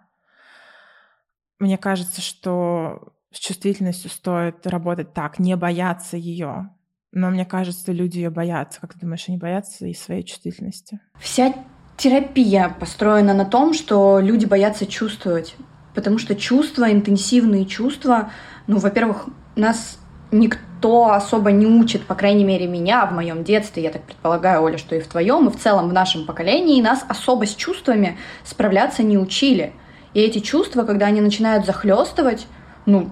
Мне 1.59 1.79
кажется, 1.79 2.21
что 2.21 3.15
с 3.35 3.39
чувствительностью 3.39 4.11
стоит 4.11 4.67
работать 4.67 5.13
так, 5.13 5.39
не 5.39 5.57
бояться 5.57 6.17
ее. 6.17 6.71
Но 7.13 7.31
мне 7.31 7.45
кажется, 7.45 7.93
люди 7.93 8.19
ее 8.19 8.31
боятся. 8.31 8.81
Как 8.81 8.95
ты 8.95 9.01
думаешь, 9.01 9.25
они 9.29 9.39
боятся 9.39 9.87
и 9.87 9.95
своей 9.95 10.25
чувствительности? 10.25 11.01
Вся 11.19 11.55
терапия 11.97 12.75
построена 12.81 13.35
на 13.35 13.45
том, 13.45 13.75
что 13.75 14.19
люди 14.21 14.47
боятся 14.47 14.87
чувствовать. 14.87 15.55
Потому 15.95 16.19
что 16.19 16.35
чувства, 16.35 16.91
интенсивные 16.93 17.67
чувства, 17.67 18.31
ну, 18.67 18.79
во-первых, 18.79 19.29
нас 19.55 19.99
никто 20.33 21.13
особо 21.13 21.53
не 21.53 21.67
учит, 21.67 22.05
по 22.05 22.17
крайней 22.17 22.43
мере, 22.43 22.67
меня 22.67 23.07
в 23.07 23.13
моем 23.13 23.45
детстве, 23.45 23.85
я 23.85 23.91
так 23.91 24.03
предполагаю, 24.03 24.63
Оля, 24.63 24.77
что 24.77 24.97
и 24.97 25.01
в 25.01 25.07
твоем, 25.07 25.47
и 25.47 25.53
в 25.53 25.57
целом 25.57 25.89
в 25.89 25.93
нашем 25.93 26.27
поколении, 26.27 26.83
нас 26.83 27.05
особо 27.09 27.47
с 27.47 27.55
чувствами 27.55 28.19
справляться 28.43 29.05
не 29.05 29.17
учили. 29.17 29.73
И 30.15 30.21
эти 30.21 30.41
чувства, 30.41 30.83
когда 30.83 31.07
они 31.07 31.21
начинают 31.21 31.65
захлестывать, 31.65 32.49
ну, 32.87 33.11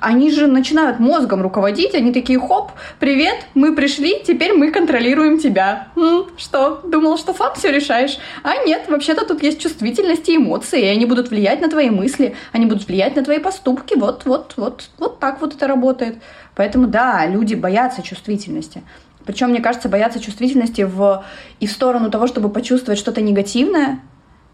они 0.00 0.30
же 0.30 0.46
начинают 0.46 0.98
мозгом 0.98 1.42
руководить, 1.42 1.94
они 1.94 2.12
такие, 2.12 2.38
хоп, 2.38 2.72
привет, 2.98 3.46
мы 3.54 3.74
пришли, 3.74 4.22
теперь 4.26 4.54
мы 4.54 4.70
контролируем 4.70 5.38
тебя. 5.38 5.88
М, 5.96 6.26
что, 6.36 6.80
думал, 6.84 7.18
что 7.18 7.34
сам 7.34 7.54
все 7.54 7.70
решаешь? 7.70 8.18
А 8.42 8.64
нет, 8.64 8.86
вообще-то 8.88 9.26
тут 9.26 9.42
есть 9.42 9.60
чувствительность 9.60 10.28
и 10.28 10.36
эмоции, 10.36 10.80
и 10.82 10.86
они 10.88 11.04
будут 11.06 11.30
влиять 11.30 11.60
на 11.60 11.68
твои 11.68 11.90
мысли, 11.90 12.34
они 12.52 12.66
будут 12.66 12.88
влиять 12.88 13.14
на 13.16 13.22
твои 13.22 13.38
поступки, 13.38 13.94
вот, 13.94 14.24
вот, 14.24 14.54
вот, 14.56 14.88
вот 14.98 15.18
так 15.20 15.40
вот 15.40 15.54
это 15.54 15.66
работает. 15.66 16.16
Поэтому 16.54 16.86
да, 16.86 17.26
люди 17.26 17.54
боятся 17.54 18.02
чувствительности. 18.02 18.82
Причем, 19.26 19.50
мне 19.50 19.60
кажется, 19.60 19.88
боятся 19.88 20.20
чувствительности 20.20 20.82
в, 20.82 21.24
и 21.60 21.66
в 21.66 21.72
сторону 21.72 22.10
того, 22.10 22.26
чтобы 22.26 22.50
почувствовать 22.50 22.98
что-то 22.98 23.20
негативное, 23.22 24.00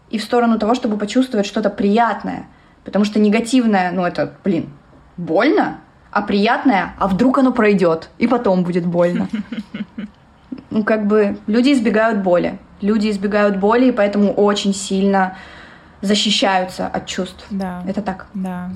и 0.09 0.17
в 0.17 0.23
сторону 0.23 0.59
того, 0.59 0.75
чтобы 0.75 0.97
почувствовать 0.97 1.45
что-то 1.45 1.69
приятное. 1.69 2.47
Потому 2.83 3.05
что 3.05 3.19
негативное, 3.19 3.91
ну 3.91 4.03
это, 4.05 4.33
блин, 4.43 4.69
больно, 5.17 5.81
а 6.11 6.21
приятное, 6.21 6.93
а 6.97 7.07
вдруг 7.07 7.37
оно 7.37 7.51
пройдет, 7.51 8.09
и 8.17 8.27
потом 8.27 8.63
будет 8.63 8.85
больно. 8.85 9.27
Ну, 10.73 10.85
как 10.85 11.05
бы 11.05 11.37
люди 11.47 11.73
избегают 11.73 12.23
боли. 12.23 12.57
Люди 12.79 13.09
избегают 13.09 13.57
боли, 13.57 13.89
и 13.89 13.91
поэтому 13.91 14.31
очень 14.31 14.73
сильно 14.73 15.35
защищаются 15.99 16.87
от 16.87 17.07
чувств. 17.07 17.45
Да. 17.49 17.83
Это 17.85 18.01
так. 18.01 18.27
Да. 18.33 18.71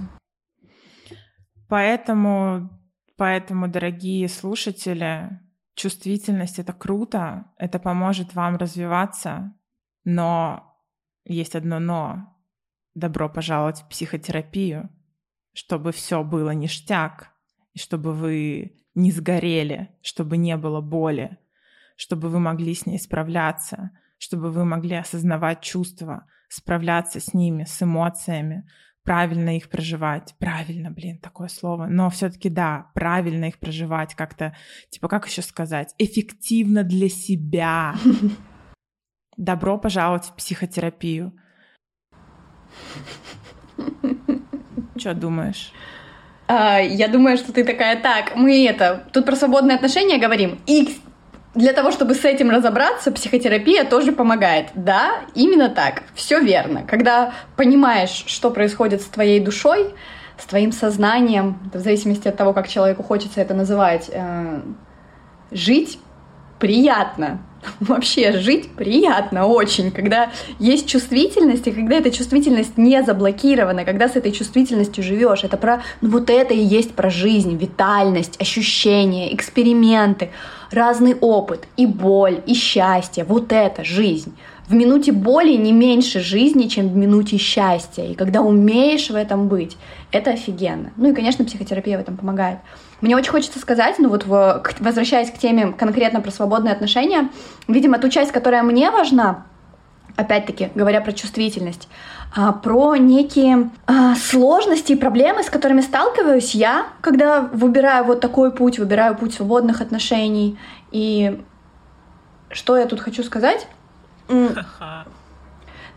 Поэтому 1.69 2.69
Поэтому, 3.17 3.69
дорогие 3.69 4.27
слушатели, 4.27 5.39
чувствительность— 5.75 6.59
это 6.59 6.73
круто, 6.73 7.45
это 7.57 7.79
поможет 7.79 8.35
вам 8.35 8.57
развиваться, 8.57 9.53
но 10.03 10.77
есть 11.23 11.55
одно 11.55 11.79
«но». 11.79 12.34
Добро 12.95 13.29
пожаловать 13.29 13.81
в 13.81 13.89
психотерапию, 13.89 14.89
чтобы 15.53 15.91
все 15.91 16.23
было 16.23 16.51
ништяк, 16.51 17.31
и 17.73 17.79
чтобы 17.79 18.13
вы 18.13 18.81
не 18.95 19.11
сгорели, 19.11 19.89
чтобы 20.01 20.37
не 20.37 20.55
было 20.57 20.81
боли, 20.81 21.37
чтобы 21.97 22.29
вы 22.29 22.39
могли 22.39 22.73
с 22.73 22.85
ней 22.85 22.97
справляться, 22.97 23.91
чтобы 24.17 24.49
вы 24.49 24.65
могли 24.65 24.95
осознавать 24.95 25.61
чувства, 25.61 26.25
справляться 26.47 27.19
с 27.19 27.33
ними, 27.33 27.65
с 27.65 27.83
эмоциями, 27.83 28.67
правильно 29.03 29.55
их 29.55 29.69
проживать. 29.69 30.35
Правильно, 30.39 30.91
блин, 30.91 31.19
такое 31.19 31.47
слово. 31.47 31.85
Но 31.85 32.09
все-таки 32.09 32.49
да, 32.49 32.91
правильно 32.93 33.45
их 33.45 33.59
проживать 33.59 34.15
как-то, 34.15 34.55
типа, 34.89 35.07
как 35.07 35.27
еще 35.27 35.41
сказать, 35.41 35.93
эффективно 35.97 36.83
для 36.83 37.09
себя. 37.09 37.95
Добро 39.37 39.77
пожаловать 39.77 40.25
в 40.25 40.35
психотерапию. 40.35 41.33
Что 44.97 45.13
думаешь? 45.13 45.71
А, 46.47 46.79
я 46.79 47.07
думаю, 47.07 47.37
что 47.37 47.51
ты 47.51 47.63
такая, 47.63 47.99
так, 47.99 48.35
мы 48.35 48.65
это, 48.67 49.03
тут 49.11 49.25
про 49.25 49.35
свободные 49.35 49.75
отношения 49.75 50.17
говорим, 50.17 50.59
и 50.67 50.97
для 51.55 51.73
того, 51.73 51.91
чтобы 51.91 52.13
с 52.13 52.25
этим 52.25 52.51
разобраться, 52.51 53.11
психотерапия 53.11 53.85
тоже 53.85 54.11
помогает. 54.11 54.67
Да, 54.75 55.21
именно 55.33 55.69
так. 55.69 56.03
Все 56.13 56.39
верно. 56.39 56.83
Когда 56.83 57.33
понимаешь, 57.55 58.25
что 58.27 58.51
происходит 58.51 59.01
с 59.01 59.05
твоей 59.05 59.39
душой, 59.39 59.95
с 60.37 60.45
твоим 60.45 60.73
сознанием, 60.73 61.57
в 61.73 61.79
зависимости 61.79 62.27
от 62.27 62.35
того, 62.35 62.51
как 62.51 62.67
человеку 62.67 63.03
хочется 63.03 63.39
это 63.39 63.53
называть, 63.53 64.09
э, 64.11 64.61
жить 65.51 65.97
приятно. 66.59 67.39
Вообще 67.79 68.33
жить 68.33 68.69
приятно 68.71 69.47
очень, 69.47 69.91
когда 69.91 70.31
есть 70.59 70.87
чувствительность, 70.87 71.67
и 71.67 71.71
когда 71.71 71.97
эта 71.97 72.11
чувствительность 72.11 72.77
не 72.77 73.03
заблокирована, 73.03 73.85
когда 73.85 74.07
с 74.07 74.15
этой 74.15 74.31
чувствительностью 74.31 75.03
живешь. 75.03 75.43
Это 75.43 75.57
про 75.57 75.81
ну, 76.01 76.09
вот 76.09 76.29
это 76.29 76.53
и 76.53 76.59
есть 76.59 76.93
про 76.93 77.09
жизнь, 77.09 77.55
витальность, 77.57 78.39
ощущения, 78.41 79.33
эксперименты, 79.33 80.29
разный 80.71 81.15
опыт, 81.15 81.67
и 81.77 81.85
боль, 81.85 82.41
и 82.45 82.53
счастье. 82.53 83.23
Вот 83.23 83.51
это 83.51 83.83
жизнь. 83.83 84.35
В 84.67 84.73
минуте 84.73 85.11
боли 85.11 85.53
не 85.53 85.71
меньше 85.71 86.21
жизни, 86.21 86.67
чем 86.67 86.89
в 86.89 86.95
минуте 86.95 87.37
счастья. 87.37 88.03
И 88.03 88.15
когда 88.15 88.41
умеешь 88.41 89.09
в 89.09 89.15
этом 89.15 89.47
быть, 89.47 89.77
это 90.11 90.31
офигенно. 90.31 90.91
Ну 90.97 91.11
и, 91.11 91.13
конечно, 91.13 91.45
психотерапия 91.45 91.97
в 91.97 92.01
этом 92.01 92.17
помогает. 92.17 92.59
Мне 93.01 93.15
очень 93.15 93.31
хочется 93.31 93.59
сказать, 93.59 93.99
ну 93.99 94.09
вот 94.09 94.25
в, 94.25 94.63
возвращаясь 94.79 95.29
к 95.29 95.37
теме 95.37 95.71
конкретно 95.71 96.21
про 96.21 96.31
свободные 96.31 96.73
отношения, 96.73 97.29
видимо, 97.67 97.99
ту 97.99 98.09
часть, 98.09 98.31
которая 98.31 98.63
мне 98.63 98.89
важна, 98.89 99.45
опять-таки, 100.15 100.69
говоря 100.73 101.01
про 101.01 101.11
чувствительность, 101.11 101.87
а, 102.35 102.51
про 102.51 102.95
некие 102.95 103.69
а, 103.85 104.15
сложности 104.15 104.93
и 104.93 104.95
проблемы, 104.95 105.43
с 105.43 105.49
которыми 105.51 105.81
сталкиваюсь 105.81 106.55
я, 106.55 106.87
когда 107.01 107.41
выбираю 107.41 108.05
вот 108.05 108.19
такой 108.19 108.51
путь, 108.51 108.79
выбираю 108.79 109.15
путь 109.15 109.35
свободных 109.35 109.81
отношений. 109.81 110.57
И 110.91 111.39
что 112.49 112.77
я 112.77 112.85
тут 112.85 112.99
хочу 112.99 113.21
сказать? 113.23 113.67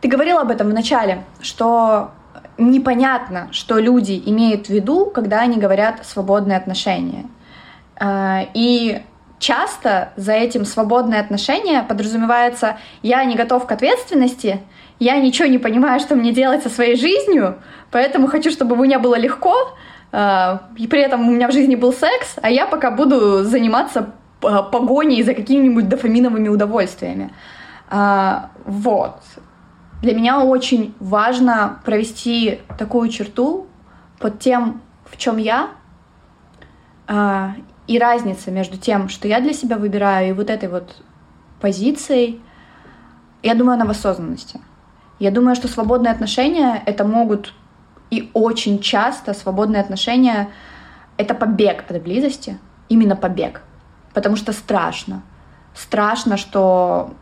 Ты 0.01 0.09
говорила 0.09 0.43
об 0.43 0.51
этом 0.51 0.68
в 0.68 0.74
начале, 0.74 1.24
что 1.41 2.12
непонятно, 2.57 3.49
что 3.53 3.79
люди 3.79 4.20
имеют 4.26 4.66
в 4.66 4.70
виду, 4.70 5.07
когда 5.07 5.41
они 5.41 5.59
говорят 5.59 6.07
свободные 6.07 6.57
отношения. 6.57 7.26
А, 8.01 8.43
и 8.55 9.03
часто 9.39 10.12
за 10.16 10.33
этим 10.33 10.64
свободные 10.64 11.20
отношения 11.20 11.83
подразумевается 11.83 12.76
«я 13.03 13.24
не 13.24 13.37
готов 13.37 13.66
к 13.66 13.72
ответственности», 13.72 14.61
«я 15.01 15.16
ничего 15.18 15.49
не 15.49 15.59
понимаю, 15.59 16.01
что 16.01 16.16
мне 16.16 16.33
делать 16.33 16.62
со 16.62 16.68
своей 16.68 16.97
жизнью, 16.97 17.59
поэтому 17.91 18.26
хочу, 18.26 18.51
чтобы 18.51 18.76
у 18.76 18.83
меня 18.83 18.99
было 18.99 19.16
легко», 19.16 19.55
а, 20.11 20.62
и 20.76 20.87
при 20.87 21.01
этом 21.01 21.29
у 21.29 21.33
меня 21.33 21.49
в 21.49 21.53
жизни 21.53 21.74
был 21.74 21.93
секс, 21.93 22.37
а 22.43 22.51
я 22.51 22.66
пока 22.66 22.91
буду 22.91 23.45
заниматься 23.45 24.11
погоней 24.41 25.22
за 25.22 25.35
какими-нибудь 25.35 25.89
дофаминовыми 25.89 26.49
удовольствиями. 26.49 27.31
А, 27.89 28.51
вот. 28.64 29.20
Для 30.03 30.14
меня 30.14 30.41
очень 30.41 30.95
важно 31.01 31.80
провести 31.84 32.61
такую 32.78 33.09
черту 33.09 33.66
под 34.18 34.39
тем, 34.39 34.82
в 35.07 35.16
чем 35.16 35.39
я, 35.39 35.70
а, 37.07 37.55
и 37.86 37.99
разница 37.99 38.51
между 38.51 38.76
тем, 38.76 39.09
что 39.09 39.26
я 39.26 39.41
для 39.41 39.53
себя 39.53 39.76
выбираю, 39.76 40.28
и 40.28 40.32
вот 40.32 40.51
этой 40.51 40.68
вот 40.68 41.03
позицией, 41.61 42.41
я 43.43 43.55
думаю, 43.55 43.74
она 43.74 43.86
в 43.86 43.91
осознанности. 43.91 44.61
Я 45.18 45.30
думаю, 45.30 45.57
что 45.57 45.68
свободные 45.68 46.12
отношения— 46.12 46.82
это 46.86 47.05
могут 47.05 47.55
и 48.11 48.30
очень 48.34 48.80
часто 48.80 49.34
свободные 49.34 49.80
отношения— 49.80 50.51
это 51.16 51.34
побег 51.34 51.84
от 51.89 52.03
близости, 52.03 52.59
именно 52.89 53.16
побег, 53.16 53.62
потому 54.14 54.36
что 54.36 54.53
страшно. 54.53 55.22
Страшно, 55.74 56.36
что 56.36 57.14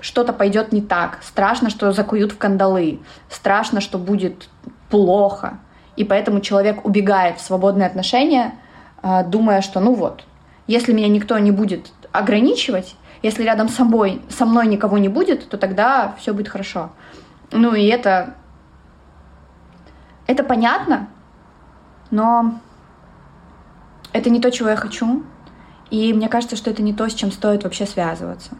что-то 0.00 0.32
пойдет 0.32 0.72
не 0.72 0.80
так, 0.80 1.18
страшно, 1.22 1.70
что 1.70 1.92
закуют 1.92 2.32
в 2.32 2.38
кандалы, 2.38 3.00
страшно, 3.28 3.80
что 3.80 3.98
будет 3.98 4.48
плохо. 4.90 5.58
И 5.96 6.04
поэтому 6.04 6.40
человек 6.40 6.84
убегает 6.84 7.38
в 7.38 7.42
свободные 7.42 7.86
отношения, 7.86 8.54
а, 9.02 9.22
думая, 9.22 9.60
что 9.60 9.80
ну 9.80 9.94
вот, 9.94 10.24
если 10.66 10.92
меня 10.92 11.08
никто 11.08 11.38
не 11.38 11.50
будет 11.50 11.92
ограничивать, 12.12 12.96
если 13.22 13.42
рядом 13.42 13.68
с 13.68 13.74
собой, 13.74 14.22
со 14.28 14.46
мной 14.46 14.66
никого 14.66 14.98
не 14.98 15.08
будет, 15.08 15.48
то 15.48 15.58
тогда 15.58 16.14
все 16.18 16.32
будет 16.32 16.48
хорошо. 16.48 16.90
Ну 17.52 17.74
и 17.74 17.84
это, 17.86 18.34
это 20.26 20.42
понятно, 20.42 21.08
но 22.10 22.60
это 24.12 24.30
не 24.30 24.40
то, 24.40 24.50
чего 24.50 24.70
я 24.70 24.76
хочу. 24.76 25.22
И 25.90 26.12
мне 26.14 26.28
кажется, 26.28 26.56
что 26.56 26.70
это 26.70 26.82
не 26.82 26.94
то, 26.94 27.08
с 27.08 27.14
чем 27.14 27.32
стоит 27.32 27.64
вообще 27.64 27.84
связываться. 27.84 28.52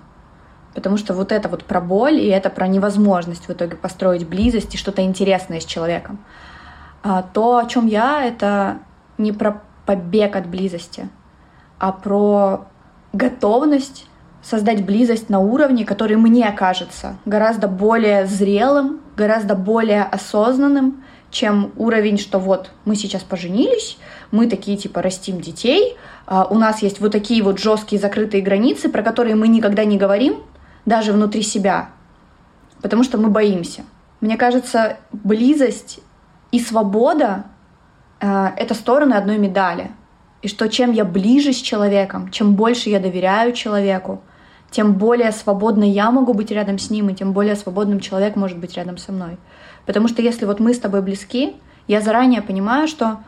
Потому 0.74 0.96
что 0.96 1.14
вот 1.14 1.32
это 1.32 1.48
вот 1.48 1.64
про 1.64 1.80
боль, 1.80 2.14
и 2.14 2.26
это 2.26 2.50
про 2.50 2.68
невозможность 2.68 3.48
в 3.48 3.52
итоге 3.52 3.76
построить 3.76 4.26
близость 4.26 4.74
и 4.74 4.78
что-то 4.78 5.02
интересное 5.02 5.60
с 5.60 5.64
человеком. 5.64 6.18
А 7.02 7.22
то, 7.22 7.58
о 7.58 7.66
чем 7.66 7.86
я, 7.86 8.24
это 8.24 8.78
не 9.18 9.32
про 9.32 9.62
побег 9.86 10.36
от 10.36 10.46
близости, 10.46 11.08
а 11.78 11.92
про 11.92 12.66
готовность 13.12 14.06
создать 14.42 14.84
близость 14.84 15.28
на 15.28 15.40
уровне, 15.40 15.84
который 15.84 16.16
мне 16.16 16.50
кажется 16.52 17.16
гораздо 17.24 17.68
более 17.68 18.26
зрелым, 18.26 19.00
гораздо 19.16 19.54
более 19.54 20.04
осознанным, 20.04 21.04
чем 21.30 21.72
уровень, 21.76 22.18
что 22.18 22.38
вот 22.38 22.70
мы 22.84 22.96
сейчас 22.96 23.22
поженились, 23.22 23.98
мы 24.30 24.48
такие 24.48 24.76
типа 24.76 25.02
растим 25.02 25.40
детей, 25.40 25.96
а 26.26 26.44
у 26.44 26.58
нас 26.58 26.82
есть 26.82 27.00
вот 27.00 27.12
такие 27.12 27.42
вот 27.42 27.58
жесткие 27.58 28.00
закрытые 28.00 28.42
границы, 28.42 28.88
про 28.88 29.02
которые 29.02 29.34
мы 29.36 29.48
никогда 29.48 29.84
не 29.84 29.96
говорим, 29.96 30.36
даже 30.86 31.12
внутри 31.12 31.42
себя, 31.42 31.90
потому 32.82 33.04
что 33.04 33.18
мы 33.18 33.28
боимся. 33.28 33.84
Мне 34.20 34.36
кажется, 34.36 34.98
близость 35.12 36.00
и 36.52 36.60
свобода 36.60 37.44
э,— 38.20 38.46
это 38.56 38.74
стороны 38.74 39.14
одной 39.14 39.38
медали. 39.38 39.90
И 40.42 40.48
что 40.48 40.68
чем 40.68 40.92
я 40.92 41.04
ближе 41.04 41.52
с 41.52 41.56
человеком, 41.56 42.30
чем 42.30 42.54
больше 42.54 42.90
я 42.90 42.98
доверяю 43.00 43.52
человеку, 43.52 44.22
тем 44.70 44.94
более 44.94 45.32
свободно 45.32 45.84
я 45.84 46.10
могу 46.10 46.32
быть 46.32 46.50
рядом 46.50 46.78
с 46.78 46.90
ним, 46.90 47.08
и 47.08 47.14
тем 47.14 47.32
более 47.32 47.56
свободным 47.56 48.00
человек 48.00 48.36
может 48.36 48.58
быть 48.58 48.76
рядом 48.76 48.98
со 48.98 49.12
мной. 49.12 49.36
Потому 49.84 50.08
что 50.08 50.22
если 50.22 50.46
вот 50.46 50.60
мы 50.60 50.74
с 50.74 50.78
тобой 50.78 51.02
близки, 51.02 51.56
я 51.88 52.00
заранее 52.00 52.40
понимаю, 52.40 52.86
что 52.86 53.20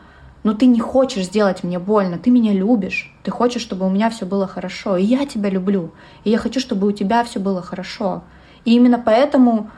но 0.43 0.53
ты 0.53 0.65
не 0.65 0.79
хочешь 0.79 1.25
сделать 1.25 1.63
мне 1.63 1.79
больно, 1.79 2.17
ты 2.17 2.29
меня 2.29 2.53
любишь, 2.53 3.13
ты 3.23 3.31
хочешь, 3.31 3.61
чтобы 3.61 3.85
у 3.85 3.89
меня 3.89 4.09
все 4.09 4.25
было 4.25 4.45
хорошо, 4.47 4.97
и 4.97 5.03
я 5.03 5.25
тебя 5.25 5.49
люблю, 5.49 5.91
и 6.23 6.29
я 6.29 6.37
хочу, 6.37 6.59
чтобы 6.59 6.87
у 6.87 6.91
тебя 6.91 7.23
все 7.23 7.39
было 7.39 7.61
хорошо. 7.61 8.23
И 8.65 8.75
именно 8.75 9.01
поэтому 9.03 9.69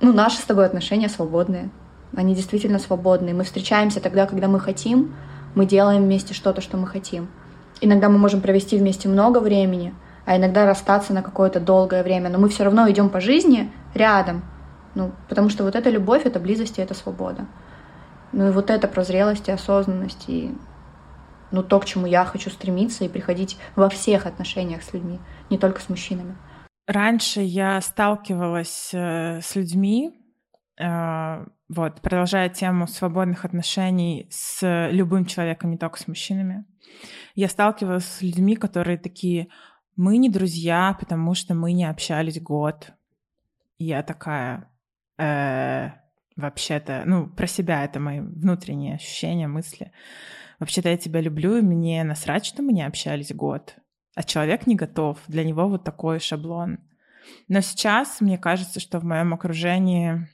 ну, 0.00 0.12
наши 0.12 0.38
с 0.38 0.44
тобой 0.44 0.66
отношения 0.66 1.08
свободные. 1.08 1.70
Они 2.16 2.34
действительно 2.34 2.78
свободные. 2.78 3.34
Мы 3.34 3.44
встречаемся 3.44 4.00
тогда, 4.00 4.26
когда 4.26 4.48
мы 4.48 4.58
хотим, 4.60 5.14
мы 5.54 5.66
делаем 5.66 6.04
вместе 6.04 6.34
что-то, 6.34 6.60
что 6.60 6.76
мы 6.76 6.86
хотим. 6.86 7.28
Иногда 7.80 8.08
мы 8.08 8.18
можем 8.18 8.40
провести 8.40 8.76
вместе 8.76 9.08
много 9.08 9.38
времени, 9.38 9.94
а 10.26 10.36
иногда 10.36 10.66
расстаться 10.66 11.12
на 11.12 11.22
какое-то 11.22 11.60
долгое 11.60 12.02
время, 12.02 12.28
но 12.30 12.38
мы 12.38 12.48
все 12.48 12.64
равно 12.64 12.90
идем 12.90 13.08
по 13.08 13.20
жизни 13.20 13.70
рядом. 13.94 14.42
Ну, 14.94 15.12
потому 15.28 15.50
что 15.50 15.64
вот 15.64 15.76
эта 15.76 15.88
любовь, 15.88 16.26
это 16.26 16.40
близость 16.40 16.78
и 16.78 16.82
это 16.82 16.94
свобода. 16.94 17.46
Ну 18.32 18.48
и 18.48 18.50
вот 18.52 18.70
это 18.70 18.86
про 18.88 19.02
зрелость 19.02 19.48
и 19.48 19.52
осознанность, 19.52 20.28
и 20.28 20.54
ну, 21.50 21.62
то, 21.62 21.80
к 21.80 21.84
чему 21.84 22.06
я 22.06 22.24
хочу 22.24 22.50
стремиться 22.50 23.04
и 23.04 23.08
приходить 23.08 23.58
во 23.76 23.88
всех 23.88 24.26
отношениях 24.26 24.82
с 24.82 24.92
людьми, 24.92 25.18
не 25.50 25.58
только 25.58 25.80
с 25.80 25.88
мужчинами. 25.88 26.36
Раньше 26.86 27.40
я 27.40 27.80
сталкивалась 27.80 28.90
э, 28.92 29.40
с 29.40 29.54
людьми, 29.54 30.12
э, 30.78 31.46
вот, 31.68 32.00
продолжая 32.00 32.48
тему 32.48 32.86
свободных 32.86 33.44
отношений 33.44 34.26
с 34.30 34.88
любым 34.90 35.24
человеком, 35.24 35.70
не 35.70 35.78
только 35.78 35.98
с 35.98 36.08
мужчинами. 36.08 36.64
Я 37.34 37.48
сталкивалась 37.48 38.06
с 38.06 38.22
людьми, 38.22 38.56
которые 38.56 38.98
такие, 38.98 39.48
мы 39.96 40.16
не 40.18 40.28
друзья, 40.28 40.96
потому 40.98 41.34
что 41.34 41.54
мы 41.54 41.72
не 41.72 41.84
общались 41.84 42.40
год. 42.40 42.92
И 43.78 43.84
я 43.84 44.02
такая, 44.02 44.68
э, 45.18 45.90
вообще-то, 46.36 47.02
ну, 47.06 47.26
про 47.28 47.46
себя 47.46 47.84
это 47.84 48.00
мои 48.00 48.20
внутренние 48.20 48.96
ощущения, 48.96 49.48
мысли. 49.48 49.92
Вообще-то 50.58 50.90
я 50.90 50.96
тебя 50.96 51.20
люблю, 51.20 51.56
и 51.56 51.62
мне 51.62 52.04
насрать, 52.04 52.44
что 52.44 52.62
мы 52.62 52.72
не 52.72 52.82
общались 52.82 53.34
год. 53.34 53.76
А 54.14 54.22
человек 54.22 54.66
не 54.66 54.74
готов. 54.74 55.18
Для 55.28 55.44
него 55.44 55.68
вот 55.68 55.84
такой 55.84 56.20
шаблон. 56.20 56.78
Но 57.48 57.60
сейчас 57.60 58.20
мне 58.20 58.38
кажется, 58.38 58.80
что 58.80 58.98
в 58.98 59.04
моем 59.04 59.32
окружении 59.32 60.28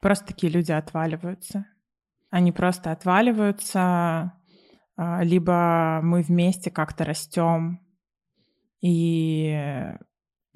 просто 0.00 0.26
такие 0.26 0.52
люди 0.52 0.72
отваливаются. 0.72 1.66
Они 2.30 2.52
просто 2.52 2.92
отваливаются, 2.92 4.32
а, 4.96 5.22
либо 5.22 6.00
мы 6.02 6.22
вместе 6.22 6.70
как-то 6.70 7.04
растем. 7.04 7.80
И 8.80 9.94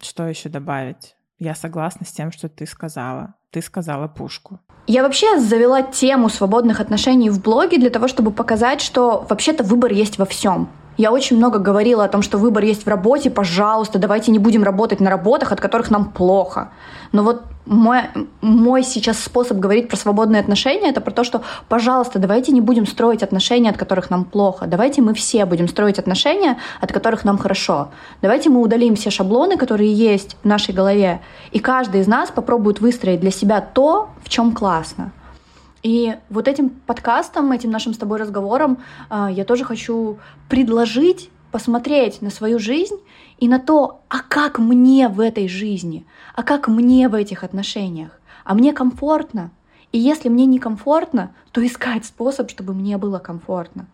что 0.00 0.26
еще 0.26 0.48
добавить? 0.48 1.16
Я 1.44 1.56
согласна 1.56 2.06
с 2.06 2.12
тем, 2.12 2.30
что 2.30 2.48
ты 2.48 2.66
сказала. 2.66 3.34
ты 3.50 3.62
сказала 3.62 4.06
пушку. 4.06 4.60
Я 4.86 5.02
вообще 5.02 5.40
завела 5.40 5.82
тему 5.82 6.28
свободных 6.28 6.78
отношений 6.78 7.30
в 7.30 7.42
блоге 7.42 7.78
для 7.78 7.90
того, 7.90 8.06
чтобы 8.06 8.30
показать, 8.30 8.80
что 8.80 9.26
вообще-то 9.28 9.64
выбор 9.64 9.90
есть 9.90 10.18
во 10.18 10.24
всем. 10.24 10.68
Я 10.98 11.10
очень 11.10 11.36
много 11.36 11.58
говорила 11.58 12.04
о 12.04 12.08
том, 12.08 12.22
что 12.22 12.38
выбор 12.38 12.64
есть 12.64 12.84
в 12.84 12.88
работе, 12.88 13.30
пожалуйста, 13.30 13.98
давайте 13.98 14.30
не 14.30 14.38
будем 14.38 14.62
работать 14.62 15.00
на 15.00 15.10
работах, 15.10 15.52
от 15.52 15.60
которых 15.60 15.90
нам 15.90 16.10
плохо. 16.10 16.70
Но 17.12 17.22
вот 17.22 17.42
мой, 17.64 18.00
мой 18.40 18.82
сейчас 18.82 19.18
способ 19.18 19.58
говорить 19.58 19.88
про 19.88 19.96
свободные 19.96 20.40
отношения, 20.40 20.90
это 20.90 21.00
про 21.00 21.10
то, 21.10 21.24
что, 21.24 21.42
пожалуйста, 21.68 22.18
давайте 22.18 22.52
не 22.52 22.60
будем 22.60 22.86
строить 22.86 23.22
отношения, 23.22 23.70
от 23.70 23.78
которых 23.78 24.10
нам 24.10 24.24
плохо. 24.24 24.66
Давайте 24.66 25.00
мы 25.00 25.14
все 25.14 25.46
будем 25.46 25.68
строить 25.68 25.98
отношения, 25.98 26.58
от 26.80 26.92
которых 26.92 27.24
нам 27.24 27.38
хорошо. 27.38 27.88
Давайте 28.20 28.50
мы 28.50 28.60
удалим 28.60 28.94
все 28.96 29.10
шаблоны, 29.10 29.56
которые 29.56 29.92
есть 29.92 30.36
в 30.42 30.46
нашей 30.46 30.74
голове, 30.74 31.20
и 31.52 31.58
каждый 31.58 32.00
из 32.00 32.06
нас 32.06 32.30
попробует 32.30 32.80
выстроить 32.80 33.20
для 33.20 33.30
себя 33.30 33.60
то, 33.60 34.10
в 34.22 34.28
чем 34.28 34.52
классно. 34.52 35.12
И 35.82 36.16
вот 36.30 36.46
этим 36.46 36.70
подкастом, 36.70 37.50
этим 37.50 37.70
нашим 37.70 37.92
с 37.92 37.98
тобой 37.98 38.18
разговором 38.18 38.78
а, 39.10 39.30
я 39.30 39.44
тоже 39.44 39.64
хочу 39.64 40.18
предложить 40.48 41.30
посмотреть 41.50 42.22
на 42.22 42.30
свою 42.30 42.58
жизнь 42.58 42.96
и 43.38 43.48
на 43.48 43.58
то, 43.58 44.00
а 44.08 44.20
как 44.20 44.58
мне 44.58 45.08
в 45.08 45.20
этой 45.20 45.48
жизни, 45.48 46.06
а 46.34 46.42
как 46.44 46.68
мне 46.68 47.08
в 47.08 47.14
этих 47.14 47.42
отношениях, 47.42 48.20
а 48.44 48.54
мне 48.54 48.72
комфортно. 48.72 49.50
И 49.90 49.98
если 49.98 50.28
мне 50.28 50.46
некомфортно, 50.46 51.34
то 51.50 51.64
искать 51.64 52.06
способ, 52.06 52.48
чтобы 52.50 52.72
мне 52.72 52.96
было 52.96 53.18
комфортно. 53.18 53.86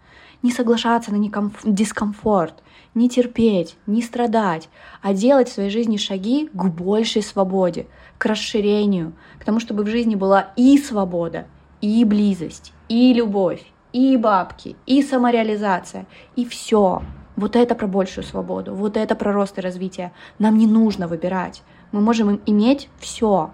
Не 0.43 0.53
соглашаться 0.53 1.11
на 1.11 1.17
некомф... 1.17 1.59
дискомфорт, 1.65 2.63
не 2.95 3.09
терпеть, 3.09 3.77
не 3.87 4.03
страдать, 4.03 4.69
а 5.03 5.13
делать 5.13 5.49
в 5.49 5.53
своей 5.53 5.71
жизни 5.71 5.97
шаги 5.97 6.49
к 6.53 6.65
большей 6.69 7.23
свободе, 7.23 7.87
к 8.19 8.27
расширению, 8.27 9.15
к 9.41 9.45
тому, 9.45 9.59
чтобы 9.59 9.83
в 9.83 9.89
жизни 9.89 10.15
была 10.15 10.53
и 10.55 10.79
свобода, 10.79 11.47
и 11.81 12.05
близость, 12.05 12.73
и 12.89 13.13
любовь, 13.13 13.65
и 13.93 14.17
бабки, 14.17 14.77
и 14.87 15.03
самореализация, 15.03 16.07
и 16.37 16.45
все. 16.45 17.03
Вот 17.37 17.55
это 17.55 17.75
про 17.75 17.87
большую 17.87 18.25
свободу, 18.25 18.75
вот 18.75 18.97
это 18.97 19.15
про 19.15 19.33
рост 19.33 19.59
и 19.59 19.61
развитие. 19.61 20.13
Нам 20.39 20.59
не 20.59 20.67
нужно 20.67 21.07
выбирать. 21.07 21.63
Мы 21.93 22.01
можем 22.01 22.41
иметь 22.47 22.89
все. 22.99 23.53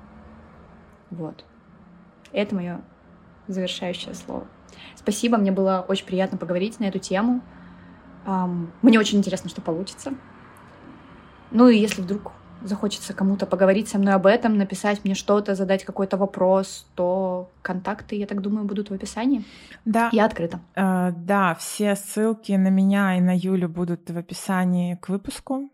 Вот. 1.11 1.45
Это 2.33 2.55
мое 2.55 2.81
завершающее 3.47 4.15
слово. 4.15 4.47
Спасибо, 4.97 5.37
мне 5.37 5.53
было 5.53 5.85
очень 5.87 6.07
приятно 6.07 6.39
поговорить 6.39 6.81
на 6.81 6.85
эту 6.85 6.99
тему. 6.99 7.43
Мне 8.27 8.99
очень 8.99 9.19
интересно, 9.19 9.51
что 9.51 9.61
получится. 9.61 10.15
Ну 11.51 11.69
и 11.69 11.77
если 11.77 12.01
вдруг 12.01 12.33
захочется 12.65 13.15
кому-то 13.15 13.47
поговорить 13.47 13.89
со 13.89 13.99
мной 13.99 14.15
об 14.15 14.27
этом, 14.27 14.59
написать 14.59 15.05
мне 15.05 15.15
что-то, 15.15 15.55
задать 15.55 15.85
какой-то 15.85 16.17
вопрос, 16.17 16.87
то 16.95 17.51
контакты, 17.63 18.17
я 18.17 18.27
так 18.27 18.41
думаю, 18.41 18.65
будут 18.65 18.91
в 18.91 18.95
описании. 18.95 19.45
Да. 19.85 20.09
Я 20.13 20.25
открыта. 20.25 20.61
Э, 20.75 21.13
да, 21.17 21.55
все 21.55 21.95
ссылки 21.95 22.53
на 22.53 22.69
меня 22.69 23.17
и 23.17 23.21
на 23.21 23.37
Юлю 23.37 23.69
будут 23.69 24.11
в 24.11 24.17
описании 24.17 24.97
к 24.97 25.09
выпуску. 25.09 25.71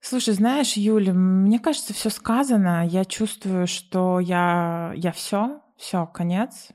Слушай, 0.00 0.34
знаешь, 0.34 0.74
Юля, 0.74 1.12
мне 1.12 1.58
кажется, 1.58 1.92
все 1.92 2.10
сказано. 2.10 2.86
Я 2.86 3.04
чувствую, 3.04 3.66
что 3.66 4.20
я, 4.20 4.92
я 4.94 5.12
все, 5.12 5.60
все, 5.76 6.06
конец. 6.06 6.68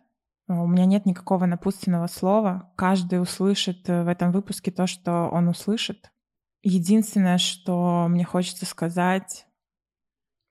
У 0.47 0.67
меня 0.67 0.85
нет 0.85 1.05
никакого 1.05 1.45
напутственного 1.45 2.07
слова. 2.07 2.71
Каждый 2.75 3.21
услышит 3.21 3.87
в 3.87 4.07
этом 4.07 4.31
выпуске 4.31 4.71
то, 4.71 4.87
что 4.87 5.29
он 5.31 5.47
услышит. 5.47 6.11
Единственное, 6.63 7.37
что 7.37 8.07
мне 8.09 8.23
хочется 8.23 8.65
сказать, 8.65 9.45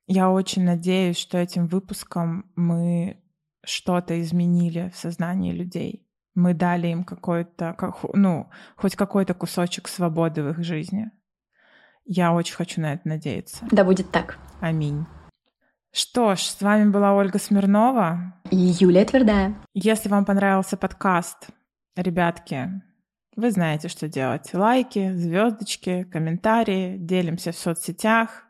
я 0.06 0.30
очень 0.30 0.62
надеюсь, 0.62 1.16
что 1.16 1.38
этим 1.38 1.66
выпуском 1.66 2.52
мы 2.54 3.22
что-то 3.64 4.20
изменили 4.20 4.90
в 4.90 4.96
сознании 4.96 5.52
людей. 5.52 6.06
Мы 6.34 6.52
дали 6.52 6.88
им 6.88 7.04
какой-то, 7.04 7.76
ну, 8.12 8.50
хоть 8.76 8.94
какой-то 8.94 9.32
кусочек 9.32 9.88
свободы 9.88 10.42
в 10.42 10.50
их 10.50 10.62
жизни. 10.62 11.10
Я 12.04 12.32
очень 12.34 12.56
хочу 12.56 12.80
на 12.82 12.94
это 12.94 13.08
надеяться. 13.08 13.66
Да 13.70 13.84
будет 13.84 14.10
так. 14.10 14.38
Аминь. 14.60 15.06
Что 15.92 16.34
ж, 16.36 16.40
с 16.40 16.60
вами 16.60 16.90
была 16.90 17.14
Ольга 17.14 17.38
Смирнова. 17.38 18.34
И 18.50 18.56
Юлия 18.56 19.04
Твердая. 19.04 19.56
Если 19.72 20.08
вам 20.08 20.24
понравился 20.24 20.76
подкаст, 20.76 21.48
ребятки, 21.96 22.82
вы 23.36 23.50
знаете, 23.50 23.88
что 23.88 24.08
делать. 24.08 24.52
Лайки, 24.52 25.12
звездочки, 25.14 26.04
комментарии, 26.04 26.96
делимся 26.98 27.52
в 27.52 27.56
соцсетях. 27.56 28.44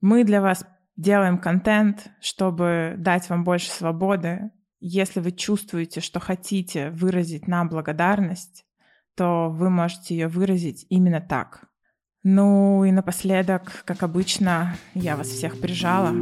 Мы 0.00 0.24
для 0.24 0.40
вас 0.40 0.64
делаем 0.96 1.38
контент, 1.38 2.10
чтобы 2.20 2.94
дать 2.98 3.28
вам 3.28 3.44
больше 3.44 3.70
свободы. 3.70 4.50
Если 4.80 5.20
вы 5.20 5.32
чувствуете, 5.32 6.00
что 6.00 6.20
хотите 6.20 6.90
выразить 6.90 7.48
нам 7.48 7.68
благодарность, 7.68 8.64
то 9.16 9.48
вы 9.50 9.70
можете 9.70 10.14
ее 10.14 10.28
выразить 10.28 10.86
именно 10.88 11.20
так. 11.20 11.64
Ну 12.22 12.84
и 12.84 12.92
напоследок, 12.92 13.82
как 13.84 14.02
обычно, 14.02 14.76
я 14.94 15.16
вас 15.16 15.28
всех 15.28 15.60
прижала. 15.60 16.12